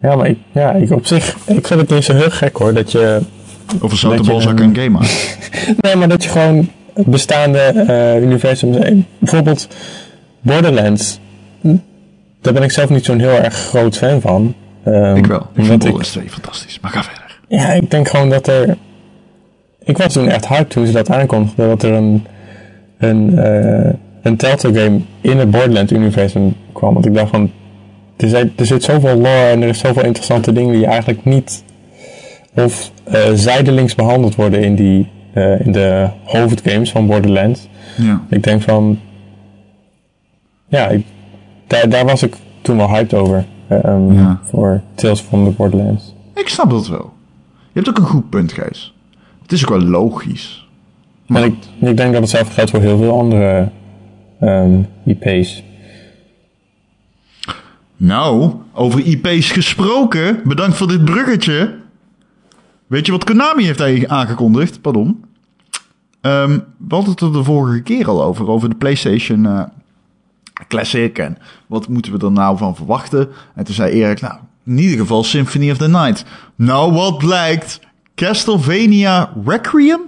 Ja, 0.01 0.15
maar 0.15 0.27
ik, 0.27 0.38
ja, 0.51 0.72
ik 0.72 0.91
op 0.91 1.05
zich, 1.05 1.36
ik 1.45 1.67
vind 1.67 1.79
het 1.79 1.89
niet 1.89 2.03
zo 2.03 2.13
heel 2.13 2.29
gek 2.31 2.57
hoor, 2.57 2.74
dat 2.74 2.91
je... 2.91 3.22
Over 3.79 3.98
zoute 3.98 4.31
een- 4.34 4.60
een 4.62 4.75
game 4.75 4.89
maakt. 4.89 5.38
Nee, 5.81 5.95
maar 5.95 6.07
dat 6.10 6.24
je 6.24 6.29
gewoon 6.29 6.69
bestaande 7.05 7.60
eh 7.60 8.22
universums... 8.22 8.77
eh, 8.77 8.95
Bijvoorbeeld 9.19 9.67
Borderlands. 10.41 11.19
Daar 12.42 12.53
ben 12.53 12.63
ik 12.63 12.72
zelf 12.72 12.89
niet 12.89 13.05
zo'n 13.05 13.20
heel 13.20 13.29
erg 13.29 13.53
groot 13.55 13.98
fan 13.98 14.22
van. 14.22 14.55
Ehm, 14.83 15.16
Ik 15.16 15.25
wel. 15.25 15.39
Ik 15.39 15.66
vind 15.66 15.68
Borderlands 15.68 16.11
2 16.11 16.29
fantastisch. 16.29 16.79
Maar 16.79 16.92
ga 16.92 17.03
verder. 17.03 17.25
Ja, 17.48 17.72
ik 17.72 17.92
denk 17.92 18.08
gewoon 18.10 18.29
dat 18.29 18.48
er. 18.48 18.77
Ik 19.84 19.98
was 19.98 20.14
toen 20.14 20.27
echt 20.27 20.48
hyped 20.48 20.70
toen 20.70 20.86
ze 20.86 20.92
dat 20.92 21.10
aankondigden. 21.12 21.68
Dat 21.68 21.84
er 21.84 21.92
een. 21.94 22.25
Een, 22.98 23.38
eh 23.40 23.94
een 24.22 24.38
Telltale 24.38 24.79
game 24.79 25.00
in 25.22 25.38
het 25.38 25.51
Borderlands-universum 25.51 26.55
kwam. 26.74 26.94
Want 26.94 27.05
ik 27.05 27.14
dacht 27.14 27.29
van. 27.29 27.51
Er, 28.18 28.27
zit- 28.27 28.60
er 28.60 28.66
zit 28.66 28.84
zoveel 28.84 29.16
lore 29.16 29.46
en 29.50 29.62
er 29.62 29.68
is 29.68 29.79
zoveel 29.79 30.03
interessante 30.03 30.51
dingen 30.51 30.74
die 30.74 30.86
eigenlijk 30.86 31.25
niet. 31.25 31.64
Of 32.55 32.92
eh, 33.03 33.20
zijdelings 33.34 33.96
behandeld 33.96 34.36
worden 34.36 34.64
in, 34.64 34.75
die, 34.75 35.10
eh, 35.34 35.66
in 35.66 35.72
de 35.72 36.10
hoofdgames 36.24 36.92
van 36.92 37.08
Borderlands. 37.08 37.68
Ja. 37.98 38.22
Ik 38.29 38.44
denk 38.44 38.62
van. 38.62 39.00
Ja, 40.68 40.88
ik, 40.88 41.05
daar, 41.68 41.90
daar 41.90 42.05
was 42.05 42.24
ik 42.24 42.36
toen 42.62 42.77
wel 42.77 42.90
hyped 42.90 43.14
over. 43.14 43.46
ehm, 43.68 44.14
Ja. 44.14 44.40
Voor 44.44 44.81
Tales 44.96 45.20
from 45.22 45.44
the 45.46 45.51
Borderlands. 45.51 46.14
Ik 46.36 46.48
snap 46.48 46.70
dat 46.70 46.88
wel. 46.88 47.14
Je 47.75 47.81
hebt 47.81 47.90
ook 47.90 48.03
een 48.03 48.11
goed 48.11 48.29
punt, 48.29 48.53
Gijs. 48.53 48.94
Het 49.42 49.51
is 49.51 49.64
ook 49.64 49.70
wel 49.70 49.88
logisch. 49.88 50.68
Maar 51.27 51.42
En 51.44 51.48
ik, 51.48 51.90
ik 51.90 51.98
denk 51.98 52.11
dat 52.11 52.22
hetzelfde 52.22 52.53
geldt 52.53 52.72
voor 52.72 52.79
heel 52.79 52.98
veel 52.98 53.20
andere 53.20 53.72
ehm, 54.40 54.81
IP's. 55.05 55.64
Nou, 57.98 58.53
over 58.74 59.05
IP's 59.05 59.51
gesproken. 59.51 60.42
Bedankt 60.44 60.77
voor 60.77 60.88
dit 60.88 61.05
bruggetje. 61.05 61.75
Weet 62.88 63.05
je 63.05 63.11
wat 63.11 63.24
Konami 63.24 63.66
heeft 63.66 64.07
aangekondigd? 64.07 64.81
Pardon. 64.81 65.25
Ehm 66.22 66.59
we 66.77 66.96
hadden 66.96 67.11
het 67.11 67.22
er 67.22 67.33
de 67.33 67.44
vorige 67.44 67.81
keer 67.81 68.07
al 68.07 68.24
over. 68.24 68.48
Over 68.48 68.70
de 68.70 68.75
PlayStation 68.75 69.46
eh, 69.46 69.64
Classic. 70.68 71.18
En 71.18 71.38
wat 71.68 71.88
moeten 71.88 72.11
we 72.20 72.25
er 72.25 72.31
nou 72.31 72.57
van 72.57 72.75
verwachten? 72.75 73.29
En 73.55 73.64
toen 73.64 73.75
zei 73.75 73.92
Erik, 73.92 74.22
nou, 74.22 74.40
in 74.65 74.77
ieder 74.77 74.97
geval 74.97 75.23
Symphony 75.23 75.71
of 75.71 75.77
the 75.77 75.87
Night. 75.87 76.23
Nou, 76.55 76.93
wat 76.93 77.17
blijkt? 77.17 77.79
Castlevania 78.15 79.33
Requiem 79.45 80.01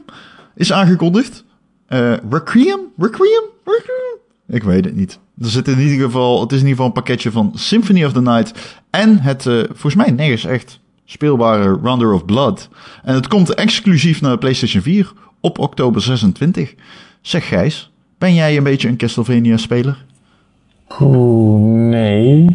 is 0.56 0.72
aangekondigd. 0.74 1.44
Eh, 1.88 2.14
Requiem? 2.30 2.80
Requiem? 2.98 3.44
Requiem? 3.66 4.18
Ik 4.48 4.64
weet 4.64 4.86
het 4.86 4.96
niet. 4.96 5.20
Er 5.42 5.50
zit 5.50 5.68
in 5.68 5.80
ieder 5.80 6.06
geval, 6.06 6.42
het 6.42 6.52
is 6.52 6.60
in 6.60 6.68
ieder 6.68 6.70
geval 6.76 6.86
een 6.86 6.92
pakketje 7.04 7.32
van 7.32 7.52
Symphony 7.56 8.04
of 8.06 8.12
the 8.14 8.22
Night 8.22 8.80
en 8.90 9.20
het, 9.20 9.46
eh, 9.46 9.54
volgens 9.68 9.96
mij 9.96 10.12
nergens 10.12 10.46
echt 10.46 10.80
speelbare 11.06 11.80
Rounder 11.84 12.14
of 12.14 12.26
Blood. 12.26 12.70
En 13.04 13.14
het 13.16 13.28
komt 13.28 13.54
exclusief 13.54 14.22
naar 14.22 14.32
de 14.32 14.38
PlayStation 14.38 14.82
4 14.82 15.12
op 15.42 15.60
oktober 15.60 16.02
26. 16.02 16.74
Zeg 17.22 17.48
Gijs, 17.48 17.92
ben 18.18 18.34
jij 18.34 18.58
een 18.58 18.64
beetje 18.64 18.88
een 18.88 18.98
Castlevania-speler? 18.98 20.06
Oeh, 21.02 21.80
nee. 21.90 22.46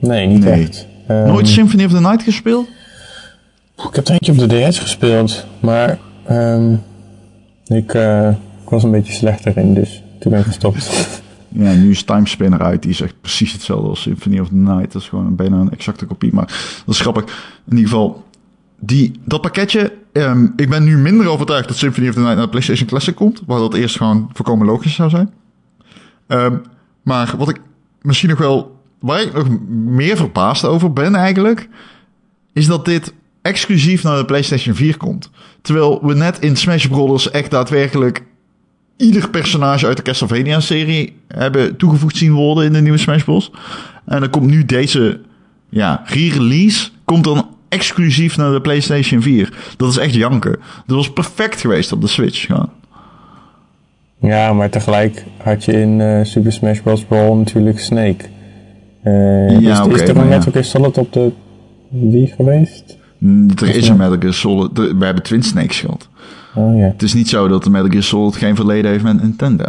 Nee, 0.00 0.26
niet 0.26 0.44
Nee. 0.44 0.62
echt. 0.62 0.86
Ehm, 1.08 1.26
Nooit 1.26 1.48
Symphony 1.48 1.84
of 1.84 1.90
the 1.92 2.00
Night 2.00 2.22
gespeeld? 2.22 2.68
Ik 3.76 3.94
heb 3.94 4.06
er 4.06 4.12
eentje 4.12 4.32
op 4.32 4.38
de 4.38 4.68
DS 4.68 4.78
gespeeld, 4.78 5.44
maar 5.60 5.98
ehm, 6.26 6.72
ik, 7.66 7.94
eh, 7.94 8.28
ik 8.62 8.68
was 8.68 8.82
een 8.82 8.90
beetje 8.90 9.12
slechter 9.12 9.56
in, 9.56 9.74
dus 9.74 10.02
toen 10.20 10.30
ben 10.30 10.40
ik 10.40 10.46
gestopt. 10.46 10.90
Ja, 11.50 11.72
nu 11.72 11.90
is 11.90 12.02
Timespinner 12.02 12.62
uit. 12.62 12.82
Die 12.82 12.90
is 12.90 13.00
echt 13.00 13.14
precies 13.20 13.52
hetzelfde 13.52 13.88
als 13.88 14.02
Symphony 14.02 14.38
of 14.38 14.48
the 14.48 14.54
Night. 14.54 14.92
Dat 14.92 15.02
is 15.02 15.08
gewoon 15.08 15.36
bijna 15.36 15.56
een 15.56 15.70
exacte 15.70 16.04
kopie. 16.06 16.32
Maar 16.32 16.46
dat 16.86 16.94
is 16.94 17.00
grappig. 17.00 17.24
In 17.68 17.76
ieder 17.76 17.88
geval, 17.88 18.24
die, 18.80 19.20
dat 19.24 19.40
pakketje. 19.40 19.92
ehm, 20.12 20.46
ik 20.56 20.68
ben 20.68 20.84
nu 20.84 20.96
minder 20.98 21.28
overtuigd 21.28 21.68
dat 21.68 21.76
Symphony 21.76 22.08
of 22.08 22.14
the 22.14 22.20
Night 22.20 22.34
naar 22.36 22.44
de 22.44 22.50
PlayStation 22.50 22.88
Classic 22.88 23.14
komt. 23.14 23.42
Waar 23.46 23.58
dat 23.58 23.74
eerst 23.74 23.96
gewoon 23.96 24.30
voorkomen 24.32 24.66
logisch 24.66 24.94
zou 24.94 25.10
zijn. 25.10 25.32
Maar 27.02 27.34
wat 27.38 27.48
ik 27.48 27.60
misschien 28.02 28.28
nog 28.28 28.38
wel. 28.38 28.76
Waar 29.00 29.22
ik 29.22 29.32
nog 29.32 29.48
meer 29.68 30.16
verbaasd 30.16 30.64
over 30.64 30.92
ben 30.92 31.14
eigenlijk. 31.14 31.68
Is 32.52 32.66
dat 32.66 32.84
dit 32.84 33.12
exclusief 33.42 34.02
naar 34.02 34.16
de 34.16 34.24
PlayStation 34.24 34.74
4 34.74 34.96
komt. 34.96 35.30
Terwijl 35.62 36.06
we 36.06 36.14
net 36.14 36.38
in 36.38 36.56
Smash 36.56 36.86
Bros. 36.86 37.30
echt 37.30 37.50
daadwerkelijk 37.50 38.22
ieder 38.96 39.30
personage 39.30 39.86
uit 39.86 39.96
de 39.96 40.02
Castlevania-serie 40.02 41.16
hebben 41.28 41.76
toegevoegd 41.76 42.16
zien 42.16 42.32
worden 42.32 42.64
in 42.64 42.72
de 42.72 42.80
nieuwe 42.80 42.98
Smash 42.98 43.22
Bros. 43.22 43.50
En 44.06 44.20
dan 44.20 44.30
komt 44.30 44.46
nu 44.46 44.64
deze 44.64 45.20
ja, 45.68 46.02
re-release, 46.04 46.88
komt 47.04 47.24
dan 47.24 47.48
exclusief 47.68 48.36
naar 48.36 48.52
de 48.52 48.60
PlayStation 48.60 49.22
4. 49.22 49.52
Dat 49.76 49.90
is 49.90 49.96
echt 49.96 50.14
janken. 50.14 50.56
Dat 50.86 50.96
was 50.96 51.12
perfect 51.12 51.60
geweest 51.60 51.92
op 51.92 52.00
de 52.00 52.06
Switch. 52.06 52.46
Ja. 52.46 52.68
ja, 54.20 54.52
maar 54.52 54.70
tegelijk 54.70 55.24
had 55.42 55.64
je 55.64 55.72
in 55.72 56.00
eh, 56.00 56.24
Super 56.24 56.52
Smash 56.52 56.80
Bros. 56.80 57.04
Brawl 57.04 57.36
natuurlijk 57.36 57.80
Snake. 57.80 58.24
Eh, 59.02 59.60
Ja, 59.60 59.72
is, 59.72 59.80
oké, 59.86 59.94
is 59.94 60.08
er 60.08 60.16
een. 60.16 60.28
Metal 60.28 60.52
Gear 60.52 60.64
Solid 60.64 60.98
op 60.98 61.12
de 61.12 61.32
Wii 61.88 62.26
geweest? 62.26 62.96
Mm, 63.18 63.48
Er 63.62 63.74
is 63.76 63.88
een 63.88 63.96
Metal 63.96 64.16
Gear 64.18 64.32
Solid. 64.34 64.70
We 64.78 65.04
hebben 65.04 65.22
Twin 65.22 65.42
Snakes 65.42 65.80
gehad. 65.80 66.08
Oh 66.54 66.76
ja. 66.78 66.84
Het 66.84 67.02
is 67.02 67.14
niet 67.14 67.28
zo 67.28 67.48
dat 67.48 67.64
de 67.64 67.70
Metal 67.70 67.88
Gear 67.90 68.02
Solid 68.02 68.36
geen 68.36 68.56
verleden 68.56 68.90
heeft 68.90 69.04
met 69.04 69.22
Nintendo. 69.22 69.64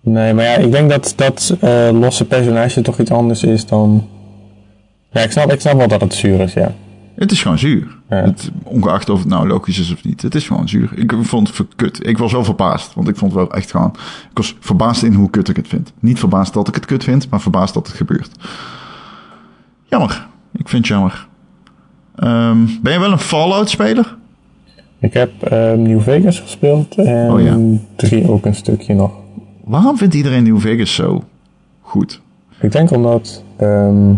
Nee, 0.00 0.34
maar 0.34 0.44
ja, 0.44 0.54
ik 0.56 0.70
denk 0.70 0.90
dat 0.90 1.12
dat 1.16 1.56
eh, 1.60 1.88
losse 1.92 2.24
personage 2.24 2.80
toch 2.80 2.98
iets 2.98 3.10
anders 3.10 3.42
is 3.42 3.66
dan... 3.66 4.06
Ja, 5.10 5.20
ik 5.20 5.30
snap, 5.30 5.52
ik 5.52 5.60
snap 5.60 5.76
wel 5.76 5.88
dat 5.88 6.00
het 6.00 6.14
zuur 6.14 6.40
is, 6.40 6.52
ja. 6.52 6.72
Het 7.14 7.32
is 7.32 7.42
gewoon 7.42 7.58
zuur. 7.58 7.96
Ja. 8.08 8.16
Het, 8.16 8.50
ongeacht 8.62 9.08
of 9.08 9.18
het 9.18 9.28
nou 9.28 9.48
logisch 9.48 9.78
is 9.78 9.92
of 9.92 10.04
niet. 10.04 10.22
Het 10.22 10.34
is 10.34 10.46
gewoon 10.46 10.68
zuur. 10.68 10.90
Ik 10.94 11.14
vond 11.20 11.56
het 11.56 11.66
kut. 11.76 12.06
Ik 12.06 12.18
was 12.18 12.32
wel 12.32 12.44
verbaasd. 12.44 12.94
Want 12.94 13.08
ik 13.08 13.16
vond 13.16 13.32
het 13.32 13.40
wel 13.40 13.52
echt 13.52 13.70
gewoon... 13.70 13.94
Ik 14.30 14.36
was 14.36 14.56
verbaasd 14.60 15.02
in 15.02 15.12
hoe 15.12 15.30
kut 15.30 15.48
ik 15.48 15.56
het 15.56 15.68
vind. 15.68 15.92
Niet 16.00 16.18
verbaasd 16.18 16.52
dat 16.52 16.68
ik 16.68 16.74
het 16.74 16.86
kut 16.86 17.04
vind, 17.04 17.30
maar 17.30 17.40
verbaasd 17.40 17.74
dat 17.74 17.86
het 17.86 17.96
gebeurt. 17.96 18.30
Jammer. 19.84 20.26
Ik 20.52 20.68
vind 20.68 20.88
het 20.88 20.96
jammer. 20.96 21.26
Ehm, 22.16 22.58
ben 22.82 22.92
je 22.92 22.98
wel 22.98 23.12
een 23.12 23.18
Fallout-speler? 23.18 24.16
Ik 24.98 25.12
heb 25.12 25.42
ehm, 25.42 25.82
New 25.82 26.00
Vegas 26.00 26.40
gespeeld 26.40 26.94
en 26.96 27.32
Oh 27.32 27.42
ja. 27.42 27.58
3 27.96 28.30
ook 28.30 28.46
een 28.46 28.54
stukje 28.54 28.94
nog. 28.94 29.12
Waarom 29.64 29.98
vindt 29.98 30.14
iedereen 30.14 30.42
New 30.42 30.58
Vegas 30.58 30.94
zo 30.94 31.24
goed? 31.80 32.20
Ik 32.60 32.72
denk 32.72 32.90
omdat 32.90 33.44
ehm, 33.56 34.14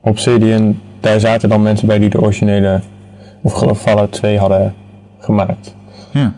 Obsidian, 0.00 0.80
daar 1.04 1.20
zaten 1.20 1.48
dan 1.48 1.62
mensen 1.62 1.86
bij 1.86 1.98
die 1.98 2.10
de 2.10 2.20
originele, 2.20 2.80
of 3.42 3.52
geloof 3.52 3.80
Fallout 3.80 4.12
2 4.12 4.38
hadden 4.38 4.74
gemaakt. 5.18 5.74
Ja. 6.10 6.32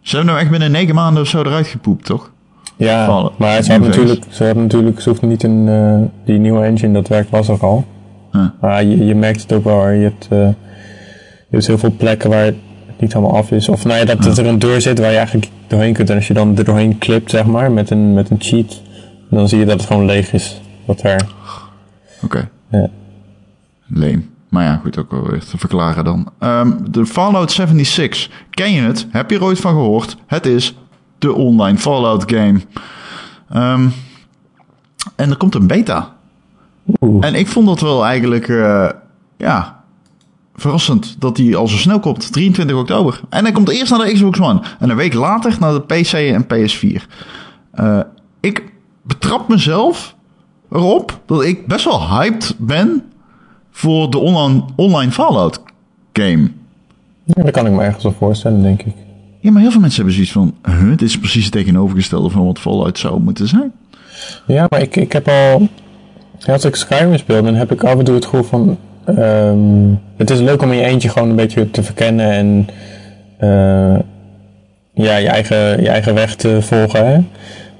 Ze 0.00 0.16
hebben 0.16 0.34
nou 0.34 0.44
echt 0.44 0.50
binnen 0.50 0.70
negen 0.70 0.94
maanden 0.94 1.22
of 1.22 1.28
zo 1.28 1.42
eruit 1.42 1.66
gepoept, 1.66 2.04
toch? 2.04 2.30
Ja, 2.76 3.30
maar 3.36 3.62
ze 3.62 3.72
Vegas. 3.72 3.86
natuurlijk, 3.86 4.24
ze 4.28 4.44
hadden 4.44 4.62
natuurlijk, 4.62 5.00
ze 5.00 5.14
niet 5.20 5.42
een, 5.42 5.68
eh, 5.68 6.24
die 6.24 6.38
nieuwe 6.38 6.64
engine, 6.64 6.92
dat 6.92 7.08
werk 7.08 7.30
was 7.30 7.48
er 7.48 7.60
al. 7.60 7.84
Huh. 8.32 8.46
Maar 8.60 8.84
je, 8.84 9.04
je 9.04 9.14
merkt 9.14 9.42
het 9.42 9.52
ook 9.52 9.64
wel, 9.64 9.88
je 9.88 10.02
hebt, 10.02 10.26
eh, 10.30 10.38
je 10.38 10.54
hebt 11.50 11.66
heel 11.66 11.78
veel 11.78 11.94
plekken 11.96 12.30
waar 12.30 12.44
het 12.44 12.56
niet 12.98 13.12
helemaal 13.12 13.36
af 13.36 13.50
is. 13.50 13.68
Of 13.68 13.84
nou 13.84 13.98
ja, 13.98 14.04
dat, 14.04 14.22
dat 14.22 14.38
er 14.38 14.46
een 14.46 14.58
deur 14.58 14.80
zit 14.80 14.98
waar 14.98 15.10
je 15.10 15.16
eigenlijk 15.16 15.48
doorheen 15.66 15.92
kunt. 15.92 16.10
En 16.10 16.16
als 16.16 16.26
je 16.26 16.34
dan 16.34 16.56
er 16.56 16.64
doorheen 16.64 16.98
klipt, 16.98 17.30
zeg 17.30 17.44
maar, 17.44 17.72
met 17.72 17.90
een, 17.90 18.14
met 18.14 18.30
een 18.30 18.40
cheat, 18.40 18.82
dan 19.30 19.48
zie 19.48 19.58
je 19.58 19.64
dat 19.64 19.80
het 19.80 19.86
gewoon 19.86 20.04
leeg 20.04 20.32
is. 20.32 20.60
Wat 20.84 21.02
er, 21.02 21.26
Oké. 22.22 22.48
ja. 22.70 22.88
Leem. 23.88 24.30
Maar 24.48 24.64
ja, 24.64 24.80
goed, 24.82 24.98
ook 24.98 25.10
wel 25.10 25.30
weer 25.30 25.44
te 25.44 25.58
verklaren 25.58 26.04
dan. 26.04 26.32
Ehm, 26.38 26.72
de 26.90 27.06
Fallout 27.06 27.52
76. 27.52 28.30
Ken 28.50 28.72
je 28.72 28.80
het? 28.80 29.06
Heb 29.10 29.30
je 29.30 29.36
er 29.36 29.44
ooit 29.44 29.60
van 29.60 29.72
gehoord? 29.72 30.16
Het 30.26 30.46
is 30.46 30.74
de 31.18 31.32
online 31.32 31.78
Fallout 31.78 32.30
game. 32.30 32.60
Ehm, 33.48 33.88
en 35.16 35.30
er 35.30 35.36
komt 35.36 35.54
een 35.54 35.66
beta. 35.66 36.16
Oeh. 37.00 37.26
En 37.26 37.34
ik 37.34 37.46
vond 37.46 37.66
dat 37.66 37.80
wel 37.80 38.06
eigenlijk, 38.06 38.48
eh, 38.48 38.88
ja, 39.36 39.82
verrassend 40.54 41.16
dat 41.18 41.36
die 41.36 41.56
al 41.56 41.68
zo 41.68 41.76
snel 41.76 42.00
komt. 42.00 42.32
23 42.32 42.76
oktober. 42.76 43.20
En 43.28 43.42
hij 43.44 43.52
komt 43.52 43.68
eerst 43.68 43.90
naar 43.90 44.06
de 44.06 44.12
Xbox 44.12 44.40
One. 44.40 44.62
En 44.78 44.90
een 44.90 44.96
week 44.96 45.14
later 45.14 45.56
naar 45.60 45.72
de 45.72 45.80
PC 45.80 46.12
en 46.12 46.46
PS4. 46.46 47.06
Eh, 47.70 48.00
ik 48.40 48.72
betrap 49.02 49.48
mezelf 49.48 50.14
erop 50.70 51.20
dat 51.26 51.42
ik 51.44 51.66
best 51.66 51.84
wel 51.84 52.08
hyped 52.08 52.54
ben 52.58 53.02
voor 53.78 54.10
de 54.10 54.18
online, 54.18 54.62
online 54.76 55.10
Fallout 55.12 55.60
game. 56.12 56.50
Ja, 57.24 57.42
dat 57.42 57.50
kan 57.50 57.66
ik 57.66 57.72
me 57.72 57.82
ergens 57.82 58.02
wel 58.02 58.14
voorstellen, 58.18 58.62
denk 58.62 58.82
ik. 58.82 58.94
Ja, 59.40 59.50
maar 59.50 59.62
heel 59.62 59.70
veel 59.70 59.80
mensen 59.80 60.04
hebben 60.04 60.14
zoiets 60.14 60.32
van, 60.32 60.54
huh, 60.64 60.90
dit 60.90 61.02
is 61.02 61.18
precies 61.18 61.44
het 61.44 61.52
tegenovergestelde 61.52 62.30
van 62.30 62.46
wat 62.46 62.58
Fallout 62.58 62.98
zou 62.98 63.20
moeten 63.20 63.48
zijn. 63.48 63.72
Ja, 64.46 64.66
maar 64.70 64.80
ik, 64.82 64.96
ik 64.96 65.12
heb 65.12 65.28
al. 65.28 65.68
Als 66.46 66.64
ik 66.64 66.74
Skyrim 66.74 67.16
speel, 67.18 67.42
dan 67.42 67.54
heb 67.54 67.72
ik 67.72 67.84
af 67.84 67.98
en 67.98 68.04
toe 68.04 68.14
het 68.14 68.24
gevoel 68.24 68.42
van. 68.42 68.78
ehm, 69.04 69.94
het 70.16 70.30
is 70.30 70.40
leuk 70.40 70.62
om 70.62 70.72
in 70.72 70.78
je 70.78 70.84
eentje 70.84 71.08
gewoon 71.08 71.28
een 71.28 71.36
beetje 71.36 71.70
te 71.70 71.82
verkennen 71.82 72.30
en. 72.30 72.68
eh, 73.38 73.98
ja, 74.94 75.16
je 75.16 75.28
eigen, 75.28 75.82
je 75.82 75.88
eigen 75.88 76.14
weg 76.14 76.34
te 76.36 76.62
volgen. 76.62 77.06
Hè? 77.06 77.18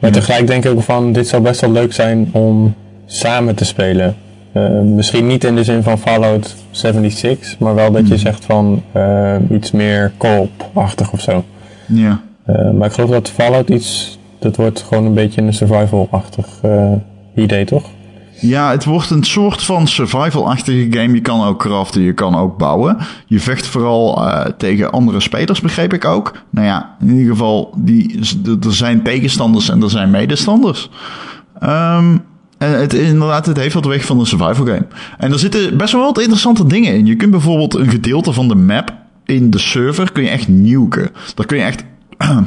Maar 0.00 0.10
tegelijk 0.12 0.46
denk 0.46 0.64
ik 0.64 0.70
ook 0.70 0.82
van: 0.82 1.12
dit 1.12 1.28
zou 1.28 1.42
best 1.42 1.60
wel 1.60 1.72
leuk 1.72 1.92
zijn 1.92 2.28
om 2.32 2.74
samen 3.06 3.54
te 3.54 3.64
spelen. 3.64 4.16
Eh, 4.52 4.80
misschien 4.80 5.26
niet 5.26 5.44
in 5.44 5.54
de 5.54 5.64
zin 5.64 5.82
van 5.82 5.98
Fallout 5.98 6.56
76, 6.70 7.58
maar 7.58 7.74
wel 7.74 7.92
dat 7.92 8.08
je 8.08 8.18
zegt 8.18 8.44
van 8.44 8.82
eh, 8.92 9.36
iets 9.50 9.70
meer 9.70 10.12
co-op-achtig 10.16 11.12
of 11.12 11.20
zo. 11.20 11.44
Ja. 11.86 12.20
Eh, 12.44 12.70
maar 12.70 12.86
ik 12.88 12.94
geloof 12.94 13.10
dat 13.10 13.30
Fallout 13.30 13.68
iets, 13.68 14.18
dat 14.38 14.56
wordt 14.56 14.82
gewoon 14.82 15.04
een 15.04 15.14
beetje 15.14 15.42
een 15.42 15.54
survival-achtig 15.54 16.46
idee, 17.34 17.64
toch? 17.64 17.84
Ja, 18.40 18.70
het 18.70 18.84
wordt 18.84 19.10
een 19.10 19.24
soort 19.24 19.62
van 19.62 19.86
survival-achtige 19.86 20.86
game. 20.90 21.14
Je 21.14 21.20
kan 21.20 21.44
ook 21.44 21.58
craften, 21.58 22.02
je 22.02 22.12
kan 22.12 22.34
ook 22.36 22.58
bouwen. 22.58 22.96
Je 23.26 23.40
vecht 23.40 23.66
vooral 23.66 24.22
tegen 24.56 24.92
andere 24.92 25.20
spelers, 25.20 25.60
begreep 25.60 25.92
ik 25.92 26.04
ook. 26.04 26.32
Nou 26.50 26.66
ja, 26.66 26.96
in 27.00 27.10
ieder 27.10 27.32
geval, 27.32 27.74
die, 27.76 28.18
er 28.66 28.74
zijn 28.74 29.02
tegenstanders 29.02 29.68
en 29.70 29.82
er 29.82 29.90
zijn 29.90 30.10
medestanders. 30.10 30.90
Ehm, 31.60 32.16
en 32.58 32.80
het, 32.80 32.94
inderdaad, 32.94 33.46
het 33.46 33.56
heeft 33.56 33.74
wat 33.74 33.86
weg 33.86 34.04
van 34.04 34.18
een 34.20 34.26
survival 34.26 34.66
game. 34.66 34.86
En 35.18 35.32
er 35.32 35.38
zitten 35.38 35.76
best 35.76 35.92
wel 35.92 36.02
wat 36.02 36.18
interessante 36.18 36.66
dingen 36.66 36.94
in. 36.94 37.06
Je 37.06 37.16
kunt 37.16 37.30
bijvoorbeeld 37.30 37.74
een 37.74 37.88
gedeelte 37.88 38.32
van 38.32 38.48
de 38.48 38.54
map 38.54 38.94
in 39.24 39.50
de 39.50 39.58
server 39.58 40.12
kun 40.12 40.22
je 40.22 40.28
echt 40.28 40.48
nuken. 40.48 41.10
Daar 41.34 41.46
kun 41.46 41.56
je 41.56 41.62
echt 41.62 41.84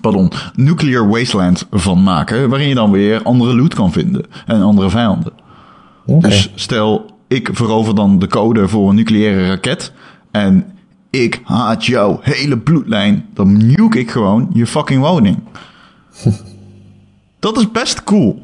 pardon, 0.00 0.32
nuclear 0.54 1.08
wasteland 1.08 1.66
van 1.70 2.02
maken. 2.02 2.48
Waarin 2.48 2.68
je 2.68 2.74
dan 2.74 2.90
weer 2.90 3.22
andere 3.22 3.56
loot 3.56 3.74
kan 3.74 3.92
vinden. 3.92 4.26
En 4.46 4.62
andere 4.62 4.90
vijanden. 4.90 5.32
Dus 6.06 6.52
stel, 6.54 7.10
ik 7.28 7.48
verover 7.52 7.94
dan 7.94 8.18
de 8.18 8.26
code 8.26 8.68
voor 8.68 8.88
een 8.88 8.94
nucleaire 8.94 9.46
raket. 9.46 9.92
En 10.30 10.64
ik 11.10 11.40
haat 11.44 11.86
jouw 11.86 12.18
hele 12.22 12.58
bloedlijn. 12.58 13.26
Dan 13.34 13.66
nuke 13.66 13.98
ik 13.98 14.10
gewoon 14.10 14.50
je 14.52 14.66
fucking 14.66 15.00
woning. 15.00 15.38
Dat 17.38 17.58
is 17.58 17.70
best 17.70 18.04
cool. 18.04 18.42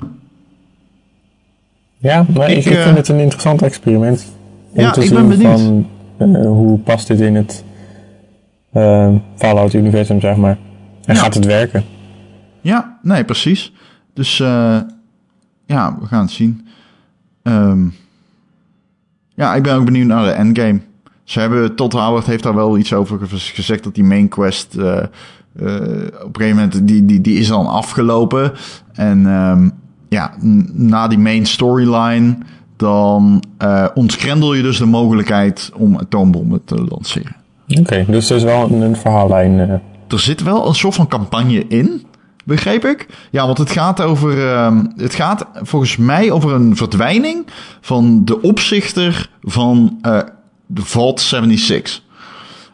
Ja, 2.06 2.26
maar 2.34 2.50
ik, 2.50 2.56
Ik, 2.56 2.64
ik 2.64 2.72
eh, 2.76 2.82
vind 2.82 2.96
het 2.96 3.08
een 3.08 3.18
interessant 3.18 3.62
experiment. 3.62 4.26
Om 4.72 4.80
Ja, 4.80 4.90
te 4.90 5.00
ik 5.00 5.06
zien 5.06 5.16
ben 5.16 5.28
benieuwd. 5.28 5.60
van 5.60 5.86
eh, 6.36 6.46
hoe 6.46 6.78
past 6.78 7.06
dit 7.06 7.20
in 7.20 7.34
het 7.34 7.64
eh, 8.72 9.14
Fallout-universum, 9.36 10.20
zeg 10.20 10.36
maar. 10.36 10.58
En 11.04 11.14
Ja. 11.14 11.20
gaat 11.20 11.34
het 11.34 11.44
werken? 11.44 11.84
Ja, 12.60 12.98
nee, 13.02 13.24
precies. 13.24 13.72
Dus 14.14 14.40
eh, 14.40 14.78
ja, 15.66 15.96
we 16.00 16.06
gaan 16.06 16.20
het 16.22 16.30
zien. 16.30 16.66
Ehm, 17.42 17.86
ja, 19.34 19.54
ik 19.54 19.62
ben 19.62 19.74
ook 19.74 19.84
benieuwd 19.84 20.06
naar 20.06 20.24
de 20.24 20.30
endgame. 20.30 20.80
Ze 21.24 21.40
hebben, 21.40 21.74
Todd 21.74 21.92
Howard 21.92 22.26
heeft 22.26 22.42
daar 22.42 22.54
wel 22.54 22.78
iets 22.78 22.92
over 22.92 23.18
ge- 23.18 23.38
gezegd 23.38 23.84
dat 23.84 23.94
die 23.94 24.04
main 24.04 24.28
quest 24.28 24.74
eh, 24.74 24.84
op 25.56 25.62
een 25.62 26.32
gegeven 26.32 26.54
moment, 26.56 26.88
die, 26.88 27.04
die, 27.04 27.20
die 27.20 27.38
is 27.38 27.48
dan 27.48 27.66
afgelopen. 27.66 28.52
En 28.92 29.26
ehm, 29.26 29.68
ja, 30.16 30.34
na 30.72 31.08
die 31.08 31.18
main 31.18 31.46
storyline, 31.46 32.36
dan 32.76 33.42
ontgrendel 33.94 34.54
je 34.54 34.62
dus 34.62 34.78
de 34.78 34.86
mogelijkheid 34.86 35.70
om 35.76 35.96
atoombommen 35.98 36.64
te 36.64 36.84
lanceren. 36.88 37.36
Oké, 37.80 38.04
dus 38.08 38.30
er 38.30 38.36
is 38.36 38.42
wel 38.42 38.70
een, 38.70 38.80
een 38.80 38.96
verhaallijn. 38.96 39.60
eh. 39.60 39.72
Er 40.08 40.18
zit 40.20 40.42
wel 40.42 40.66
een 40.68 40.74
soort 40.74 40.94
van 40.94 41.08
campagne 41.08 41.64
in, 41.68 42.02
begreep 42.44 42.84
ik. 42.84 43.06
Ja, 43.30 43.46
want 43.46 43.58
het 43.58 43.70
gaat 43.70 44.00
over. 44.02 44.48
ehm, 44.52 44.84
het 44.96 45.14
gaat 45.14 45.46
volgens 45.62 45.96
mij 45.96 46.30
over 46.30 46.52
een 46.52 46.76
verdwijning 46.76 47.46
van 47.80 48.24
de 48.24 48.42
opzichter 48.42 49.30
van 49.42 49.98
eh, 50.02 50.18
de 50.66 50.82
Vault 50.82 51.20
76. 51.20 52.02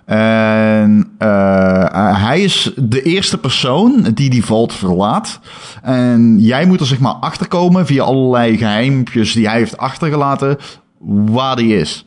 En 0.04 1.12
eh, 1.18 2.22
hij 2.26 2.42
is 2.42 2.72
de 2.76 3.02
eerste 3.02 3.38
persoon 3.38 4.06
die 4.14 4.30
die 4.30 4.44
vault 4.44 4.72
verlaat. 4.72 5.40
En 5.82 6.40
jij 6.40 6.66
moet 6.66 6.80
er 6.80 6.86
zeg 6.86 6.98
maar 6.98 7.12
achterkomen 7.12 7.86
via 7.86 8.02
allerlei 8.02 8.56
geheimpjes 8.56 9.32
die 9.32 9.48
hij 9.48 9.58
heeft 9.58 9.76
achtergelaten 9.76 10.58
waar 11.04 11.56
die 11.56 11.76
is. 11.76 12.06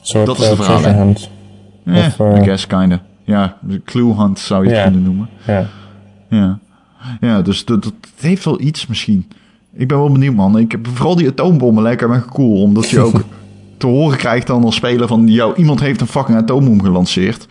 Soort 0.00 0.26
Dat 0.26 0.38
is 0.38 0.48
de 0.48 0.64
eh, 0.64 0.96
hunt. 0.96 1.30
Ja, 1.84 2.06
Of, 2.06 2.20
eh, 2.20 2.40
I 2.40 2.44
guess 2.44 2.66
kinda. 2.66 3.00
Ja, 3.24 3.56
de 3.60 3.82
clue 3.84 4.14
hunt 4.14 4.38
zou 4.38 4.68
je 4.68 4.74
het 4.74 4.82
kunnen 4.82 5.02
noemen. 5.02 5.28
Ja. 5.46 5.66
Ja, 6.28 6.58
ja 7.20 7.42
dus 7.42 7.64
dat, 7.64 7.92
heeft 8.20 8.44
wel 8.44 8.60
iets 8.60 8.86
misschien. 8.86 9.28
Ik 9.74 9.88
ben 9.88 9.98
wel 9.98 10.12
benieuwd, 10.12 10.34
man. 10.34 10.58
Ik 10.58 10.70
heb 10.72 10.86
vooral 10.86 11.16
die 11.16 11.28
atoombommen 11.28 11.82
lijken 11.82 12.10
me 12.10 12.24
cool. 12.24 12.62
Omdat 12.62 12.90
je 12.90 13.00
ook 13.06 13.24
te 13.82 13.88
horen 13.88 14.18
krijgt 14.18 14.46
dan 14.46 14.64
als 14.64 14.74
speler 14.74 15.08
van... 15.08 15.28
Yo, 15.28 15.54
iemand 15.54 15.80
heeft 15.80 16.00
een 16.00 16.06
fucking 16.06 16.38
atoombom 16.38 16.82
gelanceerd. 16.82 17.46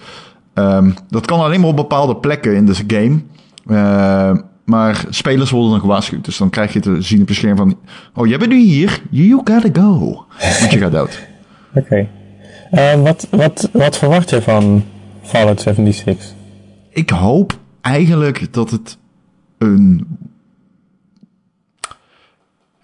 Ehm, 0.54 0.92
dat 1.10 1.26
kan 1.26 1.40
alleen 1.40 1.60
maar 1.60 1.70
op 1.70 1.76
bepaalde 1.76 2.16
plekken 2.16 2.56
in 2.56 2.66
deze 2.66 2.84
game. 2.88 3.22
Eh, 3.66 4.38
maar 4.66 5.06
spelers 5.10 5.50
worden 5.50 5.72
dan 5.72 5.80
gewaarschuwd. 5.80 6.26
Dus 6.26 6.38
dan 6.38 6.50
krijg 6.50 6.74
je 6.74 6.80
te 6.80 7.02
zien 7.02 7.22
op 7.22 7.28
je 7.28 7.34
scherm 7.34 7.58
van... 7.58 7.78
Oh, 8.14 8.28
jij 8.28 8.38
bent 8.38 8.52
nu 8.52 8.60
hier. 8.60 9.02
You 9.10 9.42
gotta 9.44 9.82
go. 9.82 10.26
Want 10.60 10.72
je 10.72 10.78
gaat 10.78 10.92
dood. 10.92 11.28
Oké. 11.76 12.08
Eh, 12.72 13.02
wat, 13.02 13.28
wat, 13.30 13.70
wat 13.74 13.98
verwacht 13.98 14.30
je 14.30 14.42
van 14.42 14.84
Fallout 15.22 15.62
76? 15.62 16.34
Ik 16.90 17.10
hoop 17.10 17.58
eigenlijk 17.82 18.54
dat 18.54 18.72
het 18.72 18.98
een. 19.58 20.08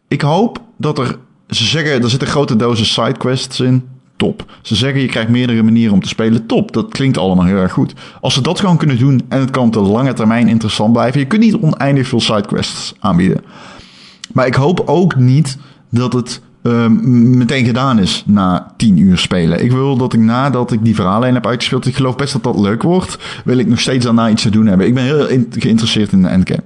Ik 0.08 0.22
hoop 0.22 0.62
dat 0.78 1.00
er. 1.00 1.18
Ze 1.50 1.64
zeggen, 1.64 2.04
er 2.04 2.10
zitten 2.10 2.28
grote 2.28 2.56
dozen 2.56 2.86
sidequests 2.86 3.60
in. 3.60 3.88
Top. 4.16 4.46
Ze 4.62 4.76
zeggen, 4.76 5.02
je 5.02 5.08
krijgt 5.08 5.30
meerdere 5.30 5.64
manieren 5.64 5.94
om 5.94 6.02
te 6.02 6.08
spelen. 6.08 6.46
Top. 6.46 6.72
Dat 6.74 6.92
klinkt 6.92 7.18
allemaal 7.18 7.46
heel 7.46 7.58
erg 7.58 7.72
goed. 7.72 7.94
Als 8.22 8.34
ze 8.34 8.42
dat 8.42 8.60
gewoon 8.60 8.78
kunnen 8.78 8.98
doen 8.98 9.22
en 9.30 9.40
het 9.40 9.52
kan 9.52 9.66
op 9.66 9.74
de 9.74 9.80
lange 9.80 10.14
termijn 10.14 10.48
interessant 10.48 10.94
blijven. 10.94 11.20
Je 11.20 11.26
kunt 11.26 11.42
niet 11.42 11.56
oneindig 11.56 12.08
veel 12.08 12.20
sidequests 12.20 12.94
aanbieden. 13.00 13.44
Maar 14.34 14.48
ik 14.48 14.56
hoop 14.56 14.84
ook 14.86 15.16
niet 15.16 15.58
dat 15.90 16.14
het 16.14 16.42
ehm, 16.64 17.38
meteen 17.38 17.66
gedaan 17.66 18.00
is 18.00 18.24
na 18.26 18.74
10 18.78 18.98
uur 18.98 19.18
spelen. 19.18 19.64
Ik 19.64 19.72
wil 19.72 19.98
dat 19.98 20.14
ik 20.14 20.20
nadat 20.20 20.72
ik 20.72 20.84
die 20.84 20.96
verhaallijn 20.96 21.34
heb 21.34 21.48
uitgespeeld, 21.48 21.86
ik 21.86 21.96
geloof 21.96 22.16
best 22.16 22.34
dat 22.34 22.44
dat 22.44 22.60
leuk 22.60 22.84
wordt, 22.84 23.18
wil 23.46 23.58
ik 23.58 23.68
nog 23.68 23.80
steeds 23.80 24.06
daarna 24.06 24.30
iets 24.30 24.42
te 24.42 24.50
doen 24.50 24.66
hebben. 24.66 24.88
Ik 24.88 24.94
ben 24.94 25.04
heel 25.04 25.28
geïnteresseerd 25.50 26.12
in 26.12 26.22
de 26.22 26.28
endgame. 26.28 26.64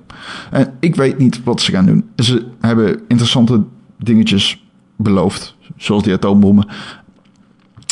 En 0.51 0.73
ik 0.79 0.95
weet 0.95 1.17
niet 1.17 1.43
wat 1.43 1.61
ze 1.61 1.71
gaan 1.71 1.85
doen. 1.85 2.09
Ze 2.15 2.45
hebben 2.59 2.99
interessante 3.07 3.63
dingetjes 3.97 4.60
beloofd, 5.01 5.55
zoals 5.77 6.03
die 6.03 6.13
atoombommen. 6.13 6.67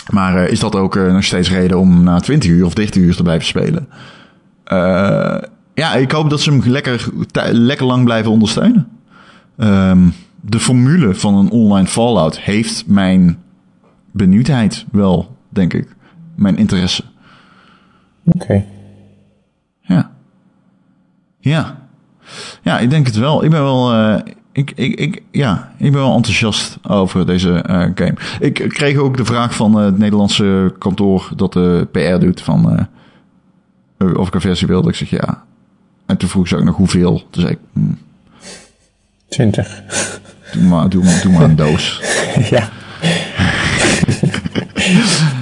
Maar 0.09 0.35
eh, 0.35 0.51
is 0.51 0.59
dat 0.59 0.75
ook 0.75 0.95
eh, 0.95 1.13
nog 1.13 1.23
steeds 1.23 1.49
reden 1.49 1.79
om 1.79 2.03
na 2.03 2.19
20 2.19 2.49
uur 2.49 2.65
of 2.65 2.73
30 2.73 3.01
uur 3.01 3.15
te 3.15 3.23
blijven 3.23 3.47
spelen? 3.47 3.87
Eh, 4.63 5.37
ja, 5.73 5.93
ik 5.95 6.11
hoop 6.11 6.29
dat 6.29 6.41
ze 6.41 6.51
hem 6.51 6.61
lekker, 6.65 7.09
lekker 7.51 7.85
lang 7.85 8.03
blijven 8.03 8.31
ondersteunen. 8.31 8.87
Ehm, 9.57 10.07
de 10.41 10.59
formule 10.59 11.15
van 11.15 11.35
een 11.35 11.49
online 11.49 11.87
Fallout 11.87 12.39
heeft 12.39 12.87
mijn 12.87 13.37
benieuwdheid 14.11 14.85
wel, 14.91 15.37
denk 15.49 15.73
ik. 15.73 15.95
Mijn 16.35 16.57
interesse. 16.57 17.03
Oké. 18.23 18.65
Ja. 19.81 20.11
Ja. 21.39 21.87
Ja, 22.61 22.79
ik 22.79 22.89
denk 22.89 23.05
het 23.05 23.15
wel. 23.15 23.43
Ik 23.43 23.49
ben 23.49 23.61
wel. 23.63 23.91
Ik, 24.51 24.71
ik, 24.75 24.99
ik, 24.99 25.21
ja, 25.31 25.71
ik 25.77 25.91
ben 25.91 26.01
wel 26.01 26.15
enthousiast 26.15 26.77
over 26.87 27.25
deze 27.25 27.53
eh, 27.53 27.87
game. 27.95 28.13
Ik 28.39 28.53
kreeg 28.53 28.97
ook 28.97 29.17
de 29.17 29.25
vraag 29.25 29.55
van 29.55 29.79
eh, 29.79 29.85
het 29.85 29.97
Nederlandse 29.97 30.73
kantoor 30.77 31.29
dat 31.35 31.53
de 31.53 31.87
PR 31.91 32.19
doet 32.19 32.41
van 32.41 32.87
eh, 33.97 34.17
of 34.17 34.27
ik 34.27 34.33
een 34.33 34.41
versie 34.41 34.67
wilde. 34.67 34.89
Ik 34.89 34.95
zeg 34.95 35.09
ja. 35.09 35.43
En 36.05 36.17
toen 36.17 36.29
vroeg 36.29 36.47
ze 36.47 36.57
ook 36.57 36.63
nog 36.63 36.75
hoeveel. 36.75 37.23
Toen 37.29 37.41
zei 37.41 37.53
ik, 37.53 37.59
hm, 37.73 37.93
20. 39.27 39.81
doe, 40.53 40.63
maar, 40.63 40.89
doe, 40.89 41.03
maar, 41.03 41.19
doe 41.23 41.31
maar 41.31 41.43
een 41.43 41.55
doos. 41.65 42.01
ja. 42.49 42.69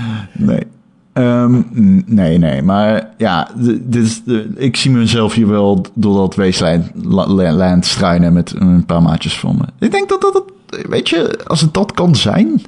Nee. 1.18 1.26
Ehm, 1.26 1.62
nee, 2.06 2.38
nee. 2.38 2.62
Maar 2.62 3.10
ja, 3.18 3.50
dit 3.84 3.96
is, 4.04 4.22
ik 4.56 4.76
zie 4.78 4.92
mezelf 4.92 5.34
hier 5.34 5.48
wel 5.48 5.86
door 5.94 6.16
dat 6.18 6.36
weesland 6.36 6.92
la- 7.04 7.28
la- 7.28 7.52
land 7.54 7.86
struinen 7.86 8.34
met 8.34 8.54
een 8.58 8.86
paar 8.86 9.02
maatjes 9.02 9.40
van 9.40 9.56
me. 9.58 9.86
Ik 9.86 9.92
denk 9.92 10.10
dat 10.10 10.22
dat, 10.22 10.34
het- 10.34 10.88
weet 10.90 11.10
je, 11.10 11.40
als 11.48 11.62
het 11.62 11.74
dat 11.74 11.92
kan 11.92 12.16
zijn, 12.16 12.62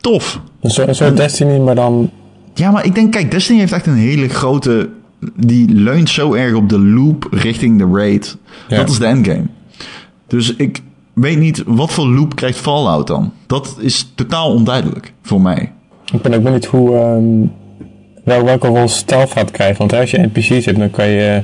tof. 0.00 0.40
Een 0.60 0.94
soort 0.94 1.16
Destiny, 1.16 1.58
maar 1.58 1.74
dan... 1.74 2.10
Ja, 2.54 2.70
maar 2.70 2.84
ik 2.84 2.94
denk, 2.94 3.12
kijk, 3.12 3.30
Destiny 3.30 3.58
heeft 3.58 3.72
echt 3.72 3.86
een 3.86 3.94
hele 3.94 4.28
grote, 4.28 4.88
die 5.36 5.68
leunt 5.74 6.08
zo 6.10 6.32
erg 6.34 6.54
op 6.54 6.68
de 6.68 6.78
loop 6.80 7.26
richting 7.30 7.78
de 7.78 7.88
raid. 7.92 8.36
Ja. 8.68 8.76
Dat 8.76 8.88
is 8.90 8.98
de 8.98 9.06
endgame. 9.06 9.46
Dus 10.26 10.54
ik 10.56 10.82
weet 11.12 11.38
niet, 11.38 11.62
wat 11.66 11.92
voor 11.92 12.06
loop 12.08 12.34
krijgt 12.36 12.58
Fallout 12.58 13.06
dan? 13.06 13.32
Dat 13.46 13.76
is 13.78 14.12
totaal 14.14 14.52
onduidelijk 14.54 15.12
voor 15.22 15.40
mij. 15.40 15.72
Ik 16.12 16.22
ben 16.22 16.34
ook 16.34 16.42
benieuwd 16.42 16.64
hoe... 16.64 16.96
ehm, 16.96 17.46
wel, 18.24 18.44
welke 18.44 18.66
rol 18.66 18.88
stealth 18.88 19.32
gaat 19.32 19.50
krijgen. 19.50 19.78
Want 19.78 19.92
als 19.92 20.10
je 20.10 20.18
NPC's 20.32 20.64
hebt, 20.64 20.78
dan 20.78 20.90
kan 20.90 21.08
je... 21.08 21.42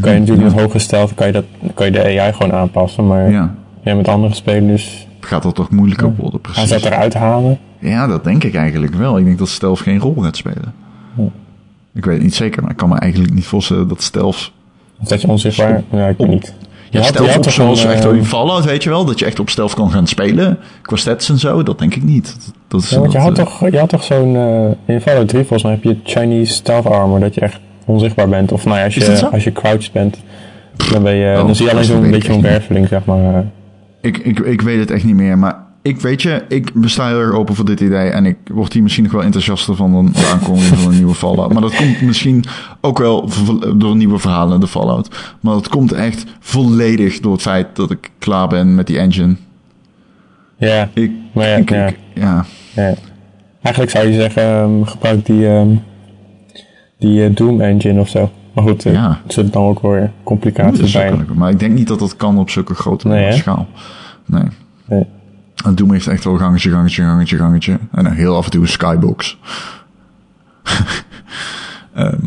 Kan 0.00 0.12
je 0.12 0.18
natuurlijk 0.18 0.54
met 0.54 0.60
hoge 0.60 0.78
stealth 0.78 1.14
kan 1.14 1.26
je, 1.26 1.32
dat, 1.32 1.44
kan 1.74 1.86
je 1.86 1.92
de 1.92 2.20
AI 2.20 2.32
gewoon 2.32 2.52
aanpassen. 2.52 3.06
Maar 3.06 3.30
Ja, 3.30 3.54
ja, 3.82 3.94
met 3.94 4.08
andere 4.08 4.34
spelers 4.34 5.06
gaat 5.20 5.42
dat 5.42 5.54
toch 5.54 5.70
moeilijker 5.70 6.14
worden, 6.16 6.40
gaan 6.42 6.52
precies. 6.52 6.68
ze 6.68 6.74
dat 6.74 6.84
eruit 6.84 7.14
halen. 7.14 7.58
Ja, 7.78 8.06
dat 8.06 8.24
denk 8.24 8.44
ik 8.44 8.54
eigenlijk 8.54 8.94
wel. 8.94 9.18
Ik 9.18 9.24
denk 9.24 9.38
dat 9.38 9.48
Stealth 9.48 9.80
geen 9.80 9.98
rol 9.98 10.14
gaat 10.14 10.36
spelen. 10.36 10.74
Ik 11.94 12.04
weet 12.04 12.14
het 12.14 12.22
niet 12.22 12.34
zeker, 12.34 12.62
maar 12.62 12.70
ik 12.70 12.76
kan 12.76 12.88
me 12.88 12.98
eigenlijk 12.98 13.34
niet 13.34 13.44
voorstellen 13.46 13.88
dat 13.88 14.02
Stealth... 14.02 14.52
Of 15.00 15.08
dat 15.08 15.20
je 15.20 15.28
onzichtbaar... 15.28 15.82
Ja, 15.90 16.08
ik 16.08 16.18
weet 16.18 16.28
niet. 16.28 16.54
Ja, 16.92 17.02
Stealth 17.02 17.52
zoals 17.52 17.84
een, 17.84 17.90
echt 17.90 18.04
eh, 18.04 18.12
in 18.14 18.24
Fallout, 18.24 18.64
weet 18.64 18.82
je 18.82 18.88
wel? 18.90 19.04
Dat 19.04 19.18
je 19.18 19.24
echt 19.24 19.40
op 19.40 19.50
Stealth 19.50 19.74
kan 19.74 19.90
gaan 19.90 20.06
spelen. 20.06 20.58
Qua 20.82 20.96
stats 20.96 21.28
en 21.28 21.38
zo, 21.38 21.62
dat 21.62 21.78
denk 21.78 21.94
ik 21.94 22.02
niet. 22.02 22.36
Dat, 22.68 22.82
is, 22.82 22.90
Ja, 22.90 22.98
want 22.98 23.12
je 23.12 23.18
had 23.18 23.34
toch, 23.34 23.70
je 23.70 23.78
had 23.78 23.88
toch 23.88 24.02
zo'n... 24.04 24.36
eh, 24.36 24.94
in 24.94 25.00
Fallout 25.00 25.28
3 25.28 25.40
volgens 25.44 25.62
mij 25.62 25.72
heb 25.72 25.82
je 25.82 25.96
Chinese 26.04 26.52
stealth 26.52 26.86
armor, 26.86 27.20
dat 27.20 27.34
je 27.34 27.40
echt 27.40 27.60
onzichtbaar 27.84 28.28
bent. 28.28 28.52
Of 28.52 28.64
nou 28.64 28.78
ja, 28.78 28.84
als 28.84 28.94
je, 28.94 29.28
als 29.32 29.44
je 29.44 29.52
crouched 29.52 29.92
bent, 29.92 30.18
dan, 30.92 31.02
ben 31.02 31.14
je, 31.14 31.36
Oh, 31.38 31.46
dan 31.46 31.54
zie 31.56 31.64
je 31.64 31.70
alleen 31.72 31.84
zo'n 31.84 32.10
beetje 32.10 32.32
niet. 32.32 32.40
werveling, 32.42 32.88
zeg 32.88 33.04
maar. 33.04 33.34
eh. 33.34 33.40
Ik, 34.00 34.18
ik, 34.18 34.38
ik 34.38 34.60
weet 34.60 34.78
het 34.78 34.90
echt 34.90 35.04
niet 35.04 35.14
meer, 35.14 35.38
maar 35.38 35.56
ik 35.82 36.00
weet 36.00 36.22
je, 36.22 36.44
ik 36.48 36.72
sta 36.80 37.08
heel 37.08 37.18
erg 37.18 37.32
open 37.34 37.54
voor 37.54 37.64
dit 37.64 37.80
idee. 37.80 38.08
En 38.08 38.26
ik 38.26 38.36
word 38.52 38.72
hier 38.72 38.82
misschien 38.82 39.04
nog 39.04 39.12
wel 39.12 39.22
enthousiaster 39.22 39.76
van 39.76 39.92
dan 39.92 40.06
de 40.12 40.28
aankondiging 40.32 40.78
van 40.78 40.90
een 40.90 40.96
nieuwe 40.96 41.14
Fallout. 41.14 41.52
Maar 41.52 41.62
dat 41.62 41.74
komt 41.76 42.00
misschien 42.02 42.44
ook 42.80 42.98
wel 42.98 43.28
door 43.76 43.96
nieuwe 43.96 44.18
verhalen, 44.18 44.60
de 44.60 44.66
Fallout. 44.66 45.34
Maar 45.40 45.54
dat 45.54 45.68
komt 45.68 45.92
echt 45.92 46.24
volledig 46.40 47.20
door 47.20 47.32
het 47.32 47.42
feit 47.42 47.76
dat 47.76 47.90
ik 47.90 48.10
klaar 48.18 48.48
ben 48.48 48.74
met 48.74 48.86
die 48.86 48.98
engine. 48.98 49.36
Ja, 50.56 50.88
Ik, 50.94 51.10
maar 51.34 51.48
ja, 51.48 51.56
ik, 51.56 51.70
ja, 51.70 51.86
ik- 51.86 51.98
ja. 52.14 52.44
ja. 52.74 52.94
Eigenlijk 53.62 53.90
zou 53.96 54.06
je 54.06 54.12
zeggen, 54.14 54.42
ehm, 54.42 54.82
gebruik 54.84 55.26
die, 55.26 55.48
ehm, 55.48 55.68
die 56.98 57.24
eh, 57.24 57.34
Doom 57.34 57.60
engine 57.60 58.00
of 58.00 58.08
zo. 58.08 58.30
Maar 58.54 58.64
goed, 58.64 58.86
eh, 58.86 58.92
Ja. 58.92 59.08
er 59.08 59.32
zitten 59.32 59.52
dan 59.52 59.62
ook 59.62 59.82
weer 59.82 60.10
complicaties 60.22 60.92
bij. 60.92 61.14
maar 61.34 61.50
ik 61.50 61.58
denk 61.58 61.72
niet 61.74 61.88
dat 61.88 61.98
dat 61.98 62.16
kan 62.16 62.38
op 62.38 62.50
zulke 62.50 62.74
grote 62.74 63.08
Nee, 63.08 63.32
schaal. 63.32 63.66
Nee. 64.26 64.42
Nee. 64.88 65.06
En 65.64 65.74
Doom 65.74 65.92
heeft 65.92 66.06
echt 66.06 66.24
wel 66.24 66.36
gangetje, 66.36 66.70
gangetje, 66.70 67.02
gangetje, 67.02 67.36
gangetje. 67.36 67.78
En 67.90 68.04
dan 68.04 68.12
heel 68.12 68.36
af 68.36 68.44
en 68.44 68.50
toe 68.50 68.62
een 68.62 68.68
skybox. 68.68 69.38
Ehm, 71.94 72.24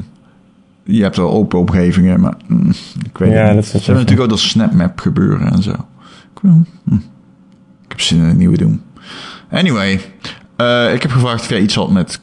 je 0.84 1.02
hebt 1.02 1.16
wel 1.18 1.32
open 1.32 1.60
omgevingen, 1.60 2.20
maar 2.20 2.36
mm, 2.48 2.70
ik 3.06 3.18
weet 3.18 3.32
Ja, 3.32 3.52
niet. 3.52 3.72
dat 3.72 3.82
is 3.82 3.88
natuurlijk 3.88 4.22
ook 4.22 4.30
dat 4.30 4.40
snapmap 4.40 5.00
gebeuren 5.00 5.52
en 5.52 5.64
zo. 5.64 5.72
Ik, 5.72 6.42
wil, 6.42 6.64
hm. 6.84 6.94
ik 7.84 7.88
heb 7.88 8.02
zin 8.02 8.18
in 8.18 8.24
een 8.24 8.38
nieuwe 8.38 8.58
Doom. 8.58 8.82
Anyway, 9.52 10.02
eh, 10.56 10.94
ik 10.94 11.02
heb 11.02 11.12
gevraagd 11.12 11.42
of 11.42 11.50
jij 11.50 11.62
iets 11.62 11.76
had 11.76 11.92
met 11.92 12.22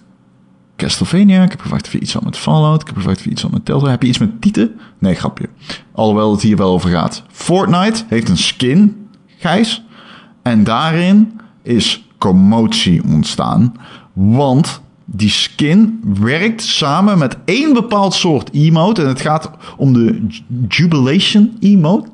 Castlevania. 0.77 1.43
Ik 1.43 1.51
heb 1.51 1.61
gevraagd 1.61 1.87
of 1.87 1.93
je 1.93 1.99
iets 2.01 2.13
had 2.13 2.25
met 2.25 2.37
Fallout. 2.37 2.81
Ik 2.81 2.87
heb 2.87 2.97
gevraagd 2.97 3.19
of 3.19 3.25
je 3.25 3.31
iets 3.31 3.43
had 3.43 3.51
met 3.51 3.65
Telltale. 3.65 3.91
Heb 3.91 4.03
je 4.03 4.09
iets 4.09 4.19
met 4.19 4.41
Tieten? 4.41 4.81
Nee, 4.99 5.15
grapje. 5.15 5.49
Alhoewel 5.93 6.33
het 6.33 6.43
hier 6.43 6.57
wel 6.57 6.71
over 6.73 6.91
gaat. 6.91 7.23
Fortnite 7.31 8.05
heeft 8.09 8.29
een 8.29 8.37
skin, 8.37 9.07
Gijs. 9.39 9.85
En 10.43 10.65
daarin 10.65 11.41
is 11.63 12.09
commotie 12.19 13.03
ontstaan. 13.05 13.75
Want 14.13 14.81
die 15.05 15.31
skin 15.31 16.01
werkt 16.21 16.63
samen 16.63 17.19
met 17.19 17.37
één 17.45 17.73
bepaald 17.73 18.15
soort 18.15 18.53
emote. 18.53 19.03
En 19.03 19.09
het 19.09 19.21
gaat 19.21 19.51
om 19.77 19.93
de 19.93 20.27
Ju- 20.29 20.43
Jubilation 20.69 21.57
emote. 21.61 22.09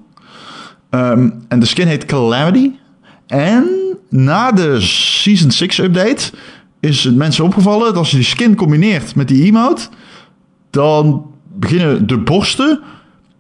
Ehm, 0.91 1.31
en 1.49 1.61
de 1.61 1.67
skin 1.67 1.87
heet 1.87 2.05
Calamity. 2.05 2.71
En 3.27 3.67
na 4.11 4.53
de 4.53 4.81
Season 4.81 5.51
6 5.51 5.79
update 5.79 6.31
is 6.81 7.05
het 7.05 7.17
mensen 7.17 7.45
opgevallen 7.45 7.87
dat 7.87 7.97
als 7.97 8.11
je 8.11 8.17
die 8.17 8.25
skin 8.25 8.55
combineert 8.57 9.15
met 9.15 9.29
die 9.29 9.45
emote, 9.45 9.89
dan 10.71 11.27
beginnen 11.55 12.07
de 12.07 12.19
borsten 12.19 12.81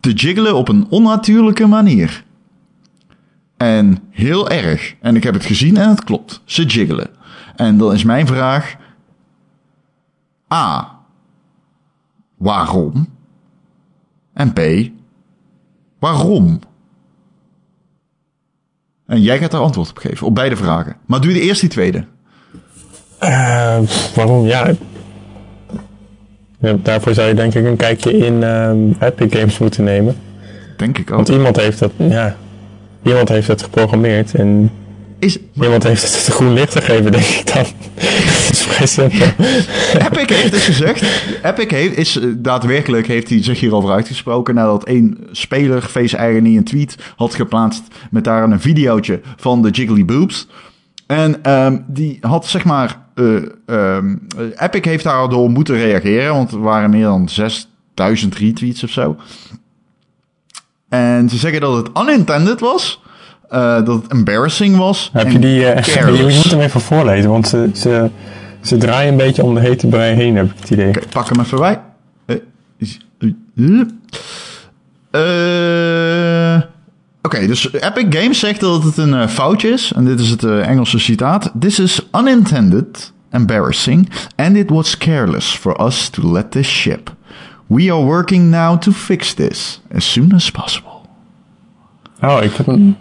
te 0.01 0.13
jiggelen 0.13 0.55
op 0.57 0.69
een 0.69 0.87
onnatuurlijke 0.89 1.67
manier. 1.67 2.25
En 3.59 3.99
heel 4.11 4.51
erg. 4.51 4.95
En 5.01 5.17
ik 5.17 5.23
heb 5.23 5.35
het 5.35 5.45
gezien 5.45 5.77
en 5.77 5.89
het 5.89 6.05
klopt. 6.05 6.41
Ze 6.45 6.65
jiggelen. 6.65 7.09
En 7.57 7.79
dan 7.79 7.93
is 7.93 8.05
mijn 8.05 8.27
vraag: 8.27 8.77
A. 10.53 10.97
Waarom? 12.37 13.09
En 14.33 14.53
B. 14.53 14.61
Waarom? 15.99 16.61
En 19.07 19.23
jij 19.23 19.39
gaat 19.39 19.51
daar 19.51 19.61
antwoord 19.61 19.91
op 19.91 19.99
geven, 19.99 20.27
op 20.27 20.35
beide 20.35 20.57
vragen. 20.57 20.97
Maar 21.07 21.21
doe 21.21 21.33
de 21.33 21.41
eerst 21.41 21.61
die 21.61 21.71
tweede. 21.71 22.05
Eh, 23.19 23.81
pff, 23.81 24.15
waarom? 24.15 24.47
Ja. 24.47 24.73
ja. 26.59 26.73
Daarvoor 26.83 27.15
zou 27.15 27.29
je 27.29 27.35
denk 27.35 27.55
ik 27.55 27.65
een 27.65 27.77
kijkje 27.77 28.17
in 28.17 28.43
ehm, 28.43 28.79
Epic 29.01 29.39
Games 29.39 29.59
moeten 29.59 29.85
nemen. 29.85 30.17
Denk 30.77 30.99
ik 30.99 31.11
ook. 31.11 31.17
Want 31.17 31.29
iemand 31.29 31.57
heeft 31.57 31.79
dat, 31.79 31.93
ja, 31.97 32.37
iemand 33.09 33.29
heeft 33.29 33.49
het 33.49 33.63
geprogrammeerd 33.63 34.35
en 34.35 34.71
Is, 35.19 35.39
iemand 35.61 35.83
heeft 35.83 36.03
het 36.03 36.27
het 36.27 36.35
groen 36.35 36.53
licht 36.53 36.73
gegeven, 36.73 37.13
denk 37.13 37.25
ik 37.25 37.55
dan. 37.55 37.65
Epic 40.07 40.35
heeft 40.37 40.51
dus 40.51 40.65
gezegd. 40.65 41.05
Epic 41.43 41.71
heeft, 41.71 41.97
is 41.97 42.19
eh, 42.19 42.29
daadwerkelijk 42.37 43.07
heeft 43.07 43.29
hij 43.29 43.43
zich 43.43 43.61
hierover 43.61 43.91
uitgesproken. 43.91 44.55
Nadat 44.55 44.85
één 44.85 45.19
speler, 45.33 45.83
Face 45.83 46.17
Irony, 46.17 46.57
een 46.57 46.65
tweet 46.65 46.97
had 47.17 47.35
geplaatst. 47.35 47.83
Met 48.11 48.25
daar 48.25 48.43
een 48.43 48.61
videootje 48.61 49.21
van 49.37 49.63
de 49.63 49.71
Jiggly 49.71 50.05
Boobs. 50.05 50.49
En 51.07 51.43
ehm, 51.43 51.79
die 51.87 52.19
had 52.21 52.47
zeg 52.47 52.65
maar. 52.65 53.07
eh, 53.15 53.37
ehm, 53.67 54.17
eh, 54.37 54.45
Epic 54.67 54.85
heeft 54.85 55.05
daardoor 55.05 55.51
moeten 55.51 55.77
reageren. 55.77 56.35
Want 56.35 56.53
er 56.53 56.61
waren 56.61 56.91
meer 56.91 57.05
dan 57.05 57.29
6000 57.29 58.37
retweets 58.37 58.85
of 58.85 58.91
zo. 58.91 59.17
En 60.89 61.29
ze 61.29 61.37
zeggen 61.37 61.61
dat 61.61 61.77
het 61.77 61.89
unintended 62.03 62.61
was. 62.61 63.01
eh, 63.49 63.85
dat 63.85 64.03
het 64.03 64.07
embarrassing 64.13 64.77
was. 64.77 65.11
Heb 65.13 65.31
je 65.31 65.39
die, 65.39 65.61
careless. 65.61 66.35
je 66.37 66.41
moet 66.43 66.51
hem 66.51 66.61
even 66.61 66.81
voorlezen, 66.81 67.31
want 67.31 67.49
ze, 67.49 67.71
ze, 67.75 68.11
ze 68.61 68.77
draaien 68.77 69.11
een 69.11 69.17
beetje 69.19 69.43
om 69.43 69.55
de 69.55 69.61
hete 69.61 69.87
brei 69.87 70.15
heen, 70.15 70.37
heb 70.37 70.51
ik 70.51 70.57
het 70.61 70.71
idee. 70.71 70.89
Oké, 70.89 71.01
pak 71.13 71.29
hem 71.29 71.41
even 71.41 71.59
bij. 71.59 71.81
Eh. 75.11 76.61
Oké, 77.23 77.47
dus 77.47 77.73
Epic 77.73 78.07
Games 78.21 78.39
zegt 78.39 78.61
dat 78.61 78.83
het 78.83 78.97
een 78.97 79.13
uh, 79.13 79.27
foutje 79.27 79.69
is. 79.69 79.93
En 79.93 80.05
dit 80.05 80.21
is 80.21 80.31
het 80.31 80.43
uh, 80.43 80.69
Engelse 80.69 80.99
citaat. 80.99 81.53
This 81.59 81.79
is 81.79 82.09
unintended, 82.21 83.13
embarrassing, 83.31 84.09
and 84.37 84.57
it 84.57 84.71
was 84.71 84.99
careless 84.99 85.47
for 85.57 85.85
us 85.87 86.09
to 86.09 86.33
let 86.33 86.51
this 86.51 86.67
ship. 86.69 87.15
We 87.69 87.91
are 87.93 88.05
working 88.05 88.51
now 88.51 88.79
to 88.79 88.93
fix 88.93 89.35
this 89.35 89.81
as 89.95 90.13
soon 90.13 90.33
as 90.35 90.51
possible. 90.51 90.91
Oh, 92.23 92.43
ik 92.43 92.53
heb 92.53 92.67
een... 92.67 92.97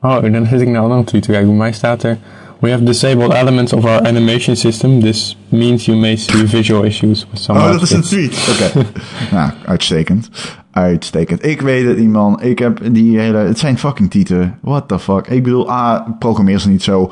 Oh, 0.00 0.22
dan 0.22 0.46
zit 0.46 0.60
ik 0.60 0.68
naar 0.68 0.76
een 0.84 0.90
andere 0.90 1.04
tweet 1.04 1.22
te 1.22 1.30
kijken. 1.30 1.48
Bij 1.48 1.56
mij 1.56 1.72
staat 1.72 2.02
er... 2.02 2.18
We 2.58 2.70
have 2.70 2.82
disabled 2.82 3.32
elements 3.32 3.72
of 3.72 3.84
our 3.84 4.06
animation 4.06 4.56
system. 4.56 5.00
This 5.00 5.36
means 5.48 5.84
you 5.84 5.98
may 5.98 6.16
see 6.16 6.46
visual 6.46 6.82
issues 6.82 7.26
with 7.30 7.40
some 7.40 7.58
Oh, 7.58 7.70
dat 7.72 7.82
is 7.82 7.90
een 7.90 8.02
tweet. 8.02 8.48
Oké. 8.52 8.86
nou, 9.30 9.50
uitstekend. 9.64 10.28
Uitstekend. 10.70 11.44
Ik 11.46 11.60
weet 11.60 11.86
het 11.86 11.98
niet, 11.98 12.08
man. 12.08 12.42
Ik 12.42 12.58
heb 12.58 12.80
die 12.92 13.18
hele... 13.18 13.38
Het 13.38 13.58
zijn 13.58 13.78
fucking 13.78 14.10
tieten. 14.10 14.58
What 14.62 14.88
the 14.88 14.98
fuck. 14.98 15.26
Ik 15.26 15.42
bedoel, 15.42 15.70
ah, 15.70 16.08
programmeer 16.18 16.58
ze 16.58 16.68
niet 16.68 16.82
zo. 16.82 17.10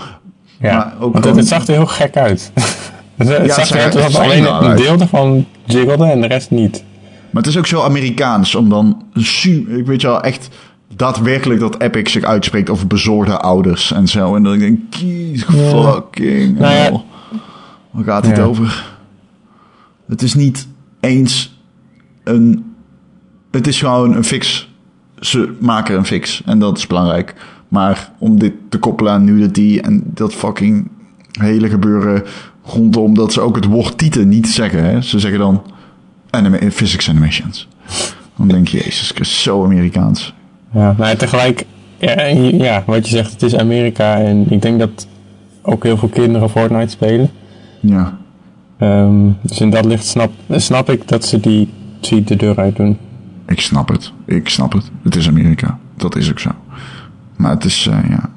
Ja, 0.60 0.76
maar 0.76 0.92
ook 1.00 1.12
want 1.12 1.24
gewoon- 1.24 1.38
het, 1.38 1.48
zag 1.48 1.66
er 1.66 1.74
heel 1.74 1.86
gek 1.86 2.16
uit. 2.16 2.52
het 3.16 3.28
Ja, 3.28 3.64
zag 3.64 3.68
het 3.84 4.16
alleen 4.16 4.44
er 4.44 4.60
wel 4.60 4.70
een 4.70 4.76
deel 4.76 5.00
ervan 5.00 5.46
jiggelde 5.64 6.04
en 6.04 6.20
de 6.20 6.26
rest 6.26 6.50
niet. 6.50 6.84
Maar 7.30 7.42
het 7.42 7.50
is 7.50 7.58
ook 7.58 7.66
zo 7.66 7.82
Amerikaans 7.82 8.54
om 8.54 8.68
dan... 8.68 9.02
Ik 9.68 9.86
weet 9.86 10.00
je 10.00 10.06
wel, 10.06 10.20
echt 10.22 10.48
daadwerkelijk 10.96 11.60
dat 11.60 11.80
Epic 11.80 12.10
zich 12.10 12.24
uitspreekt 12.24 12.70
over 12.70 12.86
bezorgde 12.86 13.38
ouders 13.38 13.92
en 13.92 14.08
zo. 14.08 14.36
En 14.36 14.42
dan 14.42 14.58
denk 14.58 14.78
ik, 14.94 15.38
fucking 15.44 16.58
Nou 16.58 16.74
ja. 16.74 17.02
Waar 17.90 18.04
gaat 18.04 18.26
het 18.26 18.36
Ja. 18.36 18.42
over? 18.42 18.92
Het 20.06 20.22
is 20.22 20.34
niet 20.34 20.68
eens 21.00 21.58
een... 22.24 22.64
Het 23.50 23.66
is 23.66 23.78
gewoon 23.78 24.16
een 24.16 24.24
fix. 24.24 24.68
Ze 25.18 25.56
maken 25.60 25.96
een 25.96 26.04
fix 26.06 26.42
en 26.46 26.58
dat 26.58 26.78
is 26.78 26.86
belangrijk. 26.86 27.34
Maar 27.68 28.12
om 28.18 28.38
dit 28.38 28.52
te 28.68 28.78
koppelen 28.78 29.12
aan 29.12 29.24
nudity 29.24 29.80
en 29.82 30.02
dat 30.06 30.34
fucking 30.34 30.88
hele 31.30 31.68
gebeuren 31.68 32.22
rondom 32.64 33.14
dat 33.14 33.32
ze 33.32 33.40
ook 33.40 33.56
het 33.56 33.64
woord 33.64 33.98
tieten 33.98 34.28
niet 34.28 34.48
zeggen. 34.48 34.84
Hè? 34.84 35.02
Ze 35.02 35.18
zeggen 35.18 35.40
dan 35.40 35.62
physics 36.70 37.08
animations. 37.08 37.68
Dan 38.36 38.48
denk 38.48 38.68
je, 38.68 38.76
Jezus 38.76 39.10
Christus, 39.10 39.42
zo 39.42 39.64
Amerikaans. 39.64 40.34
Ja, 40.72 40.94
maar 40.98 41.16
tegelijk, 41.16 41.66
ja, 42.52 42.82
wat 42.86 43.08
je 43.08 43.16
zegt, 43.16 43.32
het 43.32 43.42
is 43.42 43.56
Amerika 43.56 44.16
en 44.16 44.50
ik 44.50 44.62
denk 44.62 44.78
dat 44.78 45.06
ook 45.62 45.82
heel 45.82 45.96
veel 45.96 46.08
kinderen 46.08 46.50
Fortnite 46.50 46.90
spelen. 46.90 47.30
Ja. 47.80 48.18
Ehm, 48.78 49.30
dus 49.40 49.60
in 49.60 49.70
dat 49.70 49.84
licht 49.84 50.06
snap, 50.06 50.32
snap 50.50 50.90
ik 50.90 51.08
dat 51.08 51.24
ze 51.24 51.40
die 51.40 51.68
tweet 52.00 52.28
de 52.28 52.36
deur 52.36 52.58
uit 52.58 52.76
doen. 52.76 52.98
Ik 53.46 53.60
snap 53.60 53.88
het. 53.88 54.12
Ik 54.24 54.48
snap 54.48 54.72
het. 54.72 54.90
Het 55.02 55.16
is 55.16 55.28
Amerika. 55.28 55.78
Dat 55.96 56.16
is 56.16 56.30
ook 56.30 56.38
zo. 56.38 56.50
Maar 57.36 57.50
het 57.50 57.64
is, 57.64 57.86
eh, 57.90 57.98
ja. 58.08 58.30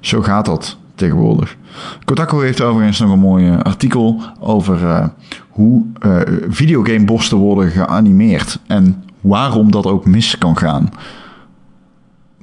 Zo 0.00 0.22
gaat 0.22 0.44
dat 0.44 0.78
tegenwoordig. 0.98 1.56
Kotaku 2.04 2.42
heeft 2.42 2.60
overigens 2.60 2.98
nog 2.98 3.10
een 3.10 3.18
mooi 3.18 3.48
eh, 3.48 3.58
artikel 3.58 4.20
over 4.40 4.86
eh, 4.86 5.06
hoe 5.48 5.84
eh 6.00 6.20
videogameborsten 6.48 7.38
worden 7.38 7.70
geanimeerd. 7.70 8.58
En 8.66 9.04
waarom 9.20 9.70
dat 9.70 9.86
ook 9.86 10.06
mis 10.06 10.38
kan 10.38 10.56
gaan. 10.56 10.90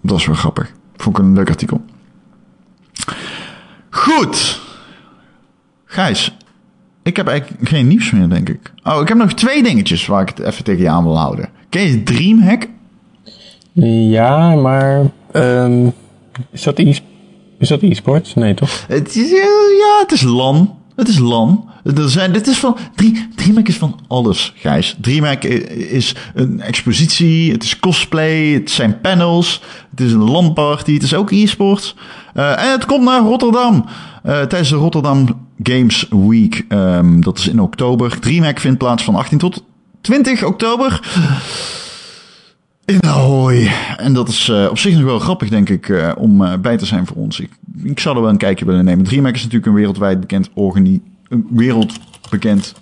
Dat 0.01 0.17
is 0.17 0.25
wel 0.25 0.35
grappig. 0.35 0.71
Vond 0.95 1.17
ik 1.17 1.23
een 1.23 1.33
leuk 1.33 1.49
artikel. 1.49 1.81
Goed. 3.89 4.61
Gijs, 5.85 6.37
ik 7.03 7.17
heb 7.17 7.27
eigenlijk 7.27 7.69
geen 7.69 7.87
nieuws 7.87 8.11
meer, 8.11 8.29
denk 8.29 8.49
ik. 8.49 8.73
Oh, 8.83 9.01
ik 9.01 9.07
heb 9.07 9.17
nog 9.17 9.33
twee 9.33 9.63
dingetjes 9.63 10.05
waar 10.05 10.21
ik 10.21 10.29
het 10.29 10.39
even 10.39 10.63
tegen 10.63 10.81
je 10.81 10.89
aan 10.89 11.03
wil 11.03 11.17
houden. 11.17 11.49
Ken 11.69 11.81
je 11.81 12.03
Dreamhack? 12.03 12.67
Ja, 14.11 14.55
maar 14.55 15.01
ehm, 15.31 15.87
is 16.51 16.63
dat 16.63 16.79
e- 16.79 16.99
is 17.59 17.67
dat 17.67 17.81
e-sports? 17.81 18.33
Nee, 18.33 18.53
toch? 18.53 18.85
Het 18.87 19.15
is, 19.15 19.31
eh, 19.31 19.37
ja, 19.79 19.99
het 20.01 20.11
is 20.11 20.21
LAN. 20.21 20.75
Het 20.95 21.07
is 21.07 21.17
LAN. 21.17 21.69
Er 21.95 22.09
zijn, 22.09 22.31
dit 22.33 22.47
is 22.47 22.57
van, 22.57 22.77
Dreamhack 23.35 23.67
is 23.67 23.75
van 23.77 23.99
alles, 24.07 24.53
Gijs. 24.55 24.95
Dreamhack 25.01 25.43
i- 25.43 25.47
is 25.93 26.15
een 26.33 26.61
expositie, 26.61 27.51
het 27.51 27.63
is 27.63 27.79
cosplay, 27.79 28.45
het 28.47 28.71
zijn 28.71 29.01
panels, 29.01 29.61
het 29.91 30.01
is 30.01 30.11
een 30.11 30.29
LAN-party, 30.31 30.93
het 30.93 31.03
is 31.03 31.13
ook 31.13 31.31
e-sports. 31.31 31.95
Eh, 32.33 32.63
en 32.63 32.71
het 32.71 32.85
komt 32.85 33.03
naar 33.03 33.21
Rotterdam. 33.21 33.85
Eh, 34.23 34.31
tijdens 34.41 34.69
de 34.69 34.75
Rotterdam 34.75 35.25
Games 35.63 36.07
Week, 36.09 36.65
ehm, 36.69 37.19
dat 37.21 37.37
is 37.37 37.47
in 37.47 37.59
oktober. 37.61 38.19
Dreamhack 38.19 38.59
vindt 38.59 38.77
plaats 38.77 39.03
van 39.03 39.15
18 39.15 39.37
tot 39.37 39.63
20 40.01 40.43
oktober. 40.43 40.99
In 42.85 43.03
Ahoy. 43.03 43.71
En 43.97 44.13
dat 44.13 44.27
is 44.27 44.49
eh, 44.49 44.67
op 44.69 44.77
zich 44.77 44.93
nog 44.95 45.03
wel 45.03 45.19
grappig, 45.19 45.49
denk 45.49 45.69
ik, 45.69 45.89
eh, 45.89 46.11
om 46.17 46.43
eh, 46.45 46.53
bij 46.57 46.77
te 46.77 46.85
zijn 46.85 47.05
voor 47.05 47.17
ons. 47.17 47.39
Ik, 47.39 47.49
ik 47.83 47.99
zou 47.99 48.15
er 48.15 48.21
wel 48.21 48.29
een 48.31 48.37
kijkje 48.37 48.65
willen 48.65 48.85
nemen. 48.85 49.05
DreamHack 49.05 49.33
is 49.35 49.39
natuurlijk 49.43 49.65
een 49.71 49.77
wereldwijd 49.77 50.19
bekend 50.19 50.49
organi 50.53 51.01
een 51.29 51.47
wereldbekend 51.49 52.73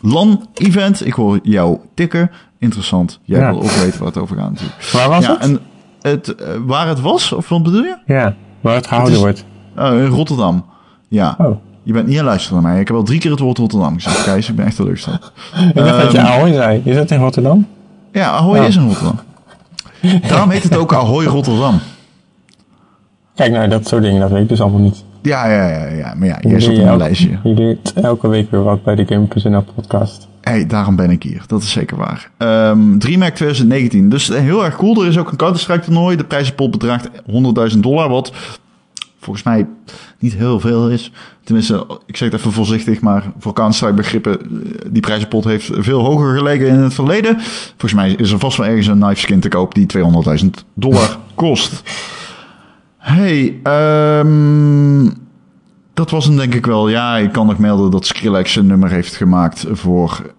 LAN-event. 0.00 1.06
Ik 1.06 1.12
hoor 1.12 1.38
jou 1.42 1.78
tikken. 1.94 2.30
Interessant. 2.58 3.20
Jij 3.24 3.40
Ja. 3.40 3.50
wil 3.50 3.62
ook 3.62 3.70
weten 3.70 3.98
waar 3.98 4.08
het 4.08 4.16
over 4.18 4.36
gaat 4.36 4.50
natuurlijk. 4.50 4.82
Waar 4.92 5.08
was 5.08 5.24
ja, 5.26 5.32
het? 5.32 5.40
en 5.40 5.58
het, 6.00 6.34
waar 6.66 6.88
het 6.88 7.00
was, 7.00 7.32
of 7.32 7.48
wat 7.48 7.62
bedoel 7.62 7.82
je? 7.82 7.96
Ja, 8.06 8.34
waar 8.60 8.74
het 8.74 8.86
gehouden 8.86 9.14
is- 9.14 9.20
wordt. 9.20 9.44
Oh, 9.76 9.92
in 9.92 10.06
Rotterdam. 10.06 10.64
Ja. 11.08 11.34
Oh. 11.38 11.56
Je 11.82 11.92
bent 11.92 12.06
niet 12.06 12.18
aan 12.18 12.24
luisteren 12.24 12.62
naar 12.62 12.72
mij. 12.72 12.80
Ik 12.80 12.86
heb 12.88 12.96
al 12.96 13.02
drie 13.02 13.18
keer 13.20 13.30
het 13.30 13.40
woord 13.40 13.58
Rotterdam 13.58 13.94
gezegd. 13.94 14.16
Gijs, 14.16 14.48
ik 14.48 14.56
ben 14.56 14.66
echt 14.66 14.76
teleurgesteld. 14.76 15.32
Ik 15.68 15.74
dacht 15.74 16.02
dat 16.02 16.12
je 16.12 16.18
Ehm, 16.18 16.26
Ahoy 16.26 16.52
zei. 16.52 16.80
Is 16.84 16.94
dat 16.96 17.10
in 17.10 17.18
Rotterdam? 17.18 17.66
Ja, 18.12 18.30
Ahoy 18.30 18.58
Oh. 18.58 18.64
is 18.66 18.76
in 18.76 18.86
Rotterdam. 18.86 19.18
Daarom 20.28 20.50
heet 20.50 20.62
het 20.62 20.76
ook 20.76 20.94
Ahoy 20.94 21.24
Rotterdam. 21.24 21.80
Kijk, 23.34 23.52
nou, 23.52 23.68
dat 23.68 23.88
soort 23.88 24.02
dingen, 24.02 24.20
dat 24.20 24.30
weet 24.30 24.42
ik 24.42 24.48
dus 24.48 24.60
allemaal 24.60 24.80
niet. 24.80 25.04
Ja, 25.22 25.46
ja, 25.46 25.68
ja, 25.68 25.86
ja. 25.86 26.14
Maar 26.14 26.26
ja, 26.26 26.38
jij 26.40 26.52
in 26.52 26.58
leert 26.58 26.78
een 26.78 26.96
lijstje. 26.96 27.38
Je 27.42 27.54
leert 27.54 27.92
elke 27.92 28.28
week 28.28 28.50
weer 28.50 28.62
wat 28.62 28.84
bij 28.84 28.94
de 28.94 29.06
Game.nl 29.06 29.64
podcast. 29.74 30.28
Hey, 30.40 30.66
daarom 30.66 30.96
ben 30.96 31.10
ik 31.10 31.22
hier. 31.22 31.42
Dat 31.46 31.62
is 31.62 31.70
zeker 31.70 31.96
waar. 31.96 32.30
Ehm 32.36 32.98
DreamHack 32.98 33.34
2019. 33.34 34.08
Dus 34.08 34.30
eh, 34.30 34.40
heel 34.40 34.64
erg 34.64 34.76
cool. 34.76 35.02
Er 35.02 35.08
is 35.08 35.18
ook 35.18 35.30
een 35.30 35.36
Counter-Strike 35.36 35.84
toernooi. 35.84 36.16
De 36.16 36.24
prijzenpot 36.24 36.70
bedraagt 36.70 37.08
100.000 37.72 37.78
dollar. 37.78 38.08
Wat 38.08 38.32
volgens 39.20 39.44
mij 39.44 39.66
niet 40.18 40.34
heel 40.34 40.60
veel 40.60 40.88
is. 40.90 41.12
Tenminste, 41.44 41.86
ik 42.06 42.16
zeg 42.16 42.30
het 42.30 42.40
even 42.40 42.52
voorzichtig. 42.52 43.00
Maar 43.00 43.32
voor 43.38 43.52
Counter-Strike 43.52 43.94
begrippen. 43.94 44.40
eh, 44.40 44.88
Die 44.90 45.02
prijzenpot 45.02 45.44
heeft 45.44 45.70
veel 45.72 46.04
hoger 46.04 46.36
gelegen 46.36 46.66
in 46.66 46.74
het 46.74 46.94
verleden. 46.94 47.40
Volgens 47.68 47.94
mij 47.94 48.12
is 48.12 48.30
er 48.30 48.38
vast 48.38 48.56
wel 48.56 48.66
ergens 48.66 48.86
een 48.86 48.98
knife 49.00 49.20
skin 49.20 49.40
te 49.40 49.48
koop 49.48 49.74
die 49.74 49.86
200.000 50.42 50.46
dollar 50.74 51.18
kost. 51.34 51.82
Hey, 52.96 53.58
ehm... 53.62 55.10
Dat 55.94 56.10
was 56.10 56.24
hem 56.24 56.36
denk 56.36 56.54
ik 56.54 56.66
wel. 56.66 56.88
Ja, 56.88 57.16
ik 57.16 57.32
kan 57.32 57.46
nog 57.46 57.58
melden 57.58 57.90
dat 57.90 58.06
Skrillex 58.06 58.56
een 58.56 58.66
nummer 58.66 58.90
heeft 58.90 59.16
gemaakt 59.16 59.64
voor 59.70 60.34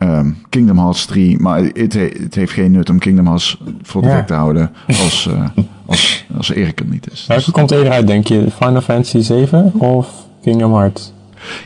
ehm, 0.00 0.30
Kingdom 0.48 0.78
Hearts 0.78 1.04
3. 1.06 1.38
Maar 1.38 1.62
het, 1.62 1.92
he- 1.92 2.12
het 2.22 2.34
heeft 2.34 2.52
geen 2.52 2.70
nut 2.70 2.90
om 2.90 2.98
Kingdom 2.98 3.26
Hearts 3.26 3.58
voor 3.82 4.02
de 4.02 4.08
Ja. 4.08 4.16
gek 4.16 4.26
te 4.26 4.34
houden 4.34 4.70
als, 4.86 5.26
eh, 5.26 5.48
als, 5.86 6.24
als 6.36 6.50
Erik 6.50 6.80
er 6.80 6.86
niet 6.86 7.10
is. 7.12 7.24
Welke 7.28 7.50
komt 7.50 7.70
eerder 7.70 7.92
uit, 7.92 8.06
denk 8.06 8.26
je? 8.26 8.46
Final 8.58 8.80
Fantasy 8.80 9.20
7 9.20 9.72
of 9.74 10.08
Kingdom 10.42 10.74
Hearts? 10.74 11.12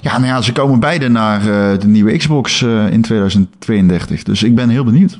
Ja, 0.00 0.12
nou 0.12 0.26
ja, 0.26 0.42
ze 0.42 0.52
komen 0.52 0.80
beide 0.80 1.08
naar 1.08 1.40
eh, 1.40 1.78
de 1.78 1.86
nieuwe 1.86 2.16
Xbox 2.16 2.62
eh, 2.62 2.90
in 2.92 3.00
2032. 3.02 4.22
Dus 4.22 4.42
ik 4.42 4.54
ben 4.54 4.68
heel 4.68 4.84
benieuwd. 4.84 5.16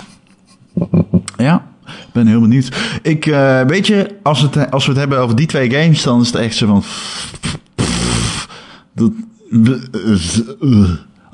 Ja, 1.36 1.64
ik 1.86 2.12
ben 2.12 2.26
heel 2.26 2.40
benieuwd. 2.40 2.76
Ik, 3.02 3.24
weet 3.66 3.86
je, 3.86 4.16
als, 4.22 4.40
het, 4.40 4.70
als 4.70 4.84
we 4.84 4.90
het 4.90 5.00
hebben 5.00 5.18
over 5.18 5.36
die 5.36 5.46
twee 5.46 5.70
games, 5.70 6.02
dan 6.02 6.20
is 6.20 6.26
het 6.26 6.36
echt 6.36 6.56
zo 6.56 6.66
van... 6.66 6.82
Dat, 8.94 9.10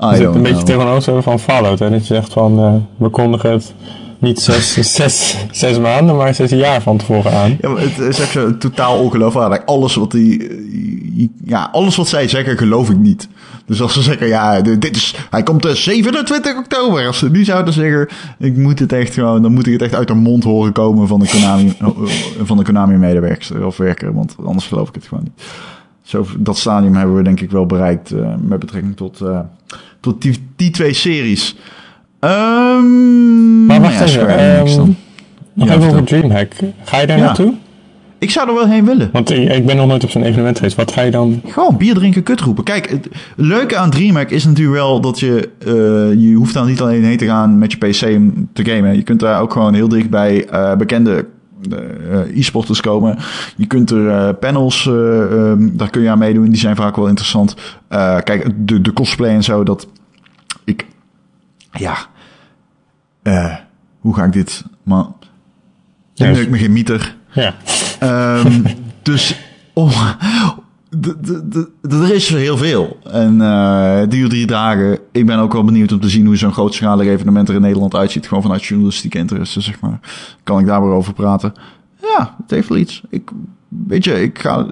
Je 0.01 0.17
zit 0.17 0.25
don't 0.25 0.35
een 0.35 0.43
beetje 0.43 0.63
tegenover 0.63 1.23
van 1.23 1.41
Fallout. 1.41 1.79
Hè? 1.79 1.91
Dat 1.91 2.07
je 2.07 2.15
zegt 2.15 2.33
van, 2.33 2.59
eh, 2.59 2.75
we 2.97 3.09
kondigen 3.09 3.51
het 3.51 3.75
niet 4.19 4.41
zes, 4.41 4.73
zes, 4.95 5.37
zes 5.51 5.79
maanden, 5.79 6.17
maar 6.17 6.35
zes 6.35 6.51
jaar 6.51 6.83
van 6.83 6.97
tevoren 6.97 7.33
aan. 7.33 7.57
Ja, 7.61 7.69
maar 7.69 7.83
het 7.83 7.99
is 7.99 8.19
echt 8.19 8.31
zo 8.31 8.57
totaal 8.57 8.99
ongeloofwaardig. 8.99 9.67
Alles 9.67 9.95
wat 9.95 10.11
die, 10.11 11.31
ja, 11.45 11.69
alles 11.73 11.97
wat 11.97 12.09
zij 12.09 12.29
zeggen, 12.29 12.59
geloof 12.59 12.91
ik 12.91 12.97
niet. 12.97 13.29
Dus 13.67 13.83
als 13.83 13.93
ze 13.93 14.03
zeggen, 14.03 14.27
ja, 14.27 14.61
dit 14.61 14.97
is, 14.97 15.15
hij 15.31 15.43
komt 15.43 15.63
de 15.63 15.75
27 15.75 16.57
oktober. 16.57 17.07
Als 17.07 17.19
ze 17.19 17.31
nu 17.31 17.45
zouden 17.45 17.75
zeggen, 17.75 18.09
ik 18.39 18.57
moet 18.57 18.79
het 18.79 18.93
echt 18.93 19.15
gewoon, 19.15 19.43
dan 19.43 19.53
moet 19.53 19.67
ik 19.67 19.73
het 19.73 19.83
echt 19.83 19.95
uit 19.95 20.09
de 20.09 20.15
mond 20.15 20.45
horen 20.45 20.73
komen 20.73 21.09
van 21.09 21.21
de 21.21 21.29
Konami, 21.29 21.73
van 22.49 22.57
de 22.57 22.65
Konami 22.65 22.97
medewerker 22.97 23.67
of 23.67 23.77
werker, 23.77 24.15
want 24.15 24.37
anders 24.45 24.67
geloof 24.67 24.89
ik 24.89 24.95
het 24.95 25.07
gewoon 25.07 25.25
niet. 25.25 25.45
Zo, 26.11 26.27
dat 26.39 26.59
stadium 26.59 26.95
hebben 26.95 27.17
we 27.17 27.23
denk 27.23 27.41
ik 27.41 27.51
wel 27.51 27.67
bereikt 27.67 28.11
eh, 28.11 28.35
met 28.43 28.59
betrekking 28.59 28.97
tot, 28.97 29.21
eh, 29.21 29.41
tot 30.01 30.23
die, 30.23 30.39
die 30.57 30.71
twee 30.71 30.93
series. 30.93 31.57
Ehm 32.21 33.67
Maar 33.67 33.81
wacht 33.81 34.13
ja, 34.13 34.63
even. 34.63 34.97
Nog 35.53 35.69
Ja, 35.69 35.75
even 35.75 35.89
over. 35.89 36.05
Dreamhack. 36.05 36.53
Ga 36.85 37.01
je 37.01 37.07
daar 37.07 37.19
Ja. 37.19 37.25
naartoe? 37.25 37.55
Ik 38.19 38.31
zou 38.31 38.49
er 38.49 38.55
wel 38.55 38.67
heen 38.67 38.85
willen. 38.85 39.09
Want 39.13 39.31
ik, 39.31 39.67
ben 39.67 39.77
nog 39.77 39.87
nooit 39.87 40.05
op 40.05 40.11
zo'n 40.11 40.23
evenement 40.23 40.57
geweest. 40.57 40.77
Wat 40.77 40.93
ga 40.93 41.01
je 41.01 41.11
dan... 41.11 41.41
Gewoon 41.47 41.77
bier 41.77 41.95
drinken, 41.95 42.23
kut 42.23 42.41
roepen. 42.41 42.65
Kijk, 42.65 42.91
het 42.91 43.09
leuke 43.37 43.77
aan 43.77 43.91
DreamHack 43.91 44.31
is 44.31 44.45
natuurlijk 44.45 44.77
wel 44.77 45.01
dat 45.01 45.21
je... 45.21 45.49
eh, 45.59 46.21
je 46.29 46.35
hoeft 46.35 46.55
daar 46.55 46.67
niet 46.67 46.81
alleen 46.81 47.05
heen 47.05 47.17
te 47.17 47.27
gaan 47.27 47.59
met 47.59 47.73
je 47.73 47.79
PC 47.79 48.03
om 48.17 48.49
te 48.53 48.65
gamen. 48.65 48.97
Je 48.97 49.03
kunt 49.03 49.21
daar 49.21 49.41
ook 49.41 49.53
gewoon 49.53 49.75
heel 49.75 49.89
dicht 49.89 50.11
bij 50.11 50.47
eh, 50.47 50.77
bekende 50.77 51.11
uh, 51.13 51.19
e-sporters 52.35 52.81
komen. 52.81 53.19
Je 53.57 53.67
kunt 53.67 53.91
er 53.91 53.99
uh, 53.99 54.29
panels, 54.41 54.87
uh, 54.87 54.95
um, 54.95 55.77
daar 55.77 55.91
kun 55.91 56.03
je 56.03 56.11
aan 56.11 56.19
meedoen. 56.19 56.49
Die 56.49 56.61
zijn 56.61 56.77
vaak 56.77 56.97
wel 56.97 57.09
interessant. 57.09 57.55
kijk, 58.25 58.51
de, 58.57 58.81
de 58.81 58.93
cosplay 58.93 59.31
en 59.31 59.43
zo, 59.43 59.65
dat 59.65 59.89
ik, 60.65 60.87
ja, 61.73 61.97
hoe 64.01 64.15
ga 64.15 64.25
ik 64.25 64.33
dit, 64.33 64.65
maar, 64.83 65.05
ja, 66.15 66.27
ik 66.27 66.51
me 66.51 66.59
geen 66.59 66.73
mieter. 66.73 67.17
Ja. 67.33 67.55
Um, 68.45 68.63
dus, 69.03 69.41
oh, 69.73 70.11
er 71.83 72.15
is 72.15 72.29
heel 72.29 72.57
veel. 72.57 72.97
En 73.11 73.35
uh, 73.35 74.01
die 74.09 74.29
drie 74.29 74.47
dagen. 74.47 74.99
Ik 75.13 75.27
ben 75.27 75.39
ook 75.39 75.53
wel 75.53 75.65
benieuwd 75.65 75.93
om 75.93 76.01
te 76.01 76.09
zien 76.09 76.27
hoe 76.27 76.37
zo'n 76.37 76.53
grootschalig 76.53 77.07
evenement 77.07 77.49
er 77.49 77.55
in 77.55 77.61
Nederland 77.61 77.95
uitziet. 77.95 78.29
Gewoon 78.29 78.43
vanuit 78.43 78.65
journalistiek 78.65 79.15
interesse, 79.15 79.61
zeg 79.61 79.81
maar. 79.81 80.01
Kan 80.43 80.59
ik 80.59 80.67
daar 80.67 80.83
weer 80.83 80.93
over 80.93 81.13
praten? 81.13 81.53
Ja, 82.01 82.35
het 82.43 82.51
heeft 82.51 82.69
wel 82.69 82.79
iets. 82.79 83.03
Ik, 83.11 83.31
weet 83.69 84.05
je, 84.05 84.23
ik 84.23 84.39
ga. 84.39 84.67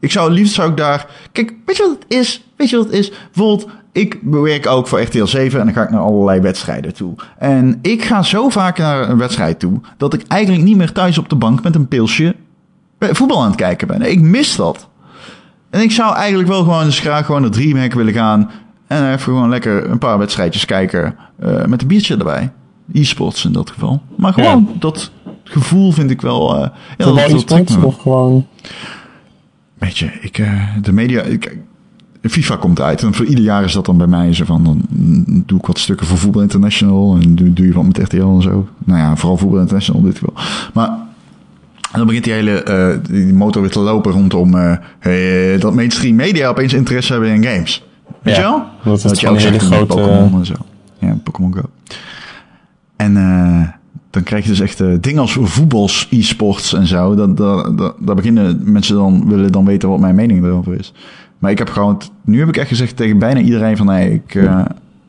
Ik 0.00 0.10
zou 0.10 0.30
liefst 0.30 0.54
zou 0.54 0.70
ik 0.70 0.76
daar. 0.76 1.06
Kijk, 1.32 1.54
weet 1.64 1.76
je 1.76 1.82
wat 1.82 1.96
het 2.00 2.18
is? 2.18 2.44
Weet 2.56 2.70
je 2.70 2.76
wat 2.76 2.84
het 2.86 2.94
is? 2.94 3.12
Bijvoorbeeld, 3.32 3.70
ik 3.92 4.18
werk 4.22 4.66
ook 4.66 4.86
voor 4.86 5.00
RTL 5.00 5.24
7 5.24 5.60
en 5.60 5.64
dan 5.66 5.74
ga 5.74 5.82
ik 5.82 5.90
naar 5.90 6.00
allerlei 6.00 6.40
wedstrijden 6.40 6.94
toe. 6.94 7.14
En 7.38 7.78
ik 7.82 8.04
ga 8.04 8.22
zo 8.22 8.48
vaak 8.48 8.78
naar 8.78 9.08
een 9.08 9.18
wedstrijd 9.18 9.58
toe 9.58 9.80
dat 9.96 10.14
ik 10.14 10.22
eigenlijk 10.28 10.64
niet 10.64 10.76
meer 10.76 10.92
thuis 10.92 11.18
op 11.18 11.28
de 11.28 11.36
bank 11.36 11.62
met 11.62 11.74
een 11.74 11.88
pilsje 11.88 12.34
voetbal 12.98 13.42
aan 13.42 13.46
het 13.46 13.56
kijken 13.56 13.86
ben. 13.86 14.02
Ik 14.02 14.20
mis 14.20 14.56
dat. 14.56 14.88
En 15.70 15.80
ik 15.80 15.90
zou 15.90 16.14
eigenlijk 16.14 16.48
wel 16.48 16.62
gewoon 16.62 16.84
eens 16.84 16.98
graag 16.98 17.26
gewoon 17.26 17.40
naar 17.40 17.50
Dreamhack 17.50 17.92
willen 17.92 18.12
gaan. 18.12 18.50
En 18.86 19.08
even 19.08 19.20
gewoon 19.20 19.48
lekker 19.48 19.90
een 19.90 19.98
paar 19.98 20.18
wedstrijdjes 20.18 20.64
kijken. 20.64 21.16
Uh, 21.44 21.64
met 21.64 21.82
een 21.82 21.88
biertje 21.88 22.16
erbij. 22.16 22.50
E-sports 22.92 23.44
in 23.44 23.52
dat 23.52 23.70
geval. 23.70 24.02
Maar 24.16 24.32
gewoon 24.32 24.68
dat 24.78 25.10
gevoel 25.44 25.92
vind 25.92 26.10
ik 26.10 26.20
wel... 26.20 26.54
Uh, 26.54 26.60
ja, 26.98 27.04
dat, 27.04 27.30
dat, 27.30 27.48
dat 27.48 27.84
of 27.84 27.96
gewoon... 27.98 28.46
Weet 29.78 29.98
je, 29.98 30.06
ik, 30.20 30.38
uh, 30.38 30.76
de 30.82 30.92
media... 30.92 31.22
Ik, 31.22 31.58
FIFA 32.22 32.56
komt 32.56 32.80
uit 32.80 33.02
en 33.02 33.14
voor 33.14 33.26
ieder 33.26 33.44
jaar 33.44 33.64
is 33.64 33.72
dat 33.72 33.86
dan 33.86 33.98
bij 33.98 34.06
mij 34.06 34.34
zo 34.34 34.44
van... 34.44 34.64
Dan 34.64 34.82
doe 35.46 35.58
ik 35.58 35.66
wat 35.66 35.78
stukken 35.78 36.06
voor 36.06 36.18
Voetbal 36.18 36.42
International 36.42 37.18
en 37.20 37.34
doe, 37.34 37.52
doe 37.52 37.66
je 37.66 37.72
wat 37.72 37.84
met 37.84 37.98
RTL 37.98 38.16
en 38.16 38.42
zo. 38.42 38.68
Nou 38.78 38.98
ja, 38.98 39.16
vooral 39.16 39.36
Voetbal 39.36 39.60
International 39.60 40.00
in 40.00 40.06
dit 40.06 40.18
geval. 40.18 40.34
Maar 40.74 40.98
en 41.92 41.98
dan 41.98 42.06
begint 42.06 42.24
die 42.24 42.32
hele 42.32 42.64
uh, 42.68 43.12
die 43.14 43.34
motor 43.34 43.62
weer 43.62 43.70
te 43.70 43.80
lopen 43.80 44.12
rondom 44.12 44.54
uh, 44.54 44.76
hey, 44.98 45.58
dat 45.58 45.74
mainstream 45.74 46.16
media 46.16 46.48
opeens 46.48 46.72
interesse 46.72 47.12
hebben 47.12 47.30
in 47.30 47.44
games. 47.44 47.84
Weet 48.22 48.36
ja, 48.36 48.40
je 48.40 48.48
wel? 48.48 48.64
Dat 48.84 48.96
is 48.96 49.02
dat 49.02 49.20
je 49.20 49.28
ook 49.28 49.38
hele 49.38 49.58
grote... 49.58 49.86
Pokémon 49.86 50.38
en 50.38 50.46
zo. 50.46 50.54
Ja, 50.98 51.16
Pokémon 51.22 51.54
Go. 51.54 51.62
En 52.96 53.16
uh, 53.16 53.68
dan 54.10 54.22
krijg 54.22 54.42
je 54.42 54.50
dus 54.50 54.60
echt 54.60 55.02
dingen 55.02 55.20
als 55.20 55.36
voetbals, 55.40 56.06
e-sports 56.10 56.74
en 56.74 56.86
zo. 56.86 57.14
Dat, 57.14 57.36
dat, 57.36 57.78
dat, 57.78 57.94
daar 57.98 58.14
beginnen 58.14 58.60
mensen 58.72 58.94
dan, 58.94 59.28
willen 59.28 59.52
dan 59.52 59.64
weten 59.64 59.88
wat 59.88 60.00
mijn 60.00 60.14
mening 60.14 60.44
erover 60.44 60.78
is. 60.78 60.92
Maar 61.38 61.50
ik 61.50 61.58
heb 61.58 61.68
gewoon, 61.68 62.02
nu 62.24 62.38
heb 62.38 62.48
ik 62.48 62.56
echt 62.56 62.68
gezegd 62.68 62.96
tegen 62.96 63.18
bijna 63.18 63.40
iedereen 63.40 63.76
van, 63.76 63.86
nee, 63.86 64.12
ik, 64.12 64.38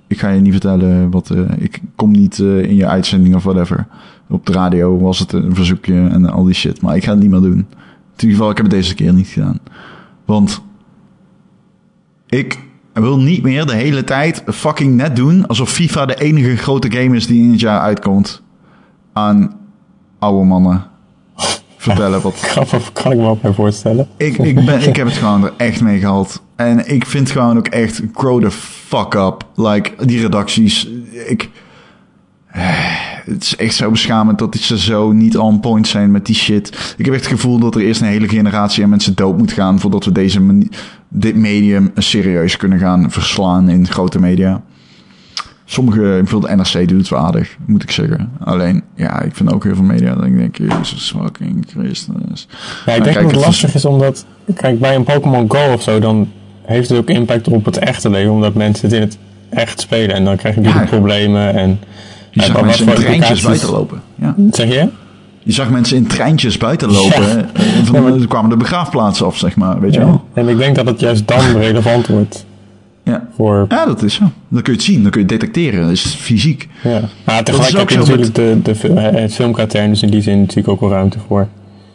ik 0.07 0.19
ga 0.19 0.29
je 0.29 0.41
niet 0.41 0.51
vertellen 0.51 1.09
wat, 1.09 1.34
ik 1.57 1.79
kom 1.95 2.11
niet 2.11 2.39
in 2.39 2.75
je 2.75 2.88
uitzending 2.88 3.36
of 3.36 3.43
whatever 3.43 3.88
op 4.32 4.45
de 4.45 4.51
radio 4.51 4.99
was 4.99 5.19
het 5.19 5.32
een 5.32 5.55
verzoekje 5.55 6.07
en 6.07 6.29
al 6.29 6.43
die 6.43 6.53
shit. 6.53 6.82
Maar 6.82 6.95
ik 6.95 7.03
ga 7.03 7.11
het 7.11 7.19
niet 7.19 7.29
meer 7.29 7.41
doen. 7.41 7.51
In 7.51 8.27
ieder 8.27 8.38
geval, 8.38 8.49
ik 8.49 8.57
heb 8.57 8.65
het 8.65 8.75
deze 8.75 8.95
keer 8.95 9.13
niet 9.13 9.27
gedaan. 9.27 9.59
Want 10.25 10.61
ik 12.27 12.59
wil 12.93 13.19
niet 13.19 13.43
meer 13.43 13.65
de 13.65 13.75
hele 13.75 14.03
tijd 14.03 14.43
fucking 14.47 14.95
net 14.95 15.15
doen 15.15 15.47
alsof 15.47 15.69
FIFA 15.69 16.05
de 16.05 16.15
enige 16.15 16.55
grote 16.55 16.91
game 16.91 17.15
is 17.15 17.27
die 17.27 17.43
in 17.43 17.51
het 17.51 17.59
jaar 17.59 17.79
uitkomt. 17.79 18.41
Aan 19.13 19.59
oude 20.19 20.45
mannen 20.45 20.84
vertellen 21.77 22.21
wat. 22.21 22.36
Grappig, 22.53 22.91
kan 22.93 23.11
ik 23.11 23.17
me 23.17 23.27
ook 23.27 23.41
bij 23.41 23.53
voorstellen. 23.53 24.07
Ik, 24.17 24.38
ik, 24.38 24.65
ben, 24.65 24.88
ik 24.88 24.95
heb 24.95 25.07
het 25.07 25.15
gewoon 25.15 25.43
er 25.43 25.53
echt 25.57 25.82
mee 25.82 25.99
gehad. 25.99 26.41
En 26.55 26.91
ik 26.91 27.05
vind 27.05 27.32
gewoon 27.32 27.57
ook 27.57 27.67
echt 27.67 28.01
grow 28.13 28.41
the 28.41 28.51
fuck 28.51 29.13
up. 29.13 29.45
Like, 29.55 30.05
die 30.05 30.21
redacties. 30.21 30.89
Ik 31.27 31.49
het 33.26 33.43
is 33.43 33.55
echt 33.55 33.76
zo 33.76 33.91
beschamend 33.91 34.39
dat 34.39 34.55
ze 34.55 34.80
zo 34.80 35.11
niet 35.11 35.38
on 35.38 35.59
point 35.59 35.88
zijn 35.88 36.11
met 36.11 36.26
die 36.26 36.36
shit. 36.36 36.95
Ik 36.97 37.05
heb 37.05 37.13
echt 37.13 37.24
het 37.24 37.34
gevoel 37.34 37.59
dat 37.59 37.76
er 37.76 37.82
eerst 37.82 38.01
een 38.01 38.07
hele 38.07 38.28
generatie 38.28 38.84
aan 38.84 38.89
mensen 38.89 39.15
dood 39.15 39.38
moet 39.38 39.51
gaan 39.51 39.80
voordat 39.80 40.05
we 40.05 40.11
deze 40.11 40.67
dit 41.09 41.36
medium 41.36 41.91
serieus 41.95 42.57
kunnen 42.57 42.80
gaan 42.80 43.11
verslaan 43.11 43.69
in 43.69 43.88
grote 43.88 44.19
media. 44.19 44.61
Sommige, 45.65 45.99
bijvoorbeeld 45.99 46.55
NRC 46.55 46.88
doet 46.88 46.97
het 46.97 47.09
wel 47.09 47.19
aardig, 47.19 47.57
moet 47.65 47.84
ik 47.84 47.91
zeggen. 47.91 48.32
Alleen, 48.39 48.84
ja, 48.95 49.22
ik 49.22 49.36
vind 49.36 49.53
ook 49.53 49.63
heel 49.63 49.76
veel 49.76 49.84
media 49.84 50.15
dat 50.15 50.26
ik 50.26 50.38
denk, 50.38 50.57
jezus 50.57 51.13
fucking 51.17 51.65
Christus. 51.67 52.47
Ja, 52.86 52.93
ik 52.93 53.03
denk 53.03 53.15
dat 53.15 53.32
het 53.32 53.45
lastig 53.45 53.76
is 53.76 53.86
omdat, 53.86 54.26
kijk, 54.55 54.80
bij 54.80 54.95
een 54.95 55.03
Pokémon 55.03 55.51
Go 55.51 55.74
of 55.74 55.82
zo, 55.82 55.99
dan 55.99 56.32
heeft 56.61 56.89
het 56.89 56.97
ook 56.97 57.09
impact 57.09 57.47
op 57.47 57.65
het 57.65 57.78
echte 57.78 58.09
leven, 58.09 58.32
omdat 58.32 58.53
mensen 58.53 58.88
het 58.88 58.95
in 58.95 59.01
het 59.01 59.17
echt 59.49 59.80
spelen. 59.80 60.15
En 60.15 60.26
dan 60.26 60.38
krijg 60.38 60.55
je 60.55 60.61
natuurlijk 60.61 60.89
problemen 60.89 61.53
en... 61.53 61.80
Je 62.32 62.41
zag 62.41 62.61
mensen 62.61 62.88
in 62.88 62.95
treintjes 62.95 63.41
buiten 63.41 63.69
lopen. 63.69 64.01
Ja. 64.15 64.36
Zeg 64.51 64.67
je? 64.67 64.88
Je 65.43 65.51
zag 65.51 65.69
mensen 65.69 65.97
in 65.97 66.07
treintjes 66.07 66.57
buiten 66.57 66.91
lopen. 66.91 67.27
Ja. 67.27 67.45
En 67.53 67.86
van, 67.86 68.19
ja, 68.19 68.25
kwamen 68.27 68.49
de 68.49 68.57
begraafplaatsen 68.57 69.25
af, 69.25 69.38
zeg 69.38 69.55
maar. 69.55 69.79
Weet 69.79 69.93
je 69.93 69.99
wel? 69.99 70.23
En 70.34 70.47
ik 70.47 70.57
denk 70.57 70.75
dat 70.75 70.86
het 70.86 70.99
juist 70.99 71.27
dan 71.27 71.57
relevant 71.57 72.07
wordt. 72.07 72.45
Ja. 73.03 73.27
Voor... 73.36 73.65
ja, 73.69 73.86
dat 73.86 74.03
is 74.03 74.13
zo. 74.13 74.32
Dan 74.47 74.61
kun 74.61 74.73
je 74.73 74.79
het 74.79 74.88
zien, 74.88 75.01
dan 75.01 75.11
kun 75.11 75.21
je 75.21 75.27
het 75.27 75.39
detecteren. 75.39 75.82
Dat 75.82 75.91
is 75.91 76.05
fysiek. 76.05 76.67
Ja. 76.84 77.01
Maar 77.25 77.43
tegelijk 77.43 77.77
heb 77.77 77.89
je 77.89 77.97
natuurlijk 77.97 78.36
de, 78.36 78.59
de, 78.63 78.99
het 78.99 79.34
filmkatern, 79.34 79.89
dus 79.89 80.01
in 80.01 80.09
die 80.09 80.21
zin 80.21 80.39
natuurlijk 80.39 80.67
ook 80.67 80.79
wel 80.79 80.89
ruimte 80.89 81.17
voor. 81.27 81.47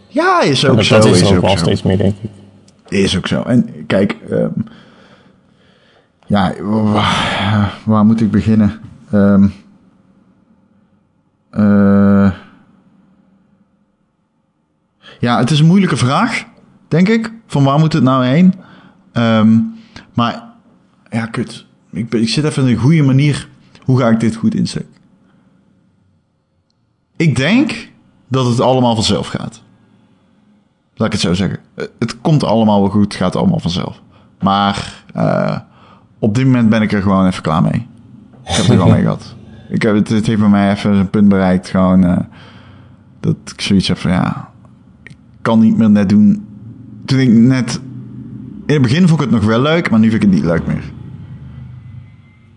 Ja, 0.09 0.43
is 0.43 0.67
ook 0.67 0.77
dat, 0.77 0.85
zo. 0.85 0.97
Dat 0.97 1.07
is, 1.07 1.21
is 1.21 1.33
ook 1.33 1.41
wel 1.41 1.57
steeds 1.57 1.83
meer, 1.83 1.97
denk 1.97 2.15
ik. 2.23 2.31
Is 2.89 3.17
ook 3.17 3.27
zo. 3.27 3.43
En 3.43 3.69
kijk, 3.87 4.17
um, 4.31 4.53
ja, 6.27 6.53
waar, 6.63 7.73
waar, 7.85 8.05
moet 8.05 8.21
ik 8.21 8.31
beginnen? 8.31 8.81
Um, 9.15 9.53
uh, 11.57 12.33
ja, 15.19 15.39
het 15.39 15.51
is 15.51 15.61
een 15.61 15.67
moeilijke 15.67 15.97
vraag, 15.97 16.45
denk 16.89 17.09
ik. 17.09 17.33
Van 17.47 17.65
waar 17.65 17.79
moet 17.79 17.93
het 17.93 18.03
nou 18.03 18.25
heen? 18.25 18.55
Um, 19.13 19.75
maar 20.15 20.45
ja, 21.11 21.27
kut. 21.27 21.67
Ik, 21.91 22.15
ik 22.15 22.29
zit 22.29 22.45
even 22.45 22.63
in 22.63 22.69
een 22.69 22.77
goede 22.77 23.03
manier. 23.03 23.49
Hoe 23.85 23.99
ga 23.99 24.09
ik 24.09 24.21
dit 24.21 24.37
goed 24.37 24.55
insteken? 24.55 24.95
Ik 27.17 27.37
denk 27.37 27.91
dat 28.29 28.47
het 28.47 28.61
allemaal 28.61 28.95
vanzelf 28.95 29.27
gaat. 29.27 29.63
Laat 30.95 31.07
ik 31.07 31.13
het 31.13 31.23
zo 31.23 31.35
zeggen. 31.35 31.59
Het 31.75 32.21
komt 32.21 32.45
allemaal 32.45 32.81
wel 32.81 32.91
goed, 32.91 33.05
het 33.05 33.15
gaat 33.15 33.37
allemaal 33.37 33.59
vanzelf. 33.59 34.03
Maar 34.41 35.05
uh, 35.17 35.59
op 36.19 36.35
dit 36.35 36.45
moment 36.45 36.69
ben 36.69 36.83
ik 36.83 36.93
er 36.93 37.03
gewoon 37.03 37.27
even 37.27 37.43
klaar 37.43 37.63
mee. 37.63 37.87
Ik 38.45 38.55
heb 38.55 38.67
er 38.67 38.77
wel 38.77 38.89
mee 38.89 39.03
gehad. 39.03 39.36
Ik 39.69 39.83
heb, 39.83 39.95
het, 39.95 40.09
het 40.09 40.27
heeft 40.27 40.41
bij 40.41 40.49
mij 40.49 40.73
even 40.73 40.93
een 40.93 41.11
punt 41.11 41.29
bereikt. 41.29 41.69
Gewoon 41.69 42.05
uh, 42.05 42.19
dat 43.21 43.37
ik 43.55 43.61
zoiets 43.61 43.89
heb 43.89 43.99
van 43.99 44.11
ja, 44.11 44.49
ik 45.05 45.17
kan 45.43 45.61
niet 45.61 45.77
meer 45.77 45.91
net 45.91 46.09
doen. 46.09 46.47
Toen 47.05 47.19
ik 47.19 47.29
net. 47.29 47.81
In 48.67 48.73
het 48.75 48.83
begin 48.83 49.09
vond 49.09 49.21
ik 49.21 49.31
het 49.31 49.31
nog 49.31 49.45
wel 49.45 49.61
leuk, 49.61 49.91
maar 49.91 50.01
nu 50.01 50.11
vind 50.11 50.23
ik 50.23 50.29
het 50.29 50.39
niet 50.39 50.51
leuk 50.51 50.67
meer. 50.67 50.83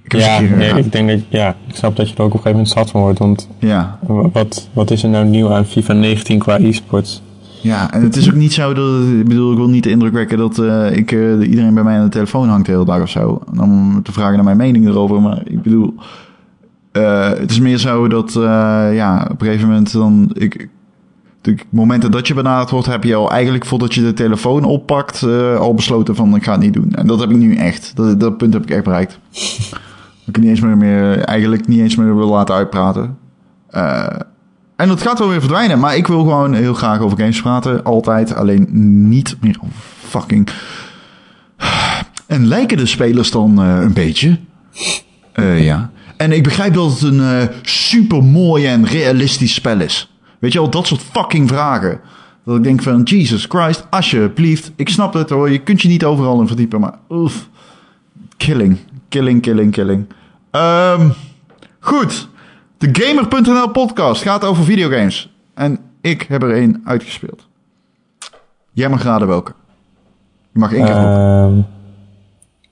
Ik 0.03 0.15
ja, 0.15 0.39
nee, 0.39 0.73
ik 0.73 0.91
denk 0.91 1.09
dat 1.09 1.19
ja, 1.29 1.55
ik 1.67 1.75
snap 1.75 1.95
dat 1.95 2.09
je 2.09 2.15
er 2.15 2.21
ook 2.21 2.33
op 2.33 2.33
een 2.33 2.41
gegeven 2.41 2.57
moment 2.57 2.77
zat 2.77 2.89
van 2.89 3.01
wordt. 3.01 3.19
Want 3.19 3.49
ja. 3.59 3.99
wat, 4.31 4.69
wat 4.73 4.91
is 4.91 5.03
er 5.03 5.09
nou 5.09 5.25
nieuw 5.25 5.53
aan 5.53 5.65
FIFA 5.65 5.93
19 5.93 6.39
qua 6.39 6.59
e-sports? 6.59 7.21
Ja, 7.61 7.93
en 7.93 8.01
het 8.01 8.15
is 8.15 8.29
ook 8.29 8.35
niet 8.35 8.53
zo 8.53 8.73
dat. 8.73 9.03
Ik 9.03 9.27
bedoel, 9.27 9.51
ik 9.51 9.57
wil 9.57 9.69
niet 9.69 9.83
de 9.83 9.89
indruk 9.89 10.13
wekken 10.13 10.37
dat 10.37 10.57
uh, 10.57 10.95
ik, 10.95 11.11
uh, 11.11 11.49
iedereen 11.49 11.73
bij 11.73 11.83
mij 11.83 11.97
aan 11.97 12.03
de 12.03 12.09
telefoon 12.09 12.49
hangt 12.49 12.65
de 12.65 12.71
hele 12.71 12.85
dag 12.85 13.01
of 13.01 13.09
zo. 13.09 13.41
Om 13.59 14.03
te 14.03 14.11
vragen 14.11 14.35
naar 14.35 14.43
mijn 14.43 14.57
mening 14.57 14.87
erover. 14.87 15.21
Maar 15.21 15.41
ik 15.45 15.61
bedoel, 15.61 15.93
uh, 16.93 17.29
het 17.29 17.51
is 17.51 17.59
meer 17.59 17.77
zo 17.77 18.07
dat, 18.07 18.35
uh, 18.35 18.43
ja, 18.93 19.27
op 19.31 19.41
een 19.41 19.47
gegeven 19.47 19.67
moment 19.67 19.91
dan... 19.91 20.31
Ik, 20.33 20.69
de 21.41 21.57
momenten 21.69 22.11
dat 22.11 22.27
je 22.27 22.33
benaderd 22.33 22.69
wordt, 22.69 22.87
heb 22.87 23.03
je 23.03 23.15
al 23.15 23.31
eigenlijk 23.31 23.65
voordat 23.65 23.93
je 23.93 24.01
de 24.01 24.13
telefoon 24.13 24.63
oppakt, 24.63 25.21
uh, 25.21 25.57
al 25.57 25.73
besloten 25.73 26.15
van 26.15 26.35
ik 26.35 26.43
ga 26.43 26.51
het 26.51 26.61
niet 26.61 26.73
doen. 26.73 26.91
En 26.91 27.07
dat 27.07 27.19
heb 27.19 27.29
ik 27.29 27.37
nu 27.37 27.55
echt. 27.55 27.91
Dat, 27.95 28.19
dat 28.19 28.37
punt 28.37 28.53
heb 28.53 28.63
ik 28.63 28.69
echt 28.69 28.83
bereikt. 28.83 29.19
ik 30.25 30.37
niet 30.37 30.49
eens 30.49 30.59
meer, 30.59 30.77
meer, 30.77 31.19
eigenlijk 31.19 31.67
niet 31.67 31.79
eens 31.79 31.95
meer 31.95 32.15
wil 32.15 32.29
laten 32.29 32.55
uitpraten. 32.55 33.17
en 34.75 34.87
dat 34.87 35.01
gaat 35.01 35.19
wel 35.19 35.29
weer 35.29 35.39
verdwijnen, 35.39 35.79
maar 35.79 35.95
ik 35.95 36.07
wil 36.07 36.19
gewoon 36.19 36.53
heel 36.53 36.73
graag 36.73 36.99
over 36.99 37.17
games 37.17 37.41
praten. 37.41 37.83
Altijd, 37.83 38.35
alleen 38.35 38.67
niet 39.09 39.37
meer 39.41 39.59
fucking... 39.99 40.49
En 42.27 42.47
lijken 42.47 42.77
de 42.77 42.85
spelers 42.85 43.31
dan 43.31 43.57
een 43.57 43.93
beetje? 43.93 44.39
ja. 45.57 45.89
En 46.19 46.31
ik 46.31 46.43
begrijp 46.43 46.73
dat 46.73 46.91
het 46.91 47.01
een 47.01 47.19
uh, 47.19 47.43
super 47.61 48.23
mooi 48.23 48.65
en 48.65 48.85
realistisch 48.85 49.53
spel 49.53 49.79
is. 49.79 50.11
Weet 50.39 50.53
je 50.53 50.59
wel, 50.59 50.69
dat 50.69 50.87
soort 50.87 51.01
fucking 51.01 51.47
vragen. 51.47 52.01
Dat 52.45 52.55
ik 52.55 52.63
denk 52.63 52.81
van, 52.81 53.03
Jesus 53.03 53.45
Christ, 53.49 53.87
alsjeblieft. 53.89 54.71
Ik 54.75 54.89
snap 54.89 55.13
het 55.13 55.29
hoor, 55.29 55.49
je 55.49 55.59
kunt 55.59 55.81
je 55.81 55.87
niet 55.87 56.03
overal 56.03 56.41
in 56.41 56.47
verdiepen, 56.47 56.79
maar 56.79 56.97
oef. 57.09 57.49
Killing, 58.37 58.77
killing, 59.09 59.41
killing, 59.41 59.71
killing. 59.71 60.05
Um, 60.51 61.13
goed, 61.79 62.27
de 62.77 62.89
Gamer.nl 62.91 63.69
podcast 63.69 64.21
gaat 64.21 64.43
over 64.43 64.63
videogames. 64.63 65.33
En 65.53 65.79
Ik 66.01 66.25
heb 66.29 66.43
er 66.43 66.53
één 66.53 66.81
uitgespeeld. 66.83 67.47
Jij 68.71 68.89
mag 68.89 69.03
raden 69.03 69.27
welke. 69.27 69.53
Je 70.51 70.59
mag 70.59 70.73
één 70.73 70.85
keer 70.85 70.93
roepen. 70.93 71.15
Ehm, 71.15 71.61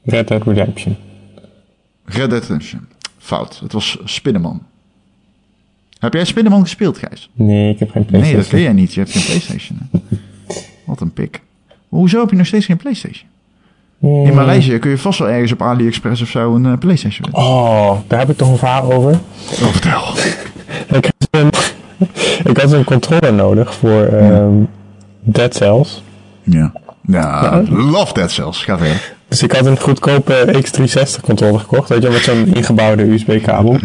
Red 0.04 0.28
Dead 0.28 0.44
Redemption. 0.44 0.96
Red 2.06 2.30
Dead 2.30 2.42
Redemption. 2.42 2.88
Fout. 3.28 3.60
Het 3.64 3.74
was 3.74 3.98
Spinnenman. 4.04 4.62
Heb 6.00 6.14
jij 6.14 6.26
Spinnenman 6.26 6.62
gespeeld, 6.62 6.98
Gijs? 6.98 7.30
Nee, 7.34 7.74
ik 7.74 7.80
heb 7.80 7.92
geen 7.92 8.02
Nee, 8.02 8.10
PlayStation. 8.10 8.42
dat 8.42 8.50
kun 8.50 8.62
jij 8.62 8.74
niet. 8.74 8.94
Je 8.94 9.00
hebt 9.00 9.12
geen 9.12 9.26
PlayStation. 9.26 9.80
Wat 10.86 11.02
een 11.02 11.12
pik. 11.14 11.42
Hoezo 11.90 12.20
heb 12.20 12.30
je 12.30 12.36
nog 12.36 12.46
steeds 12.46 12.66
geen 12.66 12.78
PlayStation? 12.78 13.30
Nee. 13.98 14.26
In 14.26 14.34
Maleisië 14.34 14.78
kun 14.80 14.90
je 14.90 14.98
vast 14.98 15.20
wel 15.20 15.30
ergens 15.30 15.52
op 15.52 15.62
AliExpress 15.62 16.22
of 16.22 16.28
zo 16.30 16.56
een 16.56 16.66
eh, 16.66 16.78
PlayStation 16.78 17.32
winnen. 17.32 17.52
Oh, 17.52 17.98
daar 18.08 18.20
heb 18.20 18.30
ik 18.30 18.38
toch 18.38 18.50
een 18.50 18.58
verhaal 18.58 18.94
over. 18.94 19.12
Oh, 19.12 19.72
vertel. 19.72 20.02
Ik 20.98 21.06
had 21.06 21.28
een, 21.32 21.50
ik 22.44 22.58
had 22.58 22.72
een 22.72 22.84
controller 22.84 23.34
nodig 23.34 23.76
voor 23.76 24.04
ehm, 24.04 24.54
Dead 25.22 25.56
Cells. 25.56 26.04
Ja. 26.44 26.72
Ja, 27.08 27.64
love 27.70 28.14
that 28.14 28.32
zelfs. 28.32 28.64
Ga 28.64 28.78
verder. 28.78 29.16
Dus 29.28 29.44
ik 29.44 29.52
had 29.52 29.66
een 29.66 29.80
goedkope 29.80 30.64
X360 30.66 31.22
controller 31.22 31.60
gekocht, 31.60 31.90
weet 31.90 32.02
je, 32.04 32.10
met 32.10 32.22
zo'n 32.22 32.56
ingebouwde 32.56 33.04
USB-kabel. 33.04 33.78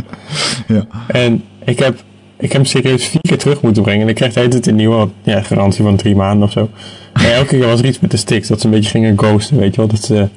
Ja. 0.68 0.86
En 1.08 1.42
ik 1.64 1.78
heb, 1.78 1.94
ik 2.36 2.52
heb 2.52 2.52
hem 2.52 2.64
serieus 2.64 3.04
vier 3.04 3.20
keer 3.20 3.38
terug 3.38 3.62
moeten 3.62 3.82
brengen. 3.82 4.02
En 4.02 4.08
ik 4.08 4.14
kreeg 4.14 4.32
tijd 4.32 4.66
een 4.66 4.74
nieuwe, 4.76 5.08
ja, 5.22 5.42
garantie 5.42 5.84
van 5.84 5.96
drie 5.96 6.16
maanden 6.16 6.46
of 6.46 6.52
zo. 6.52 6.68
En 7.12 7.34
elke 7.34 7.46
keer 7.48 7.66
was 7.66 7.78
er 7.80 7.86
iets 7.86 8.00
met 8.00 8.10
de 8.10 8.16
sticks, 8.16 8.48
dat 8.48 8.60
ze 8.60 8.66
een 8.66 8.72
beetje 8.72 8.90
gingen 8.90 9.18
ghosten, 9.18 9.56
weet 9.56 9.70
je 9.74 9.80
wel. 9.80 9.86
Dat 9.90 10.02
ze, 10.04 10.28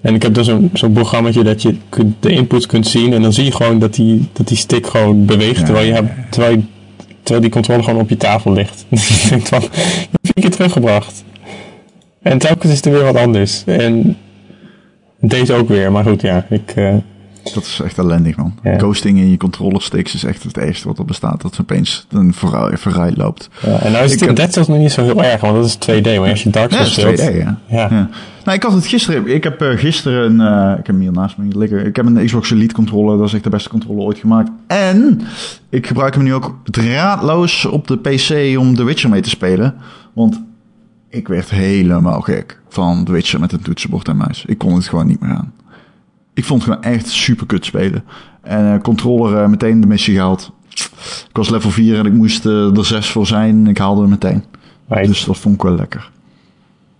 en 0.00 0.14
ik 0.14 0.22
heb 0.22 0.34
dus 0.34 0.46
zo'n 0.46 0.70
zo'n 0.72 0.92
programmaatje 0.92 1.42
dat 1.44 1.62
je 1.62 1.76
kunt, 1.88 2.14
de 2.20 2.30
inputs 2.30 2.66
kunt 2.66 2.86
zien. 2.86 3.12
En 3.12 3.22
dan 3.22 3.32
zie 3.32 3.44
je 3.44 3.52
gewoon 3.52 3.78
dat 3.78 3.94
die, 3.94 4.28
dat 4.32 4.48
die 4.48 4.56
stick 4.56 4.86
gewoon 4.86 5.24
beweegt, 5.24 5.58
Ja, 5.58 5.64
terwijl, 5.64 5.86
je 5.86 5.92
hebt, 5.92 6.10
terwijl, 6.30 6.52
je- 6.56 6.62
terwijl 7.22 7.40
die 7.40 7.50
controller 7.50 7.84
gewoon 7.84 8.00
op 8.00 8.08
je 8.08 8.16
tafel 8.16 8.52
ligt. 8.52 8.84
Dus 8.88 9.22
je 9.22 9.28
denkt 9.28 9.48
van, 9.48 9.62
ik 9.62 9.68
heb 10.10 10.20
vier 10.22 10.42
keer 10.42 10.50
teruggebracht. 10.50 11.24
En 12.22 12.38
telkens 12.38 12.72
is 12.72 12.82
er 12.82 12.92
weer 12.92 13.04
wat 13.04 13.16
anders. 13.16 13.62
En 13.66 14.16
deze 15.20 15.54
ook 15.54 15.68
weer, 15.68 15.92
maar 15.92 16.04
goed, 16.04 16.20
ja, 16.20 16.46
ik... 16.48 16.70
eh, 16.74 16.94
Dat 17.54 17.62
is 17.64 17.80
echt 17.84 17.98
ellendig, 17.98 18.36
man. 18.36 18.54
Ja. 18.62 18.78
Ghosting 18.78 19.18
in 19.18 19.30
je 19.30 19.36
controller 19.36 19.82
sticks 19.82 20.14
is 20.14 20.24
echt 20.24 20.42
het 20.42 20.58
ergste 20.58 20.88
wat 20.88 20.98
er 20.98 21.04
bestaat. 21.04 21.42
Dat 21.42 21.58
opeens 21.60 22.06
een 22.10 22.34
verraai 22.74 23.16
loopt. 23.16 23.48
Ja, 23.66 23.78
en 23.78 23.92
nou 23.92 24.04
is 24.04 24.12
Ik 24.12 24.20
het 24.20 24.36
Dead 24.36 24.52
Cells 24.52 24.68
nog 24.68 24.78
niet 24.78 24.92
zo 24.92 25.02
heel 25.02 25.22
erg, 25.24 25.40
want 25.40 25.54
dat 25.54 25.64
is 25.64 26.00
2D. 26.00 26.18
Maar 26.20 26.30
als 26.30 26.42
je 26.42 26.50
Dark 26.50 26.70
Ja, 26.70 26.84
Souls 26.84 26.94
dat 27.02 27.12
is 27.12 27.20
2D, 27.20 27.22
speelt... 27.24 27.36
ja. 27.42 27.58
Ja. 27.66 27.88
Ja. 27.90 28.08
Nou, 28.44 28.56
ik 28.56 28.62
had 28.62 28.72
het 28.72 28.86
gisteren. 28.86 29.26
Ik 29.34 29.44
heb 29.44 29.60
eh, 29.62 29.78
gisteren 29.78 30.40
een. 30.40 30.40
eh, 30.40 30.70
ik 30.70 30.76
heb 30.76 30.86
hem 30.86 31.00
hier 31.00 31.12
naast 31.12 31.36
me 31.38 31.58
liggen. 31.58 31.86
Ik 31.86 31.96
heb 31.96 32.06
een 32.06 32.24
Xbox 32.24 32.50
Elite 32.50 32.74
controller. 32.74 33.18
Dat 33.18 33.26
is 33.26 33.34
echt 33.34 33.44
de 33.44 33.50
beste 33.50 33.68
controller 33.68 34.02
ooit 34.04 34.18
gemaakt. 34.18 34.50
En 34.66 35.20
ik 35.70 35.86
gebruik 35.86 36.14
hem 36.14 36.22
nu 36.24 36.34
ook 36.34 36.54
draadloos 36.64 37.64
op 37.64 37.86
de 37.86 37.96
PC 37.96 38.58
om 38.58 38.74
The 38.74 38.84
Witcher 38.84 39.10
mee 39.10 39.20
te 39.20 39.28
spelen. 39.28 39.74
Want 40.12 40.40
ik 41.08 41.28
werd 41.28 41.50
helemaal 41.50 42.20
gek 42.20 42.60
van 42.68 43.04
The 43.04 43.12
Witcher 43.12 43.40
met 43.40 43.52
een 43.52 43.62
toetsenbord 43.62 44.08
en 44.08 44.16
muis. 44.16 44.44
Ik 44.46 44.58
kon 44.58 44.74
het 44.74 44.88
gewoon 44.88 45.06
niet 45.06 45.20
meer 45.20 45.30
aan. 45.30 45.52
Ik 46.34 46.44
vond 46.44 46.64
het 46.64 46.72
gewoon 46.72 46.92
echt 46.94 47.08
super 47.08 47.46
kut 47.46 47.64
spelen. 47.64 48.04
En 48.42 48.74
eh, 48.74 48.80
controller 48.80 49.42
eh, 49.42 49.48
meteen 49.48 49.80
de 49.80 49.86
missie 49.86 50.14
gehaald. 50.14 50.52
Ik 51.28 51.36
was 51.36 51.48
level 51.48 51.70
4 51.70 51.98
en 51.98 52.06
ik 52.06 52.12
moest 52.12 52.46
eh, 52.46 52.76
er 52.76 52.84
6 52.84 53.06
voor 53.06 53.26
zijn. 53.26 53.66
Ik 53.66 53.78
haalde 53.78 54.00
hem 54.00 54.10
meteen. 54.10 54.44
Dus 54.88 55.24
dat 55.24 55.38
vond 55.38 55.54
ik 55.54 55.62
wel 55.62 55.74
lekker. 55.74 56.10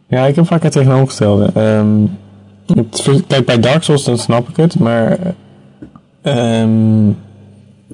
Ja, 0.06 0.26
ik 0.26 0.34
heb 0.34 0.46
vaak 0.46 0.62
het 0.62 0.72
tegenovergestelde. 0.72 1.50
Ehm, 1.54 2.06
het 2.66 3.24
kijk, 3.26 3.46
bij 3.46 3.60
Dark 3.60 3.82
Souls 3.82 4.04
dan 4.04 4.18
snap 4.18 4.48
ik 4.48 4.56
het, 4.56 4.78
maar 4.78 5.18
ehm, 6.22 7.10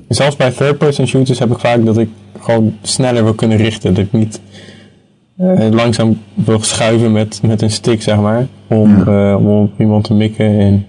zelfs 0.09 0.37
bij 0.37 0.51
third-person 0.51 1.07
shooters 1.07 1.39
heb 1.39 1.51
ik 1.51 1.59
vaak 1.59 1.85
dat 1.85 1.99
ik 1.99 2.09
gewoon 2.41 2.77
sneller 2.83 3.25
wil 3.25 3.35
kunnen 3.35 3.57
richten. 3.57 3.95
Dat 3.95 4.05
ik 4.05 4.13
niet 4.13 4.41
eh, 5.37 5.71
langzaam 5.71 6.19
wil 6.35 6.63
schuiven 6.63 7.13
met, 7.13 7.41
met 7.43 7.63
een 7.63 7.71
stick, 7.71 8.03
zeg 8.03 8.17
maar, 8.17 8.47
om, 8.67 9.09
eh, 9.09 9.37
om 9.39 9.47
op 9.47 9.81
iemand 9.81 10.05
te 10.05 10.15
mikken. 10.15 10.59
En 10.61 10.87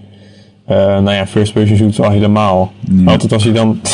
eh, 0.64 0.76
nou 0.76 1.10
ja, 1.10 1.26
first-person 1.26 1.76
shooters 1.76 2.00
al 2.00 2.10
helemaal. 2.10 2.72
Ja. 2.90 3.10
Altijd 3.10 3.32
als 3.32 3.42
je 3.42 3.52
dan... 3.52 3.80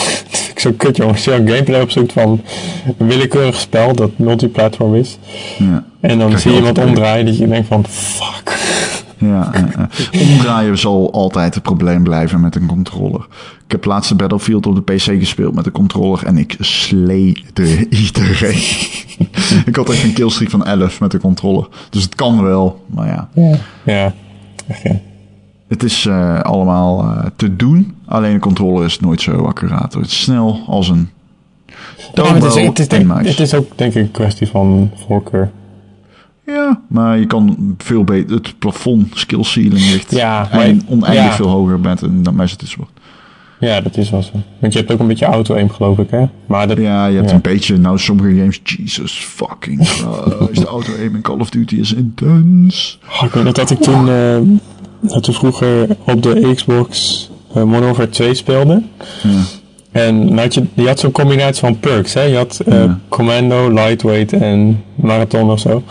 zo 0.56 0.72
kut, 0.76 0.96
jongens. 0.96 1.16
Als 1.16 1.36
je 1.36 1.40
een 1.40 1.48
gameplay 1.48 1.80
opzoekt 1.80 2.12
van 2.12 2.40
een 2.98 3.06
willekeurig 3.06 3.60
spel 3.60 3.94
dat 3.94 4.10
multiplatform 4.16 4.94
is. 4.94 5.18
Ja. 5.58 5.84
En 6.00 6.18
dan 6.18 6.38
zie 6.38 6.50
je 6.50 6.56
iemand 6.56 6.78
omdraaien 6.78 7.26
dat 7.26 7.38
je 7.38 7.48
denkt 7.48 7.66
van, 7.66 7.84
fuck. 7.88 8.71
Ja, 9.22 9.50
omdraaien 10.12 10.78
zal 10.78 11.12
altijd 11.12 11.54
het 11.54 11.62
probleem 11.62 12.02
blijven 12.02 12.40
met 12.40 12.54
een 12.56 12.66
controller. 12.66 13.26
Ik 13.64 13.72
heb 13.72 13.84
laatste 13.84 14.14
Battlefield 14.14 14.66
op 14.66 14.74
de 14.74 14.94
PC 14.94 15.00
gespeeld 15.00 15.54
met 15.54 15.64
de 15.64 15.72
controller 15.72 16.26
en 16.26 16.38
ik 16.38 16.56
sleette 16.60 17.88
iedereen. 17.88 18.62
ik 19.70 19.76
had 19.76 19.90
echt 19.90 20.02
een 20.02 20.12
killstreak 20.12 20.50
van 20.50 20.64
11 20.64 21.00
met 21.00 21.10
de 21.10 21.18
controller. 21.18 21.68
Dus 21.90 22.02
het 22.02 22.14
kan 22.14 22.42
wel, 22.42 22.84
maar 22.86 23.06
ja. 23.06 23.28
Ja, 23.84 24.14
echt 24.66 24.82
ja. 24.82 25.00
Het 25.68 25.82
is 25.82 26.06
eh, 26.06 26.40
allemaal 26.40 27.02
eh, 27.02 27.26
te 27.36 27.56
doen. 27.56 27.94
Alleen 28.06 28.32
de 28.32 28.38
controller 28.38 28.84
is 28.84 29.00
nooit 29.00 29.20
zo 29.20 29.44
accuraat. 29.44 29.94
Het 29.94 30.06
is 30.06 30.20
snel 30.20 30.60
als 30.66 30.88
een 30.88 31.10
Ja, 32.14 32.34
het, 32.34 32.44
is, 32.44 32.54
het, 32.54 32.78
is 32.78 32.88
denk, 32.88 33.24
het 33.24 33.40
is 33.40 33.54
ook 33.54 33.78
denk 33.78 33.94
ik 33.94 34.02
een 34.02 34.10
kwestie 34.10 34.48
van 34.48 34.90
voorkeur. 35.06 35.50
Ja, 36.46 36.80
maar 36.88 37.18
je 37.18 37.26
kan 37.26 37.74
veel 37.78 38.04
beter... 38.04 38.34
Het 38.36 38.58
plafond 38.58 39.08
skill 39.14 39.42
ceiling 39.42 39.90
ligt 39.90 40.10
Ja, 40.10 40.48
maar- 40.52 40.60
en 40.62 40.82
oneindig 40.88 41.24
ja. 41.24 41.32
veel 41.34 41.48
hoger 41.48 41.80
met 41.80 42.00
een 42.02 42.22
dan 42.22 42.34
muis 42.34 42.50
het 42.50 42.62
is. 42.62 42.76
Ja, 43.60 43.80
dat 43.80 43.96
is 43.96 44.10
wel 44.10 44.22
zo. 44.22 44.30
Want 44.58 44.72
je 44.72 44.78
hebt 44.78 44.92
ook 44.92 44.98
een 44.98 45.06
beetje 45.06 45.24
auto-aim 45.24 45.70
geloof 45.70 45.98
ik, 45.98 46.10
hè? 46.10 46.24
Maar 46.46 46.68
dat, 46.68 46.78
Ja, 46.78 47.06
je 47.06 47.16
hebt 47.16 47.28
Ja. 47.28 47.34
een 47.34 47.40
beetje, 47.40 47.76
nou 47.78 47.98
sommige 47.98 48.28
games, 48.38 48.60
Jesus 48.62 49.12
fucking 49.12 49.88
Christ, 49.88 50.60
de 50.60 50.66
auto-aim 50.66 51.14
in 51.14 51.20
Call 51.20 51.38
of 51.38 51.50
Duty 51.50 51.76
is 51.76 51.92
intens. 51.94 52.98
Oh, 53.08 53.22
ik 53.26 53.32
weet 53.32 53.44
nog 53.44 53.52
dat 53.52 53.70
ik 53.70 53.78
toen, 53.80 54.08
eh, 54.08 54.36
dat 55.00 55.26
we 55.26 55.32
vroeger 55.32 55.96
op 56.06 56.22
de 56.22 56.52
Xbox 56.54 57.30
eh, 57.54 57.62
Modern 57.62 57.84
Warfare 57.84 58.08
2 58.08 58.34
speelden. 58.34 58.86
Ja. 59.22 59.30
En 59.92 60.38
had 60.38 60.54
je, 60.54 60.64
je 60.74 60.86
had 60.86 60.98
zo'n 60.98 61.12
combinatie 61.12 61.60
van 61.60 61.78
perks, 61.78 62.14
hè? 62.14 62.22
Je 62.22 62.36
had 62.36 62.60
Ja. 62.66 62.98
Commando, 63.08 63.70
Lightweight 63.70 64.32
en 64.32 64.84
Marathon 64.94 65.50
of 65.50 65.60
zo. 65.60 65.82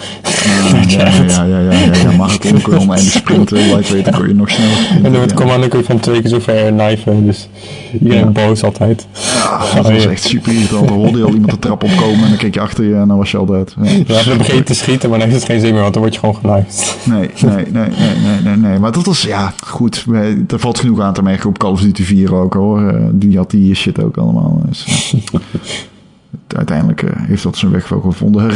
Ja, 0.43 0.81
ja, 1.05 1.43
ja, 1.43 1.43
ja, 1.43 1.59
ja, 1.59 1.93
ja, 1.93 2.11
marathon 2.11 2.61
kun 2.61 2.73
je 2.73 2.79
oneindig 2.79 3.11
sprinten, 3.11 3.57
lightweight 3.57 4.09
kun 4.09 4.27
je 4.27 4.33
nog 4.33 4.49
sneller 4.49 4.77
En 5.03 5.11
dan 5.11 5.21
met. 5.21 5.33
Commando 5.33 5.67
kun 5.67 5.79
je 5.79 5.85
van 5.85 5.99
twee 5.99 6.21
keer 6.21 6.29
zo 6.29 6.39
ver 6.39 6.71
knijven. 6.71 7.25
Dus 7.25 7.47
iedereen 8.01 8.19
Ja. 8.19 8.29
boos 8.31 8.63
altijd. 8.63 9.07
Ah, 9.43 9.75
dat 9.75 9.91
was 9.91 10.05
echt 10.05 10.23
super 10.23 10.53
irritant. 10.53 10.87
Dan 10.87 10.97
hoorde 10.97 11.17
je 11.17 11.23
al 11.23 11.33
iemand 11.33 11.51
de 11.51 11.59
trap 11.59 11.83
opkomen 11.83 12.23
en 12.23 12.29
dan 12.29 12.37
keek 12.37 12.53
je 12.53 12.59
achter 12.59 12.83
je 12.85 12.95
en 12.95 13.07
dan 13.07 13.17
was 13.17 13.31
je 13.31 13.37
al 13.37 13.45
dood. 13.45 13.75
Ja. 13.81 13.89
Ja, 14.07 14.23
dan 14.23 14.37
begin 14.37 14.55
je 14.55 14.63
te 14.63 14.73
schieten, 14.73 15.09
maar 15.09 15.19
dan 15.19 15.27
heeft 15.29 15.41
het 15.41 15.51
geen 15.51 15.59
zin 15.61 15.71
meer, 15.73 15.81
want 15.81 15.93
dan 15.93 16.01
word 16.01 16.13
je 16.13 16.19
gewoon 16.19 16.35
genaaid. 16.35 16.97
Nee, 17.03 17.29
nee, 17.41 17.55
nee, 17.55 17.65
nee, 17.71 18.15
nee, 18.23 18.41
nee, 18.43 18.55
nee. 18.55 18.79
Maar 18.79 18.91
dat 18.91 19.05
was, 19.05 19.21
ja, 19.21 19.53
goed. 19.65 20.05
Er 20.47 20.59
valt 20.59 20.79
genoeg 20.79 20.99
aan 20.99 21.13
te 21.13 21.23
merken 21.23 21.49
op 21.49 21.57
Call 21.57 21.71
of 21.71 21.81
Duty 21.81 22.03
4 22.03 22.33
ook 22.35 22.53
hoor. 22.53 22.87
Eh, 22.87 23.03
Die 23.11 23.37
had 23.37 23.51
die 23.51 23.75
shit 23.75 24.03
ook 24.03 24.17
allemaal. 24.17 24.61
Dus, 24.67 25.13
ja. 25.31 25.39
Uiteindelijk 26.57 27.03
eh, 27.03 27.09
heeft 27.15 27.43
dat 27.43 27.57
zijn 27.57 27.71
weg 27.71 27.89
wel 27.89 27.99
gevonden. 28.01 28.51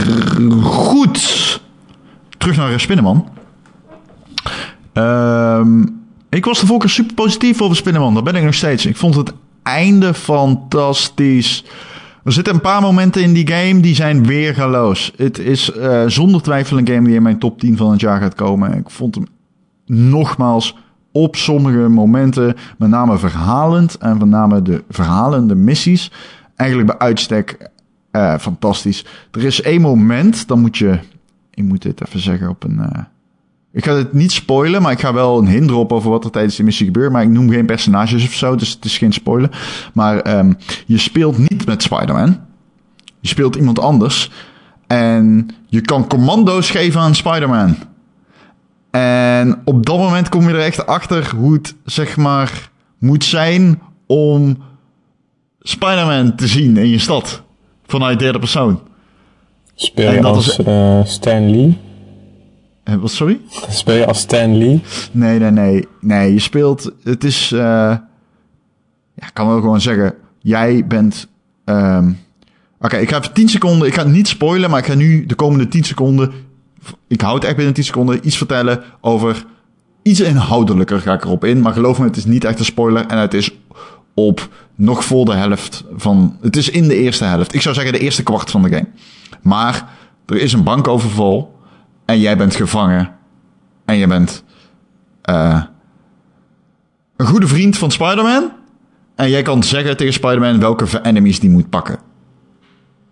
Goed. 0.64 1.62
Terug 2.38 2.58
naar 2.58 2.72
eh, 2.72 2.78
Spinnenman. 2.78 3.28
Ehm, 4.94 5.84
ik 6.36 6.46
was 6.46 6.60
de 6.60 6.78
keer 6.78 6.90
super 6.90 7.14
positief 7.14 7.62
over 7.62 7.76
Spinnenman. 7.76 8.14
Dat 8.14 8.24
ben 8.24 8.36
ik 8.36 8.44
nog 8.44 8.54
steeds. 8.54 8.86
Ik 8.86 8.96
vond 8.96 9.16
het 9.16 9.34
einde 9.64 10.14
fantastisch. 10.14 11.66
Er 12.24 12.32
zitten 12.32 12.54
een 12.54 12.62
paar 12.62 12.82
momenten 12.82 13.22
in 13.22 13.34
die 13.34 13.48
game 13.48 13.80
die 13.80 13.96
zijn 13.96 14.26
weergaloos. 14.26 15.12
Het 15.16 15.38
is 15.38 15.72
eh, 15.72 16.04
zonder 16.08 16.42
twijfel 16.42 16.78
een 16.78 16.88
game 16.88 17.08
die 17.08 17.16
in 17.16 17.24
mijn 17.24 17.40
top 17.40 17.60
10 17.60 17.78
van 17.78 17.92
het 17.92 18.00
jaar 18.00 18.22
gaat 18.22 18.36
komen. 18.36 18.78
Ik 18.78 18.90
vond 18.90 19.16
hem 19.16 19.26
nogmaals 19.86 20.76
op 21.12 21.36
sommige 21.36 21.78
momenten, 21.78 22.56
met 22.78 22.90
name 22.90 23.18
verhalend 23.18 23.98
en 23.98 24.18
met 24.18 24.28
name 24.28 24.62
de 24.62 24.84
verhalende 24.90 25.56
missies, 25.56 26.12
eigenlijk 26.56 26.90
bij 26.90 27.08
uitstek 27.08 27.70
eh, 28.12 28.38
fantastisch. 28.38 29.06
Er 29.32 29.44
is 29.44 29.62
één 29.62 29.82
moment, 29.82 30.48
dan 30.48 30.60
moet 30.60 30.78
je, 30.78 31.00
ik 31.54 31.64
moet 31.64 31.82
dit 31.82 32.06
even 32.06 32.20
zeggen 32.20 32.50
op 32.50 32.64
een, 32.64 32.80
eh, 32.80 33.04
ik 33.76 33.86
ga 33.86 33.96
het 33.96 34.14
niet 34.14 34.32
spoilen, 34.32 34.82
maar 34.82 34.92
ik 34.92 35.00
ga 35.00 35.14
wel 35.14 35.38
een 35.38 35.48
hint 35.48 35.70
erop 35.70 35.92
over 35.94 36.10
wat 36.10 36.24
er 36.24 36.32
tijdens 36.32 36.56
de 36.56 36.64
missie 36.64 36.86
gebeurt. 36.86 37.12
Maar 37.12 37.24
ik 37.24 37.30
noem 37.30 37.50
geen 37.50 37.66
personages 37.66 38.24
of 38.26 38.34
zo, 38.34 38.56
dus 38.56 38.70
het 38.72 38.86
is 38.86 38.98
geen 38.98 39.14
spoiler. 39.14 39.50
Maar 39.94 40.20
ehm, 40.20 40.54
je 40.86 40.98
speelt 40.98 41.38
niet 41.38 41.66
met 41.66 41.84
Spider-Man. 41.84 42.40
Je 43.20 43.28
speelt 43.28 43.56
iemand 43.56 43.80
anders. 43.80 44.32
En 44.88 45.48
je 45.68 45.82
kan 45.82 46.08
commando's 46.08 46.70
geven 46.70 47.02
aan 47.02 47.16
Spider-Man. 47.16 47.76
En 48.92 49.62
op 49.66 49.86
dat 49.86 49.98
moment 49.98 50.30
kom 50.30 50.48
je 50.48 50.54
er 50.54 50.60
echt 50.64 50.86
achter 50.88 51.32
hoe 51.36 51.54
het, 51.54 51.76
zeg 51.86 52.18
maar, 52.18 52.70
moet 53.00 53.24
zijn 53.24 53.82
om 54.08 54.58
Spider-Man 55.62 56.36
te 56.36 56.48
zien 56.48 56.78
in 56.78 56.88
je 56.90 57.00
stad. 57.00 57.42
Vanuit 57.86 58.20
derde 58.20 58.40
persoon. 58.40 58.80
Speel 59.76 60.08
En 60.08 60.22
dat 60.22 60.36
als 60.36 60.48
is- 60.60 60.66
eh, 60.66 61.00
Stan 61.04 61.50
Lee? 61.52 61.78
Eh, 62.86 62.96
wat, 62.96 63.12
sorry? 63.12 63.40
Speel 63.70 63.96
je 63.96 64.06
als 64.06 64.20
Stan 64.20 64.58
Lee? 64.58 64.82
Nee, 65.12 65.40
nee, 65.40 65.52
nee. 65.52 65.88
Nee, 66.02 66.34
je 66.34 66.40
speelt... 66.40 66.92
Het 67.04 67.24
is... 67.24 67.52
eh 67.52 67.60
ja, 69.18 69.26
ik 69.28 69.34
kan 69.34 69.48
wel 69.48 69.60
gewoon 69.60 69.82
zeggen... 69.82 70.14
Jij 70.40 70.88
bent... 70.88 71.28
ehm, 71.66 72.12
Oké, 72.80 72.98
ik 72.98 73.10
ga 73.10 73.18
even 73.18 73.34
10 73.34 73.50
seconden. 73.50 73.88
Ik 73.88 73.94
ga 73.94 74.04
het 74.04 74.12
niet 74.12 74.28
spoilen, 74.28 74.70
maar 74.70 74.80
ik 74.80 74.86
ga 74.86 74.94
nu 74.94 75.26
de 75.26 75.36
komende 75.36 75.68
10 75.68 75.84
seconden. 75.84 76.32
Ik 77.08 77.22
hou 77.22 77.36
het 77.36 77.44
echt 77.44 77.56
binnen 77.56 77.74
10 77.74 77.84
seconden. 77.84 78.20
Iets 78.28 78.38
vertellen 78.38 78.84
over. 79.02 79.46
Iets 80.02 80.20
inhoudelijker 80.20 81.00
ga 81.02 81.14
ik 81.14 81.24
erop 81.24 81.44
in. 81.46 81.62
Maar 81.62 81.74
geloof 81.74 82.00
me, 82.00 82.06
het 82.06 82.18
is 82.18 82.26
niet 82.26 82.44
echt 82.44 82.60
een 82.60 82.66
spoiler. 82.66 83.06
En 83.06 83.18
het 83.18 83.34
is 83.34 83.52
op 84.14 84.50
nog 84.76 85.04
voor 85.06 85.26
de 85.26 85.34
helft 85.34 85.84
van. 85.96 86.38
Het 86.42 86.56
is 86.56 86.70
in 86.70 86.88
de 86.88 86.96
eerste 86.96 87.24
helft. 87.24 87.54
Ik 87.54 87.62
zou 87.62 87.76
zeggen 87.76 87.94
de 87.94 88.00
eerste 88.00 88.24
kwart 88.24 88.52
van 88.52 88.62
de 88.62 88.70
game. 88.70 88.88
Maar 89.42 89.90
er 90.26 90.36
is 90.42 90.54
een 90.54 90.64
bankoverval. 90.64 91.55
En 92.06 92.20
jij 92.20 92.38
bent 92.38 92.56
gevangen. 92.56 93.16
En 93.86 93.96
je 93.96 94.08
bent. 94.08 94.44
Uh, 95.30 95.64
een 97.16 97.26
goede 97.26 97.48
vriend 97.48 97.78
van 97.78 97.92
Spider-Man. 97.92 98.52
En 99.16 99.30
jij 99.30 99.42
kan 99.42 99.64
zeggen 99.64 99.98
tegen 99.98 100.14
Spider-Man 100.14 100.60
welke 100.60 101.02
enemies 101.02 101.40
die 101.40 101.50
moet 101.50 101.70
pakken. 101.70 102.00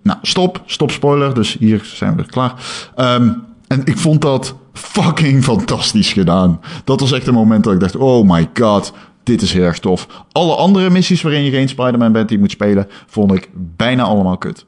Nou, 0.02 0.20
stop. 0.22 0.62
Stop 0.66 0.92
spoiler. 0.92 1.34
Dus 1.34 1.58
hier 1.60 1.82
zijn 1.84 2.16
we 2.16 2.26
klaar. 2.26 2.54
Um, 2.96 3.44
en 3.68 3.82
ik 3.86 3.98
vond 3.98 4.22
dat 4.22 4.56
fucking 4.74 5.44
fantastisch 5.44 6.14
gedaan. 6.14 6.60
Dat 6.84 7.00
was 7.00 7.12
echt 7.12 7.28
een 7.28 7.34
moment 7.34 7.64
dat 7.64 7.74
ik 7.74 7.80
dacht: 7.80 7.96
oh 7.96 8.30
my 8.30 8.50
god, 8.54 8.94
dit 9.24 9.42
is 9.42 9.54
heel 9.54 9.64
erg 9.64 9.80
tof. 9.80 10.08
Alle 10.32 10.56
andere 10.56 10.90
missies 10.90 11.22
waarin 11.22 11.44
je 11.44 11.52
geen 11.52 11.70
Spider-Man 11.70 12.12
bent 12.12 12.30
die 12.30 12.40
moet 12.40 12.52
spelen, 12.52 12.88
vond 13.08 13.34
ik 13.34 13.50
bijna 13.54 14.04
allemaal 14.04 14.38
kut. 14.38 14.66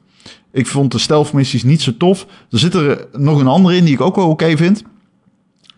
Ik 0.56 0.66
vond 0.66 0.92
de 0.92 0.98
stealth 0.98 1.32
missies 1.32 1.64
niet 1.64 1.82
zo 1.82 1.92
tof. 1.98 2.26
Er 2.50 2.58
zit 2.58 2.74
er 2.74 3.06
nog 3.12 3.40
een 3.40 3.46
andere 3.46 3.76
in 3.76 3.84
die 3.84 3.94
ik 3.94 4.00
ook 4.00 4.16
wel 4.16 4.28
oké 4.28 4.56
vind. 4.56 4.82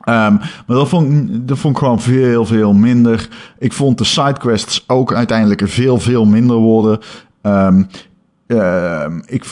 Um, 0.08 0.38
maar 0.38 0.64
dat 0.66 0.88
vond, 0.88 1.30
dat 1.48 1.58
vond 1.58 1.74
ik 1.74 1.80
gewoon 1.82 2.00
veel, 2.00 2.46
veel 2.46 2.72
minder. 2.72 3.28
Ik 3.58 3.72
vond 3.72 3.98
de 3.98 4.04
sidequests 4.04 4.84
ook 4.86 5.14
uiteindelijk 5.14 5.62
veel, 5.64 5.98
veel 5.98 6.24
minder 6.24 6.56
worden. 6.56 6.98
Um, 7.42 7.86
uh, 8.46 9.04
ik, 9.26 9.44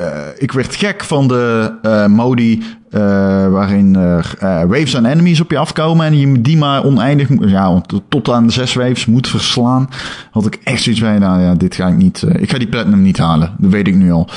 uh, 0.00 0.08
ik 0.36 0.52
werd 0.52 0.74
gek 0.74 1.04
van 1.04 1.28
de 1.28 1.74
uh, 1.82 2.06
modi 2.06 2.62
uh, 2.90 3.00
waarin 3.48 3.92
waves 4.40 4.94
en 4.94 5.06
enemies 5.06 5.40
op 5.40 5.50
je 5.50 5.58
afkomen 5.58 6.06
en 6.06 6.18
je 6.18 6.40
die 6.40 6.56
maar 6.56 6.84
oneindig, 6.84 7.28
ja, 7.40 7.82
tot 8.08 8.30
aan 8.30 8.46
de 8.46 8.52
zes 8.52 8.74
waves 8.74 9.06
moet 9.06 9.28
verslaan. 9.28 9.88
Had 10.30 10.46
ik 10.46 10.60
echt 10.64 10.82
zoiets 10.82 11.00
bij, 11.02 11.18
nou 11.18 11.40
ja, 11.40 11.54
dit 11.54 11.74
ga 11.74 11.88
ik 11.88 11.96
niet, 11.96 12.24
ik 12.32 12.50
ga 12.50 12.58
die 12.58 12.68
platinum 12.68 13.02
niet 13.02 13.18
halen. 13.18 13.52
Dat 13.58 13.70
weet 13.70 13.88
ik 13.88 13.94
nu 13.94 14.12
al. 14.12 14.28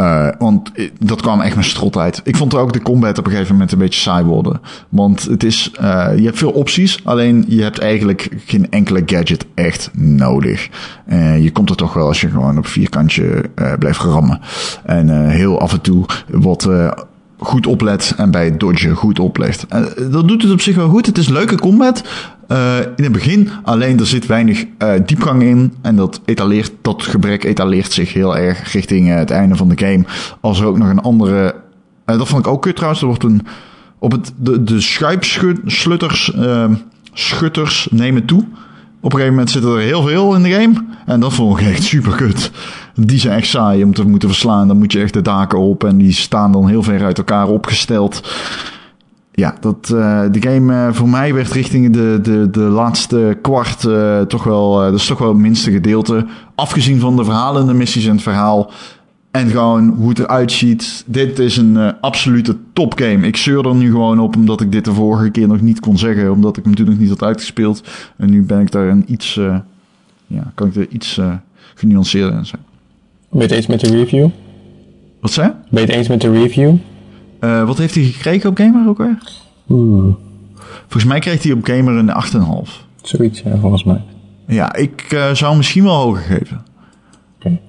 Uh, 0.00 0.28
want 0.38 0.70
dat 0.98 1.20
kwam 1.20 1.40
echt 1.40 1.54
mijn 1.54 1.66
strot 1.66 1.96
uit. 1.96 2.20
Ik 2.24 2.36
vond 2.36 2.54
ook 2.54 2.72
de 2.72 2.82
combat 2.82 3.18
op 3.18 3.24
een 3.24 3.30
gegeven 3.30 3.52
moment 3.52 3.72
een 3.72 3.78
beetje 3.78 4.00
saai 4.00 4.24
worden. 4.24 4.60
Want 4.88 5.22
het 5.22 5.44
is, 5.44 5.70
uh, 5.80 6.08
je 6.16 6.24
hebt 6.24 6.38
veel 6.38 6.50
opties, 6.50 7.04
alleen 7.04 7.44
je 7.48 7.62
hebt 7.62 7.78
eigenlijk 7.78 8.28
geen 8.46 8.70
enkele 8.70 9.02
gadget 9.06 9.46
echt 9.54 9.90
nodig. 9.94 10.68
Uh, 11.06 11.42
je 11.42 11.50
komt 11.52 11.70
er 11.70 11.76
toch 11.76 11.92
wel 11.92 12.06
als 12.06 12.20
je 12.20 12.28
gewoon 12.28 12.58
op 12.58 12.66
vierkantje 12.66 13.50
blijft 13.78 14.00
rammen. 14.00 14.40
En 14.84 15.30
heel 15.30 15.60
af 15.60 15.72
en 15.72 15.80
toe 15.80 16.04
wat 16.28 16.68
goed 17.40 17.66
oplet 17.66 18.14
en 18.16 18.30
bij 18.30 18.44
het 18.44 18.60
dodgen 18.60 18.94
goed 18.94 19.18
oplet. 19.18 19.66
dat 20.10 20.28
doet 20.28 20.42
het 20.42 20.52
op 20.52 20.60
zich 20.60 20.76
wel 20.76 20.88
goed. 20.88 21.06
Het 21.06 21.18
is 21.18 21.28
leuke 21.28 21.58
combat. 21.58 22.02
Uh, 22.48 22.76
in 22.96 23.04
het 23.04 23.12
begin, 23.12 23.48
alleen 23.62 23.98
er 23.98 24.06
zit 24.06 24.26
weinig 24.26 24.64
uh, 24.78 24.92
diepgang 25.06 25.42
in. 25.42 25.74
En 25.82 25.96
dat 25.96 26.20
etaleert, 26.24 26.72
dat 26.82 27.02
gebrek 27.02 27.44
etaleert 27.44 27.92
zich 27.92 28.12
heel 28.12 28.36
erg 28.36 28.72
richting 28.72 29.08
het 29.08 29.30
einde 29.30 29.56
van 29.56 29.68
de 29.68 29.78
game. 29.78 30.04
Als 30.40 30.60
er 30.60 30.66
ook 30.66 30.78
nog 30.78 30.88
een 30.88 31.00
andere. 31.00 31.54
dat 32.04 32.28
vond 32.28 32.46
ik 32.46 32.52
ook 32.52 32.62
kut 32.62 32.74
trouwens. 32.74 33.00
Er 33.00 33.08
wordt 33.08 33.24
een. 33.24 33.46
Op 33.98 34.12
het, 34.12 34.32
de, 34.36 34.64
de 34.64 34.80
schuipslutters. 34.80 36.34
Ehm, 36.34 36.74
schutters 37.12 37.88
nemen 37.90 38.24
toe. 38.24 38.44
Op 39.02 39.12
een 39.12 39.18
gegeven 39.18 39.34
moment 39.34 39.50
zitten 39.50 39.72
er 39.72 39.80
heel 39.80 40.02
veel 40.02 40.34
in 40.34 40.42
de 40.42 40.50
game. 40.50 40.84
En 41.06 41.20
dat 41.20 41.32
vond 41.32 41.60
ik 41.60 41.66
echt 41.66 41.82
super 41.82 42.16
kut. 42.16 42.50
Die 43.06 43.18
zijn 43.18 43.36
echt 43.36 43.48
saai 43.48 43.84
om 43.84 43.94
te 43.94 44.06
moeten 44.06 44.28
verslaan. 44.28 44.68
Dan 44.68 44.78
moet 44.78 44.92
je 44.92 45.00
echt 45.00 45.12
de 45.12 45.22
daken 45.22 45.58
op. 45.58 45.84
En 45.84 45.96
die 45.96 46.12
staan 46.12 46.52
dan 46.52 46.68
heel 46.68 46.82
ver 46.82 47.04
uit 47.04 47.18
elkaar 47.18 47.48
opgesteld 47.48 48.22
ja, 49.40 49.54
dat, 49.60 49.90
uh, 49.94 50.22
de 50.30 50.42
game 50.42 50.72
uh, 50.72 50.92
voor 50.92 51.08
mij 51.08 51.34
werd 51.34 51.52
richting 51.52 51.92
de, 51.92 52.18
de, 52.22 52.50
de 52.50 52.60
laatste 52.60 53.38
kwart 53.42 53.82
uh, 53.82 54.20
toch 54.20 54.44
wel, 54.44 54.76
dat 54.76 54.94
is 54.94 55.06
toch 55.06 55.18
wel 55.18 55.28
het 55.28 55.38
minste 55.38 55.70
gedeelte. 55.70 56.26
Afgezien 56.54 57.00
van 57.00 57.16
de 57.16 57.24
verhalen, 57.24 57.66
de 57.66 57.74
missies 57.74 58.06
en 58.06 58.12
het 58.12 58.22
verhaal. 58.22 58.70
En 59.30 59.48
gewoon 59.48 59.88
hoe 59.88 60.08
het 60.08 60.18
eruit 60.18 60.52
ziet. 60.52 61.04
Dit 61.06 61.38
is 61.38 61.56
een 61.56 62.00
absolute 62.00 62.56
topgame. 62.72 63.26
Ik 63.26 63.36
zeur 63.36 63.66
er 63.66 63.74
nu 63.74 63.90
gewoon 63.90 64.18
op 64.20 64.36
omdat 64.36 64.60
ik 64.60 64.72
dit 64.72 64.84
de 64.84 64.92
vorige 64.92 65.30
keer 65.30 65.48
nog 65.48 65.60
niet 65.60 65.80
kon 65.80 65.98
zeggen. 65.98 66.32
Omdat 66.32 66.56
ik 66.56 66.64
hem 66.64 66.74
toen 66.74 66.86
nog 66.86 66.98
niet 66.98 67.08
had 67.08 67.22
uitgespeeld. 67.22 67.82
En 68.16 68.30
nu 68.30 68.42
ben 68.42 68.60
ik 68.60 68.70
daar 68.70 68.88
een 68.88 69.04
iets, 69.06 69.34
ja, 70.26 70.52
kan 70.54 70.66
ik 70.66 70.76
er 70.76 70.88
iets 70.88 71.20
genuanceerder 71.74 72.32
in 72.32 72.46
zijn. 72.46 72.62
Ben 73.30 73.40
je 73.40 73.46
het 73.46 73.50
eens 73.50 73.66
met 73.66 73.80
de 73.80 73.90
review? 73.90 74.28
Wat 75.20 75.32
zei 75.32 75.52
Ben 75.70 75.80
je 75.80 75.86
het 75.86 75.96
eens 75.96 76.08
met 76.08 76.20
de 76.20 76.30
review? 76.30 76.74
Uh, 77.40 77.66
wat 77.66 77.78
heeft 77.78 77.94
hij 77.94 78.04
gekregen 78.04 78.50
op 78.50 78.56
Gamer 78.56 78.88
ook 78.88 78.98
weer? 78.98 79.18
Oeh. 79.68 80.14
Volgens 80.80 81.04
mij 81.04 81.18
kreeg 81.18 81.42
hij 81.42 81.52
op 81.52 81.64
Gamer 81.64 81.94
een 81.94 82.12
8,5. 82.66 82.70
Zoiets, 83.02 83.40
ja, 83.40 83.56
volgens 83.56 83.84
mij. 83.84 84.02
Ja, 84.46 84.74
ik 84.74 85.12
uh, 85.12 85.30
zou 85.30 85.56
misschien 85.56 85.84
wel 85.84 85.94
hoger 85.94 86.22
geven. 86.22 86.64
Okay. 87.38 87.60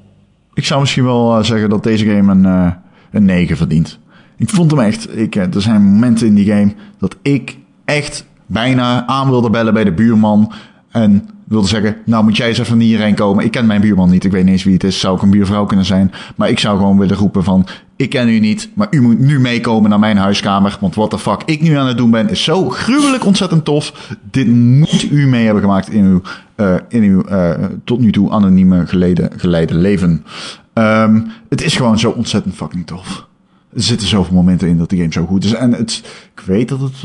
Ik 0.53 0.66
zou 0.66 0.80
misschien 0.80 1.03
wel 1.03 1.38
uh, 1.38 1.43
zeggen 1.43 1.70
dat 1.70 1.84
deze 1.84 2.05
game 2.05 2.32
een, 2.32 2.76
een 3.12 3.26
9 3.26 3.57
verdient. 3.57 3.99
Ik 4.38 4.49
vond 4.49 4.72
hem 4.72 4.80
echt... 4.80 5.18
Ik, 5.18 5.36
er 5.36 5.62
zijn 5.62 5.84
momenten 5.84 6.28
in 6.28 6.36
die 6.36 6.45
game 6.45 6.74
dat 6.97 7.16
ik 7.22 7.57
echt 7.86 8.26
bijna 8.45 9.07
aan 9.07 9.30
wilde 9.30 9.49
bellen 9.49 9.74
bij 9.74 9.84
de 9.84 9.93
buurman... 9.93 10.53
En 10.91 11.30
wilde 11.51 11.67
zeggen, 11.67 11.95
nou 12.05 12.23
moet 12.23 12.37
jij 12.37 12.47
eens 12.47 12.57
even 12.57 12.79
hierheen 12.79 13.15
komen. 13.15 13.45
Ik 13.45 13.51
ken 13.51 13.65
mijn 13.65 13.81
buurman 13.81 14.09
niet, 14.09 14.23
ik 14.23 14.31
weet 14.31 14.43
niet 14.43 14.53
eens 14.53 14.63
wie 14.63 14.73
het 14.73 14.83
is. 14.83 14.99
Zou 14.99 15.15
ik 15.15 15.21
een 15.21 15.29
buurvrouw 15.29 15.65
kunnen 15.65 15.85
zijn. 15.85 16.11
Maar 16.35 16.49
ik 16.49 16.59
zou 16.59 16.77
gewoon 16.77 16.97
willen 16.97 17.15
roepen 17.15 17.43
van, 17.43 17.67
ik 17.95 18.09
ken 18.09 18.29
u 18.29 18.39
niet, 18.39 18.69
maar 18.73 18.87
u 18.89 19.01
moet 19.01 19.19
nu 19.19 19.39
meekomen 19.39 19.89
naar 19.89 19.99
mijn 19.99 20.17
huiskamer. 20.17 20.77
Want 20.79 20.95
wat 20.95 21.11
de 21.11 21.19
fuck 21.19 21.41
ik 21.45 21.61
nu 21.61 21.75
aan 21.75 21.87
het 21.87 21.97
doen 21.97 22.11
ben, 22.11 22.29
is 22.29 22.43
zo 22.43 22.69
gruwelijk 22.69 23.25
ontzettend 23.25 23.65
tof. 23.65 24.15
Dit 24.31 24.47
moet 24.47 25.11
u 25.11 25.27
mee 25.27 25.45
hebben 25.45 25.63
gemaakt 25.63 25.89
in 25.89 26.03
uw, 26.03 26.21
uh, 26.55 26.75
in 26.89 27.03
uw 27.03 27.23
uh, 27.29 27.51
tot 27.83 27.99
nu 27.99 28.11
toe 28.11 28.31
anonieme 28.31 28.87
geleden, 28.87 29.29
geleide 29.35 29.75
leven. 29.75 30.25
Um, 30.73 31.31
het 31.49 31.61
is 31.61 31.75
gewoon 31.75 31.99
zo 31.99 32.09
ontzettend 32.09 32.55
fucking 32.55 32.87
tof. 32.87 33.27
Er 33.73 33.81
zitten 33.83 34.07
zoveel 34.07 34.35
momenten 34.35 34.67
in 34.67 34.77
dat 34.77 34.89
de 34.89 34.97
game 34.97 35.11
zo 35.11 35.25
goed 35.25 35.43
is. 35.43 35.53
En 35.53 35.71
het, 35.71 36.03
ik 36.35 36.43
weet 36.45 36.69
dat 36.69 36.79
het 36.79 36.95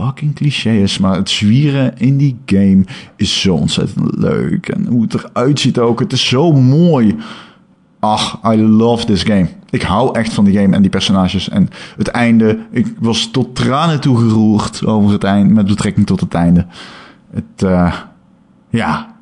fucking 0.00 0.34
cliché 0.34 0.70
is, 0.70 0.98
maar 0.98 1.16
het 1.16 1.30
zwieren 1.30 1.98
in 1.98 2.16
die 2.16 2.36
game 2.46 2.84
is 3.16 3.40
zo 3.40 3.54
ontzettend 3.54 4.16
leuk. 4.16 4.68
En 4.68 4.86
hoe 4.86 5.02
het 5.02 5.14
eruit 5.14 5.60
ziet 5.60 5.78
ook, 5.78 6.00
het 6.00 6.12
is 6.12 6.28
zo 6.28 6.52
mooi. 6.52 7.16
Ach, 8.00 8.40
I 8.52 8.62
love 8.62 9.04
this 9.04 9.22
game. 9.22 9.48
Ik 9.70 9.82
hou 9.82 10.18
echt 10.18 10.32
van 10.32 10.44
die 10.44 10.58
game 10.58 10.74
en 10.74 10.82
die 10.82 10.90
personages. 10.90 11.48
En 11.48 11.68
het 11.96 12.08
einde, 12.08 12.58
ik 12.70 12.94
was 12.98 13.30
tot 13.30 13.54
tranen 13.54 14.00
toegeroerd 14.00 14.86
over 14.86 15.12
het 15.12 15.24
einde, 15.24 15.54
met 15.54 15.66
betrekking 15.66 16.06
tot 16.06 16.20
het 16.20 16.34
einde. 16.34 16.66
Het, 17.30 17.62
uh, 17.64 17.94
ja. 18.70 19.14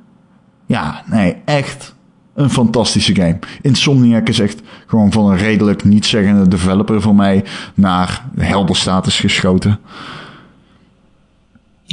Ja, 0.66 1.02
nee, 1.06 1.36
echt 1.44 1.94
een 2.34 2.50
fantastische 2.50 3.14
game. 3.14 3.38
Insomniac 3.62 4.28
is 4.28 4.38
echt 4.38 4.62
gewoon 4.86 5.12
van 5.12 5.30
een 5.30 5.36
redelijk 5.36 5.84
niet-zeggende 5.84 6.48
developer 6.48 7.02
voor 7.02 7.14
mij 7.14 7.44
naar 7.74 8.24
helderstatus 8.36 9.20
geschoten. 9.20 9.78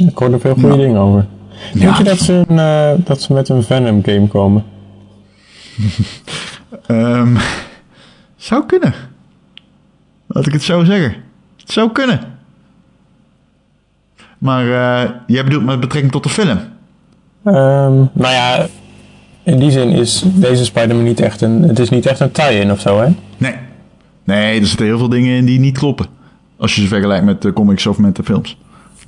Ik 0.08 0.18
hoor 0.18 0.32
er 0.32 0.40
veel 0.40 0.54
goede 0.54 0.76
dingen 0.76 1.00
over. 1.00 1.26
Denk 1.72 1.90
ja, 1.90 1.98
je 1.98 2.04
dat 2.04 2.18
ze, 2.18 2.44
een, 2.48 2.56
uh, 2.56 3.04
dat 3.06 3.22
ze 3.22 3.32
met 3.32 3.48
een 3.48 3.62
Venom 3.62 4.04
game 4.04 4.28
komen? 4.28 4.64
um, 6.88 7.36
zou 8.36 8.66
kunnen. 8.66 8.94
Laat 10.26 10.46
ik 10.46 10.52
het 10.52 10.62
zo 10.62 10.84
zeggen. 10.84 11.14
Het 11.56 11.72
zou 11.72 11.92
kunnen. 11.92 12.20
Maar 14.38 14.64
uh, 14.64 15.10
jij 15.26 15.44
bedoelt 15.44 15.64
met 15.64 15.80
betrekking 15.80 16.12
tot 16.12 16.22
de 16.22 16.28
film? 16.28 16.58
Um, 17.44 18.10
nou 18.12 18.32
ja, 18.34 18.66
in 19.42 19.58
die 19.58 19.70
zin 19.70 19.90
is 19.90 20.24
deze 20.26 20.64
Spider-Man 20.64 21.04
niet 21.04 21.20
echt 21.20 21.40
een... 21.40 21.62
Het 21.62 21.78
is 21.78 21.88
niet 21.88 22.06
echt 22.06 22.20
een 22.20 22.30
tie-in 22.30 22.72
of 22.72 22.80
zo, 22.80 23.00
hè? 23.00 23.08
Nee. 23.36 23.54
Nee, 24.24 24.60
er 24.60 24.66
zitten 24.66 24.86
heel 24.86 24.98
veel 24.98 25.08
dingen 25.08 25.36
in 25.36 25.44
die 25.44 25.58
niet 25.58 25.78
kloppen. 25.78 26.06
Als 26.56 26.74
je 26.74 26.80
ze 26.80 26.88
vergelijkt 26.88 27.24
met 27.24 27.42
de 27.42 27.52
comics 27.52 27.86
of 27.86 27.98
met 27.98 28.16
de 28.16 28.22
films. 28.22 28.56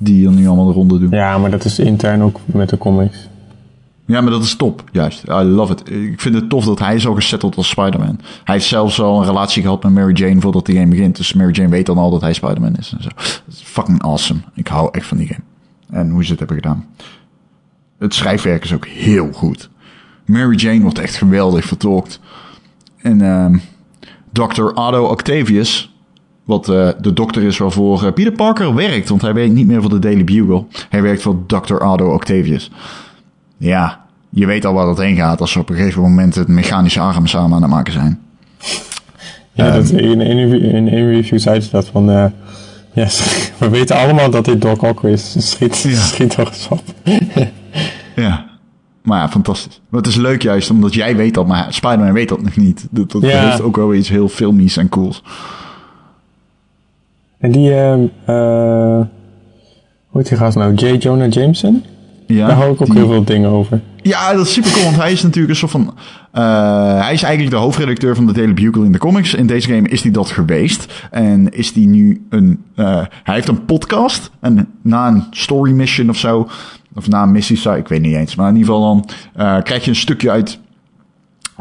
Die 0.03 0.25
er 0.25 0.31
nu 0.31 0.47
allemaal 0.47 0.65
de 0.65 0.73
ronde 0.73 0.99
doen. 0.99 1.09
Ja, 1.09 1.37
maar 1.37 1.51
dat 1.51 1.65
is 1.65 1.79
intern 1.79 2.21
ook 2.21 2.39
met 2.45 2.69
de 2.69 2.77
comics. 2.77 3.27
Ja, 4.05 4.21
maar 4.21 4.31
dat 4.31 4.43
is 4.43 4.55
top, 4.55 4.83
juist. 4.91 5.23
I 5.27 5.33
love 5.33 5.71
it. 5.71 5.89
Ik 5.89 6.21
vind 6.21 6.35
het 6.35 6.49
tof 6.49 6.65
dat 6.65 6.79
hij 6.79 6.99
zo 6.99 7.13
gesetteld 7.13 7.55
als 7.55 7.69
Spider-Man. 7.69 8.19
Hij 8.43 8.55
heeft 8.55 8.67
zelfs 8.67 9.01
al 9.01 9.19
een 9.19 9.27
relatie 9.27 9.61
gehad 9.61 9.83
met 9.83 9.93
Mary 9.93 10.13
Jane 10.13 10.41
voordat 10.41 10.65
die 10.65 10.75
game 10.75 10.87
begint. 10.87 11.17
Dus 11.17 11.33
Mary 11.33 11.51
Jane 11.51 11.69
weet 11.69 11.85
dan 11.85 11.97
al 11.97 12.11
dat 12.11 12.21
hij 12.21 12.33
Spider-Man 12.33 12.75
is 12.75 12.93
en 12.97 13.03
zo. 13.03 13.09
Dat 13.15 13.43
is 13.47 13.61
fucking 13.63 14.01
awesome. 14.01 14.39
Ik 14.53 14.67
hou 14.67 14.89
echt 14.91 15.05
van 15.05 15.17
die 15.17 15.27
game. 15.27 15.43
En 15.89 16.09
hoe 16.09 16.23
ze 16.23 16.29
het 16.29 16.39
hebben 16.39 16.57
gedaan. 16.57 16.85
Het 17.97 18.13
schrijfwerk 18.13 18.63
is 18.63 18.73
ook 18.73 18.87
heel 18.87 19.31
goed. 19.31 19.69
Mary 20.25 20.55
Jane 20.55 20.81
wordt 20.81 20.99
echt 20.99 21.15
geweldig 21.15 21.65
vertolkt. 21.65 22.19
En 22.97 23.19
uh, 23.19 23.55
Dr. 24.31 24.63
Otto 24.63 25.05
Octavius, 25.05 25.92
wat 26.43 26.69
uh, 26.69 26.89
de 27.01 27.13
dokter 27.13 27.43
is 27.43 27.57
waarvoor 27.57 28.03
uh, 28.03 28.11
Peter 28.11 28.31
Parker 28.31 28.75
werkt, 28.75 29.09
want 29.09 29.21
hij 29.21 29.33
werkt 29.33 29.53
niet 29.53 29.67
meer 29.67 29.81
voor 29.81 29.89
de 29.89 29.99
Daily 29.99 30.23
Bugle. 30.23 30.65
Hij 30.89 31.01
werkt 31.01 31.21
voor 31.21 31.45
Dr. 31.47 31.73
Otto 31.75 32.13
Octavius. 32.13 32.71
Ja, 33.57 34.01
je 34.29 34.45
weet 34.45 34.65
al 34.65 34.73
waar 34.73 34.85
dat 34.85 34.97
heen 34.97 35.15
gaat 35.15 35.41
als 35.41 35.51
ze 35.51 35.59
op 35.59 35.69
een 35.69 35.75
gegeven 35.75 36.01
moment 36.01 36.35
het 36.35 36.47
mechanische 36.47 36.99
arm 36.99 37.27
samen 37.27 37.55
aan 37.55 37.61
het 37.61 37.71
maken 37.71 37.93
zijn. 37.93 38.19
Ja, 39.51 39.71
dat, 39.71 39.89
in, 39.89 40.21
in, 40.21 40.61
in 40.63 40.87
een 40.87 41.09
review 41.09 41.39
zei 41.39 41.59
ze 41.61 41.69
dat 41.69 41.87
van... 41.87 42.09
eh 42.11 42.25
ja, 42.93 43.07
we 43.59 43.69
weten 43.69 43.95
allemaal 43.95 44.29
dat 44.29 44.45
dit 44.45 44.61
Doc 44.61 44.77
Ock 44.79 45.03
is. 45.03 45.49
Schiet, 45.49 45.79
Ja. 45.81 45.95
schiet 46.01 46.35
toch 46.35 46.47
eens 46.49 46.67
op. 46.69 46.81
Ja. 48.15 48.45
Maar 49.03 49.19
ja, 49.19 49.29
fantastisch. 49.29 49.81
Maar 49.89 49.99
het 50.01 50.09
is 50.09 50.15
leuk 50.15 50.41
juist 50.41 50.69
omdat 50.69 50.93
jij 50.93 51.15
weet 51.15 51.33
dat, 51.33 51.47
maar 51.47 51.73
Spider-Man 51.73 52.13
weet 52.13 52.29
dat 52.29 52.41
nog 52.41 52.55
niet. 52.55 52.87
Dat, 52.91 53.11
dat 53.11 53.21
Ja. 53.21 53.45
heeft 53.49 53.61
ook 53.61 53.75
wel 53.75 53.93
iets 53.93 54.09
heel 54.09 54.27
filmies 54.29 54.77
en 54.77 54.89
cools. 54.89 55.23
En 57.43 57.51
die, 57.51 57.71
eh 57.73 57.93
hoe 60.07 60.21
heet 60.21 60.27
die 60.29 60.37
gast 60.37 60.57
nou? 60.57 60.73
J. 60.73 60.85
Jonah 60.99 61.31
Jameson? 61.31 61.83
Ja, 62.27 62.47
Daar 62.47 62.55
hou 62.55 62.73
ik 62.73 62.81
ook 62.81 62.87
die- 62.87 62.97
heel 62.97 63.07
veel 63.07 63.23
dingen 63.23 63.49
over. 63.49 63.81
Ja, 64.01 64.33
dat 64.33 64.45
is 64.45 64.53
super 64.53 64.71
cool, 64.71 64.83
want 64.83 64.95
hij 64.97 65.11
is 65.11 65.21
natuurlijk 65.23 65.49
een 65.49 65.55
soort 65.59 65.71
van... 65.71 65.93
eh, 66.31 67.01
hij 67.01 67.13
is 67.13 67.23
eigenlijk 67.23 67.55
de 67.55 67.61
hoofdredacteur 67.61 68.15
van 68.15 68.25
de 68.25 68.33
Daily 68.33 68.53
Bugle 68.53 68.85
in 68.85 68.91
de 68.91 68.97
comics. 68.97 69.33
In 69.33 69.47
deze 69.47 69.67
game 69.73 69.87
is 69.87 70.01
hij 70.01 70.11
dat 70.11 70.29
geweest. 70.29 71.07
En 71.11 71.49
is 71.51 71.73
hij 71.73 71.85
nu 71.85 72.25
een... 72.29 72.63
eh, 72.75 73.01
hij 73.23 73.35
heeft 73.35 73.47
een 73.47 73.65
podcast. 73.65 74.31
En 74.39 74.67
na 74.81 75.07
een 75.07 75.23
story 75.31 75.71
mission 75.71 76.09
of 76.09 76.17
zo... 76.17 76.47
Of 76.95 77.07
na 77.09 77.23
een 77.23 77.31
missie, 77.31 77.75
ik 77.75 77.87
weet 77.87 78.01
niet 78.01 78.15
eens. 78.15 78.35
Maar 78.35 78.49
in 78.49 78.55
ieder 78.55 78.73
geval 78.73 78.93
dan 78.93 79.09
eh, 79.35 79.63
krijg 79.63 79.83
je 79.83 79.89
een 79.89 79.95
stukje 79.95 80.31
uit 80.31 80.59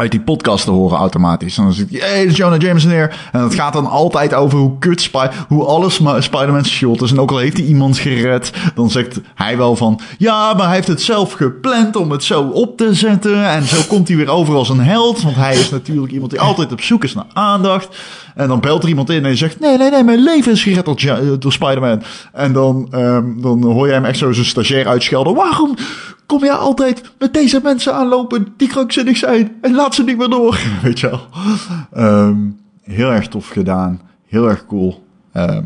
uit 0.02 0.10
die 0.10 0.20
podcast 0.20 0.64
te 0.64 0.70
horen 0.70 0.98
automatisch. 0.98 1.58
En 1.58 1.62
dan 1.64 1.72
zit 1.72 2.00
hey, 2.00 2.26
Jonah 2.26 2.60
Jameson 2.60 2.90
hier. 2.90 3.16
En 3.32 3.42
het 3.42 3.54
gaat 3.54 3.72
dan 3.72 3.86
altijd 3.86 4.34
over 4.34 4.58
hoe 4.58 4.78
kut 4.78 5.00
Spy 5.00 5.26
hoe 5.48 5.64
alles 5.64 5.98
Ma- 5.98 6.20
Spider-Man 6.20 6.64
shot 6.64 7.02
is. 7.02 7.10
En 7.10 7.20
ook 7.20 7.30
al 7.30 7.38
heeft 7.38 7.56
hij 7.56 7.66
iemand 7.66 7.98
gered, 7.98 8.52
dan 8.74 8.90
zegt 8.90 9.20
hij 9.34 9.56
wel 9.56 9.76
van, 9.76 10.00
ja, 10.18 10.54
maar 10.54 10.66
hij 10.66 10.74
heeft 10.74 10.88
het 10.88 11.02
zelf 11.02 11.32
gepland 11.32 11.96
om 11.96 12.10
het 12.10 12.24
zo 12.24 12.42
op 12.42 12.76
te 12.76 12.94
zetten. 12.94 13.50
En 13.50 13.62
zo 13.64 13.76
komt 13.88 14.08
hij 14.08 14.16
weer 14.16 14.30
over 14.30 14.54
als 14.54 14.68
een 14.68 14.80
held. 14.80 15.22
Want 15.22 15.36
hij 15.36 15.54
is 15.54 15.70
natuurlijk 15.70 16.12
iemand 16.12 16.30
die 16.30 16.40
altijd 16.40 16.72
op 16.72 16.80
zoek 16.80 17.04
is 17.04 17.14
naar 17.14 17.26
aandacht. 17.32 17.96
En 18.34 18.48
dan 18.48 18.60
belt 18.60 18.82
er 18.82 18.88
iemand 18.88 19.10
in 19.10 19.16
en 19.16 19.24
hij 19.24 19.36
zegt, 19.36 19.60
nee, 19.60 19.78
nee, 19.78 19.90
nee, 19.90 20.04
mijn 20.04 20.22
leven 20.22 20.52
is 20.52 20.62
gered 20.62 20.84
door, 21.38 21.52
Spider-Man. 21.52 22.02
En 22.32 22.52
dan, 22.52 22.88
ehm, 22.90 23.24
dan 23.40 23.62
hoor 23.62 23.86
je 23.86 23.92
hem 23.92 24.04
echt 24.04 24.18
zo 24.18 24.32
zijn 24.32 24.46
stagiair 24.46 24.88
uitschelden. 24.88 25.34
Waarom 25.34 25.76
kom 26.32 26.44
jij 26.44 26.54
altijd 26.54 27.02
met 27.18 27.32
deze 27.32 27.60
mensen 27.62 27.94
aanlopen 27.94 28.54
die 28.56 28.68
krankzinnig 28.68 29.16
zijn 29.16 29.52
en 29.60 29.74
laat 29.74 29.94
ze 29.94 30.04
niet 30.04 30.18
meer 30.18 30.28
door? 30.28 30.58
Weet 30.82 31.00
je 31.00 31.10
wel. 31.10 31.20
Ehm, 31.92 32.36
heel 32.82 33.10
erg 33.10 33.28
tof 33.28 33.48
gedaan. 33.48 34.00
Heel 34.28 34.48
erg 34.48 34.66
cool. 34.66 35.04
Ehm, 35.32 35.64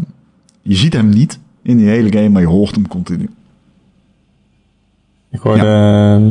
je 0.62 0.74
ziet 0.74 0.92
hem 0.92 1.08
niet 1.08 1.38
in 1.62 1.76
die 1.76 1.88
hele 1.88 2.12
game, 2.12 2.28
maar 2.28 2.42
je 2.42 2.48
hoort 2.48 2.74
hem 2.74 2.88
continu. 2.88 3.30
Ik 5.30 5.40
hoorde 5.40 5.60
ehm, 5.60 6.22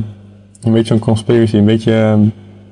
een 0.62 0.74
beetje 0.74 0.94
een 0.94 1.00
conspiracy, 1.00 1.56
een 1.56 1.66
beetje... 1.66 2.20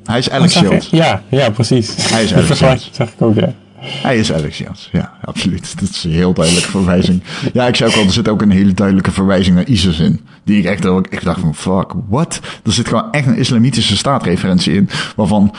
Hij 0.03 0.17
is 0.17 0.29
Alex 0.29 0.53
je? 0.53 0.61
Jones. 0.61 0.89
Ja, 0.89 1.21
ja, 1.29 1.49
precies. 1.49 2.09
Hij 2.11 2.23
is 2.23 2.33
Alex 2.33 2.89
zag 2.95 3.13
ik 3.13 3.21
ook, 3.21 3.35
ja. 3.35 3.53
Hij 3.83 4.17
is 4.17 4.33
Alex. 4.33 4.63
Ja, 4.91 5.13
absoluut. 5.25 5.79
Dat 5.79 5.89
is 5.89 6.03
een 6.03 6.11
heel 6.11 6.33
duidelijke 6.33 6.69
verwijzing. 6.69 7.23
Ja, 7.53 7.67
ik 7.67 7.75
zei 7.75 7.89
ook 7.91 7.95
al, 7.97 8.03
er 8.03 8.11
zit 8.11 8.27
ook 8.27 8.41
een 8.41 8.51
hele 8.51 8.73
duidelijke 8.73 9.11
verwijzing 9.11 9.55
naar 9.55 9.67
ISIS 9.67 9.99
in. 9.99 10.19
Die 10.43 10.57
ik 10.57 10.65
echt 10.65 10.85
ook, 10.85 11.07
ik 11.07 11.23
dacht 11.23 11.39
van, 11.39 11.55
fuck, 11.55 11.91
what? 12.09 12.39
Er 12.63 12.71
zit 12.73 12.87
gewoon 12.87 13.11
echt 13.11 13.27
een 13.27 13.37
islamitische 13.37 13.97
staatreferentie 13.97 14.73
in. 14.73 14.89
Waarvan 15.15 15.53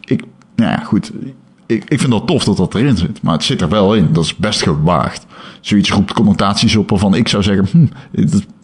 ik, 0.00 0.22
nou 0.56 0.70
ja, 0.70 0.78
goed. 0.84 1.10
Ik, 1.66 1.84
ik 1.88 2.00
vind 2.00 2.12
dat 2.12 2.26
tof 2.26 2.44
dat 2.44 2.56
dat 2.56 2.74
erin 2.74 2.96
zit. 2.96 3.22
Maar 3.22 3.32
het 3.34 3.44
zit 3.44 3.60
er 3.60 3.68
wel 3.68 3.94
in. 3.94 4.08
Dat 4.12 4.24
is 4.24 4.36
best 4.36 4.62
gewaagd. 4.62 5.26
Zoiets 5.60 5.90
roept 5.90 6.12
connotaties 6.12 6.76
op 6.76 6.90
waarvan 6.90 7.14
ik 7.14 7.28
zou 7.28 7.42
zeggen, 7.42 7.66
hm, 7.70 7.86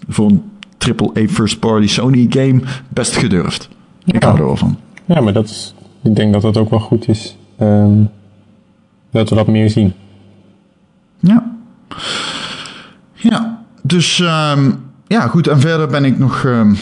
voor 0.09 0.31
een 0.31 0.43
triple 0.79 1.11
A 1.19 1.27
first 1.29 1.59
party 1.59 1.87
Sony 1.87 2.27
game 2.29 2.61
best 2.89 3.17
gedurfd. 3.17 3.69
Ik 4.05 4.23
hou 4.23 4.39
er 4.39 4.45
wel 4.45 4.57
van. 4.57 4.79
Ja, 5.05 5.21
maar 5.21 5.33
dat 5.33 5.45
is, 5.49 5.75
ik 6.03 6.17
denk 6.17 6.33
dat 6.33 6.43
dat 6.43 6.57
ook 6.57 6.71
wel 6.71 6.81
goed 6.81 7.09
is. 7.09 7.37
ehm, 7.59 8.03
dat 9.11 9.29
we 9.29 9.35
dat 9.35 9.47
meer 9.47 9.71
zien. 9.71 9.93
Ja. 11.21 11.57
Ja, 13.15 13.63
dus 13.83 14.21
ehm, 14.21 14.71
ja, 15.07 15.27
goed. 15.27 15.47
En 15.47 15.61
verder 15.61 15.87
ben 15.89 16.05
ik 16.05 16.19
nog, 16.19 16.45
ehm, 16.45 16.75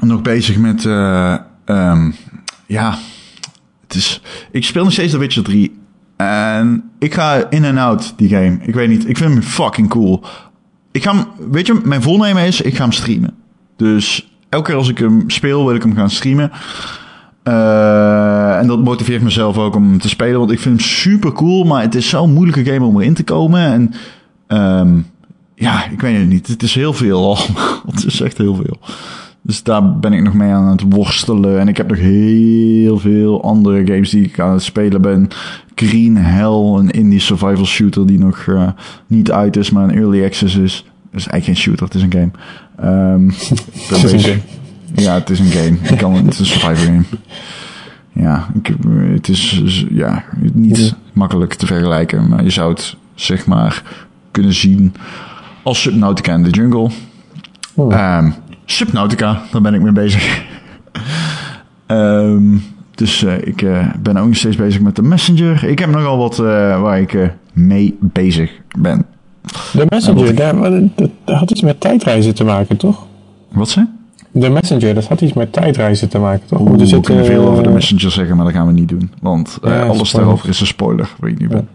nog 0.00 0.22
bezig 0.22 0.56
met. 0.58 0.84
eh, 0.86 1.36
ehm, 1.64 2.10
ja, 2.66 2.98
het 3.86 3.94
is. 3.94 4.20
Ik 4.50 4.64
speel 4.64 4.82
nog 4.84 4.92
steeds 4.92 5.12
The 5.12 5.18
Witcher 5.18 5.42
3. 5.42 5.76
En 6.16 6.90
ik 6.98 7.14
ga 7.14 7.50
in 7.50 7.64
en 7.64 7.78
out 7.78 8.12
die 8.16 8.28
game. 8.28 8.58
Ik 8.62 8.74
weet 8.74 8.88
niet. 8.88 9.08
Ik 9.08 9.16
vind 9.16 9.32
hem 9.32 9.42
fucking 9.42 9.88
cool. 9.88 10.22
Ik 10.90 11.02
ga 11.02 11.14
hem, 11.14 11.24
weet 11.50 11.66
je, 11.66 11.80
mijn 11.84 12.02
voornemen 12.02 12.42
is: 12.46 12.60
ik 12.60 12.76
ga 12.76 12.82
hem 12.82 12.92
streamen. 12.92 13.34
Dus 13.76 14.32
elke 14.48 14.66
keer 14.66 14.78
als 14.78 14.88
ik 14.88 14.98
hem 14.98 15.30
speel, 15.30 15.66
wil 15.66 15.74
ik 15.74 15.82
hem 15.82 15.94
gaan 15.94 16.10
streamen. 16.10 16.50
Eh, 17.48 18.58
en 18.58 18.66
dat 18.66 18.84
motiveert 18.84 19.22
mezelf 19.22 19.58
ook 19.58 19.74
om 19.74 19.98
te 19.98 20.08
spelen. 20.08 20.38
Want 20.38 20.50
ik 20.50 20.60
vind 20.60 20.80
hem 20.80 20.88
super 20.88 21.32
cool. 21.32 21.64
Maar 21.64 21.82
het 21.82 21.94
is 21.94 22.08
zo'n 22.08 22.32
moeilijke 22.32 22.64
game 22.64 22.86
om 22.86 23.00
erin 23.00 23.14
te 23.14 23.24
komen. 23.24 23.60
En 23.60 23.92
ehm, 24.46 24.98
ja, 25.54 25.90
ik 25.90 26.00
weet 26.00 26.18
het 26.18 26.28
niet. 26.28 26.46
Het 26.46 26.62
is 26.62 26.74
heel 26.74 26.92
veel 26.92 27.24
al. 27.24 27.38
het 27.92 28.04
is 28.04 28.20
echt 28.20 28.38
heel 28.38 28.54
veel. 28.54 28.78
Dus 29.42 29.62
daar 29.62 29.98
ben 29.98 30.12
ik 30.12 30.22
nog 30.22 30.34
mee 30.34 30.52
aan 30.52 30.68
het 30.68 30.82
worstelen. 30.88 31.60
En 31.60 31.68
ik 31.68 31.76
heb 31.76 31.88
nog 31.88 31.98
heel 31.98 32.98
veel 32.98 33.42
andere 33.42 33.86
games 33.86 34.10
die 34.10 34.24
ik 34.24 34.40
aan 34.40 34.52
het 34.52 34.62
spelen 34.62 35.02
ben. 35.02 35.28
Green 35.74 36.16
Hell, 36.16 36.78
een 36.78 36.90
indie 36.90 37.20
survival 37.20 37.66
shooter 37.66 38.06
die 38.06 38.18
nog 38.18 38.44
eh, 38.48 38.68
niet 39.06 39.30
uit 39.30 39.56
is, 39.56 39.70
maar 39.70 39.84
een 39.84 39.96
early 39.96 40.24
access 40.24 40.56
is. 40.56 40.84
Het 41.10 41.20
is 41.20 41.26
eigenlijk 41.26 41.44
geen 41.44 41.56
shooter, 41.56 41.84
het 41.84 41.94
is 41.94 42.02
een 42.02 42.12
game. 42.12 42.30
Ehm, 42.76 43.28
ik 43.80 43.86
ben 43.90 44.02
bezig-. 44.02 44.57
Ja, 44.94 45.14
het 45.14 45.30
is 45.30 45.38
een 45.38 45.46
game. 45.46 45.76
Ik 45.82 45.98
kan, 45.98 46.14
het 46.14 46.32
is 46.32 46.38
een 46.38 46.46
survival 46.46 46.74
game. 46.74 47.04
Ja, 48.12 48.48
ik, 48.62 48.74
het 49.12 49.28
is 49.28 49.62
ja, 49.90 50.24
niet 50.52 50.94
makkelijk 51.12 51.54
te 51.54 51.66
vergelijken, 51.66 52.28
maar 52.28 52.44
je 52.44 52.50
zou 52.50 52.72
het 52.72 52.96
zeg 53.14 53.46
maar 53.46 53.82
kunnen 54.30 54.54
zien 54.54 54.94
als 55.62 55.80
Subnautica 55.82 56.34
in 56.34 56.42
de 56.42 56.50
jungle. 56.50 56.90
Oh. 57.74 57.94
Ehm, 57.94 58.30
Subnautica, 58.64 59.42
daar 59.50 59.62
ben 59.62 59.74
ik 59.74 59.82
mee 59.82 59.92
bezig. 59.92 60.22
Ehm, 61.86 62.56
dus 62.94 63.24
eh, 63.24 63.46
ik 63.46 63.62
eh, 63.62 63.86
ben 64.00 64.16
ook 64.16 64.26
nog 64.26 64.36
steeds 64.36 64.56
bezig 64.56 64.80
met 64.80 64.96
de 64.96 65.02
Messenger. 65.02 65.64
Ik 65.64 65.78
heb 65.78 65.90
nogal 65.90 66.18
wat 66.18 66.38
eh, 66.38 66.80
waar 66.80 67.00
ik 67.00 67.32
mee 67.52 67.96
bezig 68.00 68.50
ben. 68.78 69.06
De 69.72 69.86
Messenger, 69.88 70.34
daar, 70.34 70.80
dat 70.94 71.10
had 71.24 71.50
iets 71.50 71.62
met 71.62 71.80
tijdreizen 71.80 72.34
te 72.34 72.44
maken, 72.44 72.76
toch? 72.76 73.06
Wat 73.48 73.68
ze? 73.68 73.86
De 74.40 74.48
Messenger, 74.48 74.94
dat 74.94 75.04
had 75.06 75.20
iets 75.20 75.32
met 75.32 75.52
tijdreizen 75.52 76.08
te 76.08 76.18
maken, 76.18 76.46
toch? 76.46 76.60
Oeh, 76.60 76.78
we 76.78 77.00
kunnen 77.00 77.24
veel 77.24 77.42
eh, 77.42 77.48
over 77.50 77.62
de 77.62 77.68
Messenger 77.68 78.10
zeggen, 78.10 78.36
maar 78.36 78.44
dat 78.44 78.54
gaan 78.54 78.66
we 78.66 78.72
niet 78.72 78.88
doen. 78.88 79.10
Want 79.20 79.58
eh, 79.62 79.70
Ja, 79.70 79.86
alles 79.86 80.10
daarover 80.10 80.48
is 80.48 80.60
een 80.60 80.66
spoiler, 80.66 81.08
waar 81.18 81.30
ik 81.30 81.38
nu 81.38 81.48
ben. 81.48 81.68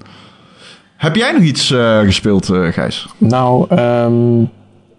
Heb 0.98 1.16
jij 1.16 1.32
nog 1.32 1.42
iets 1.42 1.72
eh, 1.72 2.00
gespeeld, 2.00 2.50
eh, 2.50 2.68
Gijs? 2.68 3.08
Nou, 3.18 3.66
ehm, 3.70 4.42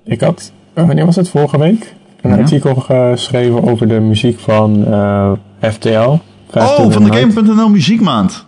ik 0.05 0.21
had, 0.21 0.53
wanneer 0.75 1.05
was 1.07 1.17
het, 1.17 1.29
vorige 1.29 1.59
week? 1.59 1.95
Een 2.21 2.31
Ja. 2.31 2.37
artikel 2.37 2.75
geschreven 2.75 3.63
over 3.71 3.89
de 3.89 4.01
muziek 4.01 4.39
van 4.39 4.85
FTL. 5.61 6.17
Oh, 6.55 6.91
van 6.91 7.05
de. 7.05 7.13
Game.nl 7.13 7.69
muziekmaand. 7.69 8.47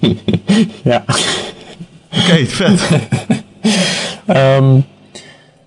Ja. 0.82 1.04
Oké, 2.12 2.46
vet. 2.46 2.88
Ehm, 4.26 4.80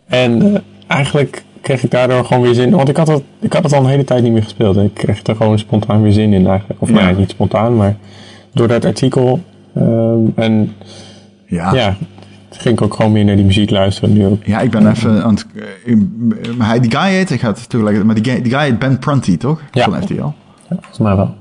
en 0.07 0.63
eigenlijk 0.87 1.43
kreeg 1.61 1.83
ik 1.83 1.91
daardoor 1.91 2.25
gewoon 2.25 2.41
weer 2.43 2.53
zin 2.53 2.67
in. 2.67 2.75
Want 2.75 2.89
ik 2.89 2.97
had, 2.97 3.07
het, 3.07 3.23
ik 3.39 3.53
had 3.53 3.63
het 3.63 3.73
al 3.73 3.79
een 3.83 3.89
hele 3.89 4.03
tijd 4.03 4.23
niet 4.23 4.31
meer 4.31 4.43
gespeeld. 4.43 4.77
En 4.77 4.83
ik 4.83 4.93
kreeg 4.93 5.23
er 5.23 5.35
gewoon 5.35 5.59
spontaan 5.59 6.01
weer 6.01 6.11
zin 6.11 6.33
in 6.33 6.47
eigenlijk. 6.47 6.81
Of 6.81 6.87
Ja. 6.89 6.93
nou 6.95 7.07
ja, 7.07 7.17
niet 7.17 7.29
spontaan, 7.29 7.75
maar 7.75 7.95
door 8.53 8.67
dat 8.67 8.85
artikel. 8.85 9.39
ehm, 9.75 10.19
en 10.35 10.73
Ja. 11.45 11.73
ja, 11.73 11.95
ging 12.51 12.75
ik 12.75 12.81
ook 12.81 12.93
gewoon 12.93 13.11
meer 13.11 13.25
naar 13.25 13.35
die 13.35 13.45
muziek 13.45 13.69
luisteren 13.69 14.13
nu 14.13 14.25
ook. 14.25 14.43
Ja, 14.45 14.59
ik 14.59 14.71
ben 14.71 14.87
even 14.89 15.23
aan 15.23 15.33
het... 15.33 15.45
hij, 16.57 16.79
die 16.79 16.91
guy 16.97 17.09
heet, 17.09 17.29
ik 17.29 17.39
ga 17.39 17.47
het 17.47 17.69
toegelijken, 17.69 18.05
maar 18.05 18.15
die, 18.15 18.23
guy- 18.23 18.41
die 18.41 18.51
guy 18.51 18.61
heet 18.63 18.79
Ben 18.79 18.99
Prunty, 18.99 19.37
toch? 19.37 19.61
Ja. 19.71 19.83
Van 19.83 20.01
FTL. 20.01 20.13
Ja, 20.13 20.33
volgens 20.69 20.97
mij 20.97 21.15
wel. 21.15 21.35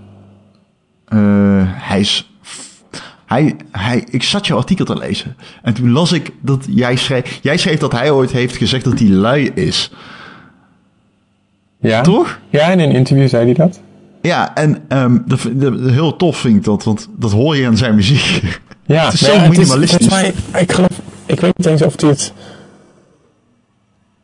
Eh, 1.09 1.18
hij 1.64 2.01
is... 2.01 2.30
Hij, 3.31 3.57
hij, 3.70 4.05
ik 4.11 4.22
zat 4.22 4.47
jouw 4.47 4.57
artikel 4.59 4.85
te 4.85 4.97
lezen. 4.99 5.37
En 5.62 5.74
toen 5.74 5.91
las 5.91 6.12
ik 6.12 6.31
dat 6.41 6.64
jij 6.68 6.97
schreef... 6.97 7.39
Jij 7.43 7.57
schreef 7.57 7.78
dat 7.78 7.93
hij 7.93 8.11
ooit 8.11 8.31
heeft 8.31 8.57
gezegd 8.57 8.85
dat 8.85 8.99
hij 8.99 9.09
lui 9.09 9.51
is. 9.55 9.91
Ja? 11.81 12.01
Toch? 12.01 12.39
Ja, 12.49 12.66
in 12.70 12.78
een 12.78 12.91
interview 12.91 13.28
zei 13.28 13.45
hij 13.45 13.55
dat. 13.55 13.81
Ja, 14.22 14.55
en 14.55 14.78
ehm 14.89 15.18
dat, 15.26 15.41
vind- 15.41 15.61
dat- 15.61 15.81
heel 15.91 16.16
tof 16.16 16.37
vind 16.37 16.57
ik 16.57 16.64
dat. 16.64 16.85
Want 16.85 17.09
dat 17.16 17.33
hoor 17.33 17.57
je 17.57 17.66
aan 17.66 17.76
zijn 17.76 17.95
muziek. 17.95 18.61
Ja, 18.87 19.05
Het 19.05 19.12
is 19.14 19.20
zo 19.20 19.49
minimalistisch. 19.49 20.09
mij, 20.09 20.35
ik 20.57 20.72
geloof, 20.72 21.01
ik 21.26 21.41
weet 21.41 21.59
niet 21.59 21.66
eens 21.66 21.83
of 21.83 22.01
hij 22.01 22.11
het 22.11 22.33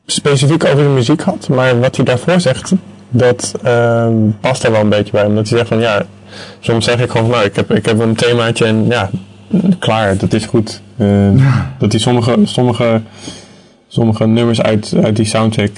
specifiek 0.06 0.64
over 0.64 0.82
de 0.82 0.88
muziek 0.88 1.20
had, 1.20 1.48
maar 1.48 1.80
wat 1.80 1.96
hij 1.96 2.04
daarvoor 2.04 2.40
zegt, 2.40 2.72
dat 3.08 3.54
ehm, 3.62 4.14
past 4.40 4.64
er 4.64 4.70
wel 4.70 4.80
een 4.80 4.88
beetje 4.88 5.12
bij. 5.12 5.24
Omdat 5.24 5.48
hij 5.48 5.58
zegt 5.58 5.68
van 5.70 5.80
ja, 5.80 6.06
soms 6.60 6.84
zeg 6.84 7.00
ik 7.00 7.10
gewoon 7.10 7.30
nou, 7.30 7.44
ik 7.44 7.56
heb, 7.56 7.70
ik 7.72 7.86
heb 7.86 7.98
een 8.00 8.14
themaatje 8.14 8.64
en 8.64 8.86
ja, 8.88 9.10
klaar, 9.78 10.16
dat 10.16 10.32
is 10.32 10.46
goed. 10.46 10.80
Eh, 10.96 11.30
Dat 11.78 11.92
hij 11.92 12.00
sommige, 12.00 12.36
sommige, 12.44 13.00
sommige 13.88 14.26
nummers 14.26 14.62
uit, 14.62 14.94
uit 15.02 15.16
die 15.16 15.24
soundtrack, 15.24 15.70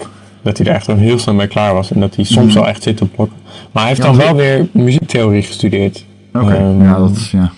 dat 0.42 0.58
hij 0.58 0.66
er 0.66 0.74
echt 0.74 0.84
gewoon 0.84 1.00
heel 1.00 1.18
snel 1.18 1.34
mee 1.34 1.46
klaar 1.46 1.74
was. 1.74 1.90
En 1.92 2.00
dat 2.00 2.14
hij 2.16 2.24
soms 2.24 2.54
wel 2.54 2.66
echt 2.68 2.82
zit 2.82 2.96
te 2.96 3.04
blokken. 3.06 3.36
Maar 3.72 3.82
hij 3.86 3.92
heeft 3.92 4.02
Mhm. 4.08 4.10
Ja, 4.12 4.16
dan 4.18 4.26
wel 4.26 4.36
weer 4.36 4.66
muziektheorie 4.72 5.42
gestudeerd. 5.42 6.04
Oké, 6.34 6.54
Ehm, 6.54 6.82
ja, 6.82 6.98
dat 6.98 7.10
is, 7.16 7.30
ja. 7.30 7.52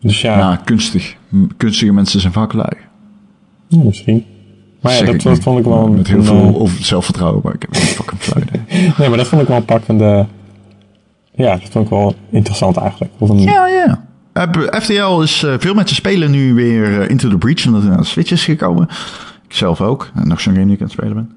Dus 0.00 0.20
ja, 0.20 0.38
ja, 0.38 0.60
kunstig. 0.64 1.16
Hm, 1.28 1.44
Kunstige 1.56 1.92
mensen 1.92 2.20
zijn 2.20 2.32
vaak 2.32 2.52
lui. 2.52 2.72
misschien. 3.68 4.24
Maar 4.80 4.92
ja, 4.92 5.12
dat, 5.12 5.38
vond 5.38 5.58
ik 5.58 5.64
wel 5.64 5.84
een, 5.84 5.92
Met 5.94 6.06
heel 6.08 6.16
een, 6.18 6.24
veel 6.24 6.36
eh, 6.48 6.60
over 6.60 6.84
zelfvertrouwen, 6.84 7.40
maar 7.44 7.54
ik 7.54 7.62
heb 7.62 7.74
geen 7.74 7.86
fucking 7.86 8.20
flauw 8.20 8.42
idee. 8.42 8.62
Nee, 8.98 9.08
maar 9.08 9.18
dat 9.18 9.26
vond 9.26 9.42
ik 9.42 9.48
wel 9.48 9.56
een 9.56 9.64
pakkende... 9.64 10.26
Ja, 11.40 11.56
dat 11.56 11.68
vond 11.70 11.84
ik 11.84 11.90
wel 11.90 12.14
interessant 12.30 12.76
eigenlijk. 12.76 13.12
Een, 13.20 13.38
Ja, 13.40 13.66
ja. 13.68 14.04
Heb- 14.32 14.76
FTL 14.82 15.20
is, 15.22 15.42
eh, 15.42 15.54
veel 15.58 15.74
mensen 15.74 15.96
spelen 15.96 16.30
nu 16.30 16.54
weer 16.54 17.00
eh, 17.00 17.08
Into 17.10 17.28
the 17.28 17.38
Breach, 17.38 17.66
omdat 17.66 17.82
er 17.82 17.88
naar 17.88 17.98
de 17.98 18.04
Switch 18.04 18.30
is 18.30 18.44
gekomen. 18.44 18.88
Ik 19.48 19.54
zelf 19.56 19.80
ook. 19.80 20.10
En 20.14 20.28
nog 20.28 20.40
zo'n 20.40 20.52
game 20.52 20.64
die 20.66 20.74
ik 20.74 20.80
aan 20.80 20.86
het 20.86 20.96
spelen 20.96 21.14
ben. 21.14 21.30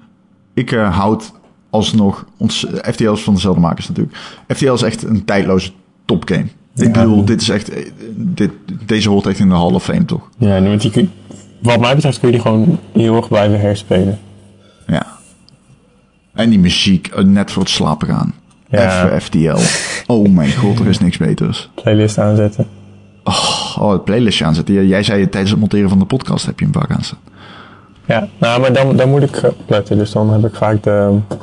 Ik 0.53 0.71
eh, 0.71 0.97
houd 0.97 1.31
alsnog... 1.69 2.25
Ons, 2.37 2.65
FTL 2.91 3.11
is 3.11 3.21
van 3.21 3.33
dezelfde 3.33 3.61
makers 3.61 3.87
natuurlijk. 3.87 4.17
FTL 4.47 4.71
is 4.73 4.81
echt 4.81 5.03
een 5.03 5.25
tijdloze 5.25 5.71
topgame. 6.05 6.45
Ik 6.75 6.93
bedoel, 6.93 7.25
dit 7.25 7.41
is 7.41 7.49
echt... 7.49 7.69
eh, 7.69 7.85
Dit, 8.15 8.51
deze 8.85 9.09
hoort 9.09 9.25
echt 9.25 9.39
in 9.39 9.49
de 9.49 9.55
Hall 9.55 9.73
of 9.73 9.83
Fame, 9.83 10.05
toch? 10.05 10.29
ja, 10.37 10.61
want 10.61 10.81
die 10.81 10.91
kun- 10.91 11.11
wat 11.61 11.79
mij 11.79 11.95
betreft 11.95 12.19
kun 12.19 12.27
je 12.27 12.33
die 12.33 12.43
gewoon 12.43 12.79
eeuwig 12.93 13.27
blijven 13.27 13.59
herspelen. 13.59 14.19
Ja. 14.87 15.05
En 16.33 16.49
die 16.49 16.59
muziek, 16.59 17.07
eh, 17.07 17.23
net 17.23 17.51
voor 17.51 17.61
het 17.63 17.71
slapen 17.71 18.07
gaan. 18.07 18.33
Ja. 18.81 19.19
FTL. 19.19 19.57
Oh 20.07 20.29
mijn 20.29 20.53
god, 20.53 20.79
er 20.79 20.87
is 20.87 20.99
niks 20.99 21.17
beters. 21.17 21.69
Playlist 21.75 22.17
aanzetten. 22.17 22.67
Oh, 23.23 23.91
het 23.91 24.03
playlistje 24.03 24.45
aanzetten. 24.45 24.87
Jij 24.87 25.03
zei 25.03 25.29
tijdens 25.29 25.51
het 25.51 25.59
monteren 25.59 25.89
van 25.89 25.99
de 25.99 26.05
podcast 26.05 26.45
heb 26.45 26.59
je 26.59 26.65
hem 26.65 26.73
vaak 26.73 26.91
aanstaan. 26.91 27.19
Ja, 28.05 28.27
nou, 28.37 28.61
maar 28.61 28.73
dan, 28.73 28.95
dan 28.95 29.09
moet 29.09 29.23
ik 29.23 29.43
opletten. 29.43 29.97
Dus 29.97 30.11
dan 30.11 30.29
heb 30.29 30.45
ik 30.45 30.55
vaak 30.55 30.83
de 30.83 31.19
eh, 31.29 31.37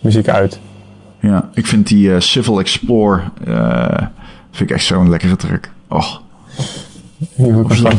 muziek 0.00 0.28
uit. 0.28 0.60
Ja, 1.20 1.48
ik 1.54 1.66
vind 1.66 1.86
die 1.86 2.14
eh, 2.14 2.20
Civil 2.20 2.58
Explore 2.58 3.22
eh, 3.44 4.06
vind 4.50 4.70
ik 4.70 4.76
echt 4.76 4.84
zo'n 4.84 5.10
lekkere 5.10 5.36
track. 5.36 5.70
Oh, 5.88 6.14
of 7.36 7.72
is 7.72 7.82
dat? 7.82 7.92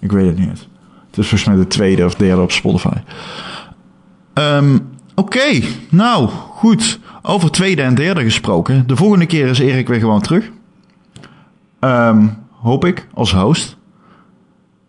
Ik 0.00 0.12
weet 0.12 0.26
het 0.26 0.38
niet. 0.38 0.66
Het 1.10 1.20
is 1.20 1.28
volgens 1.28 1.44
mij 1.44 1.56
de 1.56 1.66
tweede 1.66 2.04
of 2.04 2.14
derde 2.14 2.42
op 2.42 2.52
Spotify. 2.52 2.96
Ehm, 4.34 4.78
Oké, 5.14 5.60
nou 5.88 6.28
goed. 6.28 6.98
Over 7.22 7.50
tweede 7.50 7.82
en 7.82 7.94
derde 7.94 8.22
gesproken. 8.22 8.86
De 8.86 8.96
volgende 8.96 9.26
keer 9.26 9.46
is 9.48 9.58
Erik 9.58 9.88
weer 9.88 10.00
gewoon 10.00 10.20
terug. 10.20 10.50
Ehm, 11.80 12.26
hoop 12.60 12.84
ik, 12.84 13.06
als 13.14 13.32
host. 13.34 13.76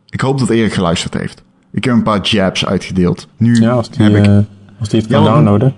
Ik 0.09 0.21
hoop 0.21 0.39
dat 0.39 0.49
Erik 0.49 0.73
geluisterd 0.73 1.13
heeft. 1.13 1.43
Ik 1.71 1.83
heb 1.83 1.93
een 1.93 2.03
paar 2.03 2.21
jabs 2.21 2.65
uitgedeeld. 2.65 3.27
Nu 3.37 3.55
Ja, 3.61 3.71
als 3.71 3.89
die, 3.89 4.03
heb 4.05 4.15
ik... 4.15 4.25
eh, 4.25 4.37
als 4.79 4.89
die 4.89 4.99
het 5.01 5.09
kan 5.09 5.23
Ja, 5.23 5.31
downloaden. 5.31 5.75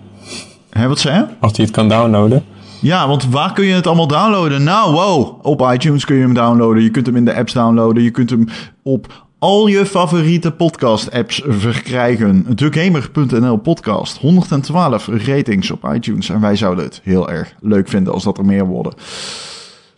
Hè, 0.69 0.87
wat 0.87 0.99
zei 0.99 1.15
je? 1.17 1.25
Als 1.39 1.53
die 1.53 1.65
het 1.65 1.73
kan 1.73 1.89
downloaden. 1.89 2.43
Ja, 2.81 3.07
want 3.07 3.25
waar 3.29 3.53
kun 3.53 3.65
je 3.65 3.73
het 3.73 3.87
allemaal 3.87 4.07
downloaden? 4.07 4.63
Nou, 4.63 4.91
wow. 4.93 5.45
Op 5.45 5.69
iTunes 5.73 6.05
kun 6.05 6.15
je 6.15 6.21
hem 6.21 6.33
downloaden. 6.33 6.83
Je 6.83 6.89
kunt 6.89 7.05
hem 7.05 7.15
in 7.15 7.25
de 7.25 7.35
apps 7.35 7.53
downloaden. 7.53 8.03
Je 8.03 8.11
kunt 8.11 8.29
hem 8.29 8.47
op 8.83 9.24
al 9.39 9.67
je 9.67 9.85
favoriete 9.85 10.51
podcast-apps 10.51 11.41
verkrijgen. 11.47 12.55
TheGamer.nl 12.55 13.57
podcast. 13.57 14.17
112 14.17 15.07
ratings 15.07 15.71
op 15.71 15.93
iTunes. 15.93 16.29
En 16.29 16.41
wij 16.41 16.55
zouden 16.55 16.83
het 16.85 17.01
heel 17.03 17.29
erg 17.29 17.55
leuk 17.59 17.87
vinden 17.87 18.13
als 18.13 18.23
dat 18.23 18.37
er 18.37 18.45
meer 18.45 18.65
worden. 18.65 18.93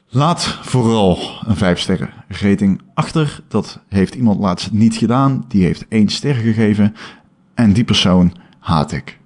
Laat 0.09 0.59
vooral 0.61 1.19
een 1.45 1.55
5 1.55 1.79
sterren 1.79 2.09
rating 2.27 2.81
achter. 2.93 3.43
Dat 3.47 3.79
heeft 3.87 4.15
iemand 4.15 4.39
laatst 4.39 4.71
niet 4.71 4.95
gedaan. 4.95 5.45
Die 5.47 5.63
heeft 5.63 5.85
1 5.89 6.09
ster 6.09 6.35
gegeven. 6.35 6.95
En 7.53 7.73
die 7.73 7.83
persoon 7.83 8.33
haat 8.59 8.91
ik. 8.91 9.19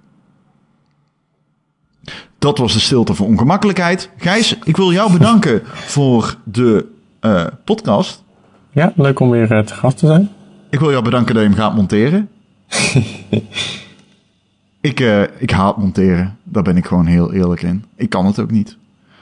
Dat 2.39 2.57
was 2.57 2.73
de 2.73 2.79
stilte 2.79 3.13
voor 3.13 3.27
ongemakkelijkheid. 3.27 4.09
Gijs, 4.17 4.57
ik 4.63 4.77
wil 4.77 4.91
jou 4.91 5.11
bedanken 5.11 5.61
voor 5.65 6.35
de 6.43 6.85
eh, 7.19 7.45
podcast. 7.65 8.23
Ja, 8.73 8.93
leuk 8.95 9.19
om 9.19 9.29
weer 9.29 9.51
eh, 9.51 9.59
te 9.59 9.73
gast 9.73 9.97
te 9.97 10.07
zijn. 10.07 10.29
Ik 10.69 10.79
wil 10.79 10.91
jou 10.91 11.03
bedanken 11.03 11.33
dat 11.33 11.43
je 11.43 11.49
hem 11.49 11.57
gaat 11.57 11.75
monteren. 11.75 12.29
ik, 14.89 14.99
eh, 14.99 15.21
ik 15.37 15.51
haat 15.51 15.77
monteren. 15.77 16.37
Daar 16.43 16.63
ben 16.63 16.77
ik 16.77 16.85
gewoon 16.85 17.05
heel 17.05 17.33
eerlijk 17.33 17.61
in. 17.61 17.85
Ik 17.95 18.09
kan 18.09 18.25
het 18.25 18.39
ook 18.39 18.51
niet. 18.51 18.77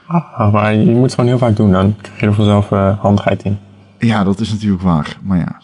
Ah, 0.06 0.54
maar 0.54 0.74
je 0.74 0.91
moet 0.91 1.04
het 1.04 1.14
gewoon 1.14 1.30
heel 1.30 1.38
vaak 1.38 1.56
doen. 1.56 1.72
Dan 1.72 1.95
krijg 2.02 2.20
je 2.20 2.26
er 2.26 2.34
vanzelf 2.34 2.72
eh, 2.72 3.00
handigheid 3.00 3.43
in. 3.43 3.58
Ja, 4.00 4.24
dat 4.24 4.39
is 4.39 4.52
natuurlijk 4.52 4.82
waar. 4.82 5.18
Maar 5.22 5.38
ja. 5.38 5.62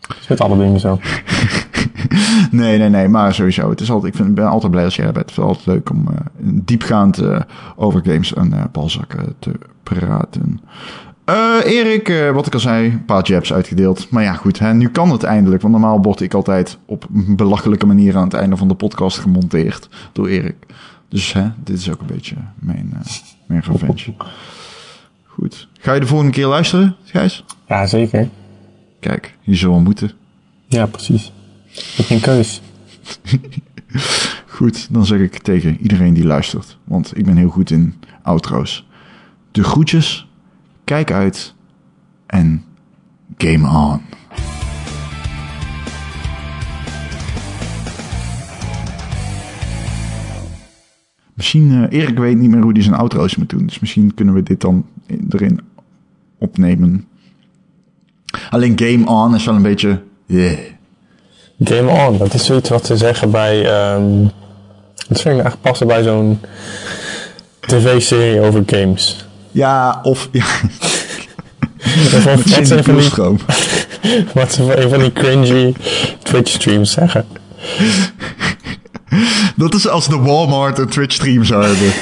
Dat 0.00 0.16
is 0.20 0.28
met 0.28 0.40
alle 0.40 0.58
dingen 0.58 0.80
zo. 0.80 0.98
Nee, 2.50 2.78
nee, 2.78 2.88
nee. 2.88 3.08
Maar 3.08 3.34
sowieso. 3.34 3.70
Het 3.70 3.80
is 3.80 3.90
altijd, 3.90 4.12
ik 4.12 4.18
vind, 4.18 4.28
ik 4.28 4.34
ben 4.34 4.48
altijd 4.48 4.72
blij 4.72 4.84
als 4.84 4.96
jij 4.96 5.06
er 5.06 5.12
bent. 5.12 5.30
Het 5.30 5.38
is 5.38 5.44
altijd 5.44 5.66
leuk 5.66 5.90
om 5.90 6.08
diepgaand 6.40 7.22
over 7.76 8.00
games 8.04 8.34
en 8.34 8.68
balzakken 8.72 9.34
te 9.38 9.52
praten. 9.82 10.60
Eh, 11.28 11.58
Erik, 11.64 12.08
eh, 12.08 12.30
wat 12.30 12.46
ik 12.46 12.54
al 12.54 12.60
zei, 12.60 12.90
een 12.90 13.04
paar 13.04 13.26
jabs 13.26 13.52
uitgedeeld. 13.52 14.10
Maar 14.10 14.22
ja, 14.22 14.32
goed, 14.32 14.58
hè, 14.58 14.74
nu 14.74 14.88
kan 14.88 15.10
het 15.10 15.22
eindelijk. 15.22 15.62
Want 15.62 15.74
normaal 15.74 16.02
word 16.02 16.20
ik 16.20 16.34
altijd 16.34 16.78
op 16.84 17.06
een 17.14 17.36
belachelijke 17.36 17.86
manier 17.86 18.16
aan 18.16 18.24
het 18.24 18.34
einde 18.34 18.56
van 18.56 18.68
de 18.68 18.74
podcast 18.74 19.18
gemonteerd 19.18 19.88
door 20.12 20.28
Erik. 20.28 20.56
Dus 21.08 21.32
hè, 21.32 21.48
dit 21.64 21.78
is 21.78 21.90
ook 21.90 22.00
een 22.00 22.06
beetje 22.06 22.34
mijn, 22.58 22.90
eh 22.94 23.12
mijn 23.46 23.60
revenge. 23.60 24.14
Goed. 25.24 25.68
Ga 25.78 25.92
je 25.92 26.00
de 26.00 26.06
volgende 26.06 26.32
keer 26.32 26.46
luisteren, 26.46 26.96
Gijs? 27.04 27.44
Ja, 27.66 27.86
zeker. 27.86 28.28
Kijk, 29.00 29.34
je 29.40 29.54
zal 29.54 29.70
wel 29.70 29.80
moeten. 29.80 30.12
Ja, 30.66 30.86
precies. 30.86 31.32
Ik 31.70 31.94
heb 31.96 32.06
geen 32.06 32.20
keus. 32.20 32.60
Goed, 34.56 34.88
dan 34.90 35.06
zeg 35.06 35.20
ik 35.20 35.38
tegen 35.38 35.78
iedereen 35.80 36.14
die 36.14 36.26
luistert, 36.26 36.78
want 36.84 37.18
ik 37.18 37.24
ben 37.24 37.36
heel 37.36 37.48
goed 37.48 37.70
in 37.70 37.94
outro's. 38.22 38.86
De 39.50 39.64
groetjes, 39.64 40.27
kijk 40.88 41.12
uit 41.12 41.54
en 42.26 42.64
game 43.38 43.68
on. 43.68 44.00
Misschien, 51.34 51.88
eh, 51.90 51.98
Erik 52.00 52.18
weet 52.18 52.36
niet 52.38 52.50
meer 52.50 52.62
hoe 52.62 52.72
hij 52.72 52.82
zijn 52.82 52.94
outro's 52.94 53.36
moet 53.36 53.50
doen, 53.50 53.66
dus 53.66 53.78
misschien 53.78 54.14
kunnen 54.14 54.34
we 54.34 54.42
dit 54.42 54.60
dan 54.60 54.86
in- 55.06 55.26
erin 55.30 55.60
opnemen. 56.38 57.08
Alleen 58.50 58.78
game 58.78 59.06
on 59.06 59.34
is 59.34 59.44
wel 59.44 59.54
een 59.54 59.62
beetje, 59.62 60.02
yeah. 60.26 60.58
Game 61.64 61.88
on, 62.08 62.18
dat 62.18 62.34
is 62.34 62.44
zoiets 62.44 62.68
wat 62.68 62.86
ze 62.86 62.96
zeggen 62.96 63.30
bij. 63.30 63.64
ehm 63.64 64.22
dat 65.08 65.20
vind 65.20 65.34
ik 65.36 65.42
eigenlijk 65.42 65.60
passen 65.60 65.86
bij 65.86 66.02
zo'n 66.02 66.38
tv-serie 67.60 68.40
over 68.40 68.62
games. 68.66 69.27
Ja, 69.50 70.00
of 70.02 70.28
ja, 70.32 70.44
Wat 72.24 72.66
ze 72.66 72.82
van 72.82 72.96
die, 72.96 73.10
wat 74.34 74.52
ze 74.52 74.88
van- 74.90 74.98
die 75.00 75.12
cringy 75.12 75.74
Twitch-streams 76.22 76.92
zeggen. 76.92 77.24
Dat 79.56 79.74
is 79.74 79.88
als 79.88 80.08
de 80.08 80.16
Walmart 80.18 80.78
een 80.78 80.88
Twitch 80.88 81.14
stream 81.14 81.44
zou 81.44 81.64
hebben. 81.64 81.92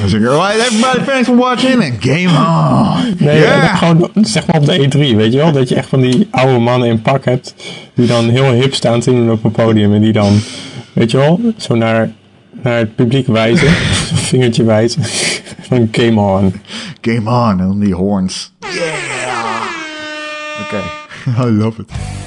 Dan 0.00 0.08
zeggen 0.08 0.28
alright 0.30 0.58
everybody 0.66 1.04
thanks 1.04 1.26
for 1.28 1.36
watching 1.36 1.74
and 1.82 1.92
game 1.98 2.38
on. 2.38 3.14
Nee, 3.18 3.38
Yeah. 3.38 3.78
gewoon 3.78 4.10
zeg 4.14 4.46
maar 4.46 4.56
op 4.60 4.66
de 4.66 4.88
E3, 4.88 5.16
weet 5.16 5.32
je 5.32 5.38
wel? 5.38 5.52
Dat 5.52 5.68
je 5.68 5.74
echt 5.74 5.88
van 5.88 6.00
die 6.00 6.28
oude 6.30 6.58
mannen 6.58 6.88
in 6.88 7.02
pak 7.02 7.24
hebt. 7.24 7.54
Die 7.94 8.06
dan 8.06 8.28
heel 8.28 8.50
hip 8.50 8.74
staan 8.74 9.00
te 9.00 9.10
doen 9.10 9.30
op 9.30 9.44
een 9.44 9.50
podium. 9.50 9.94
En 9.94 10.00
die 10.00 10.12
dan, 10.12 10.40
weet 10.92 11.10
je 11.10 11.16
wel, 11.16 11.40
zo 11.56 11.74
naar, 11.74 12.10
naar 12.62 12.78
het 12.78 12.94
publiek 12.94 13.26
wijzen. 13.26 13.68
Vingertje 14.30 14.64
wijzen. 14.64 15.02
Van 15.68 15.86
game 15.86 16.18
on. 16.18 16.60
Game 17.02 17.26
on 17.28 17.60
only 17.60 17.90
horns. 17.90 18.50
Yeah. 18.62 19.02
Okay, 20.66 20.84
I 21.38 21.44
love 21.44 21.80
it. 21.80 22.25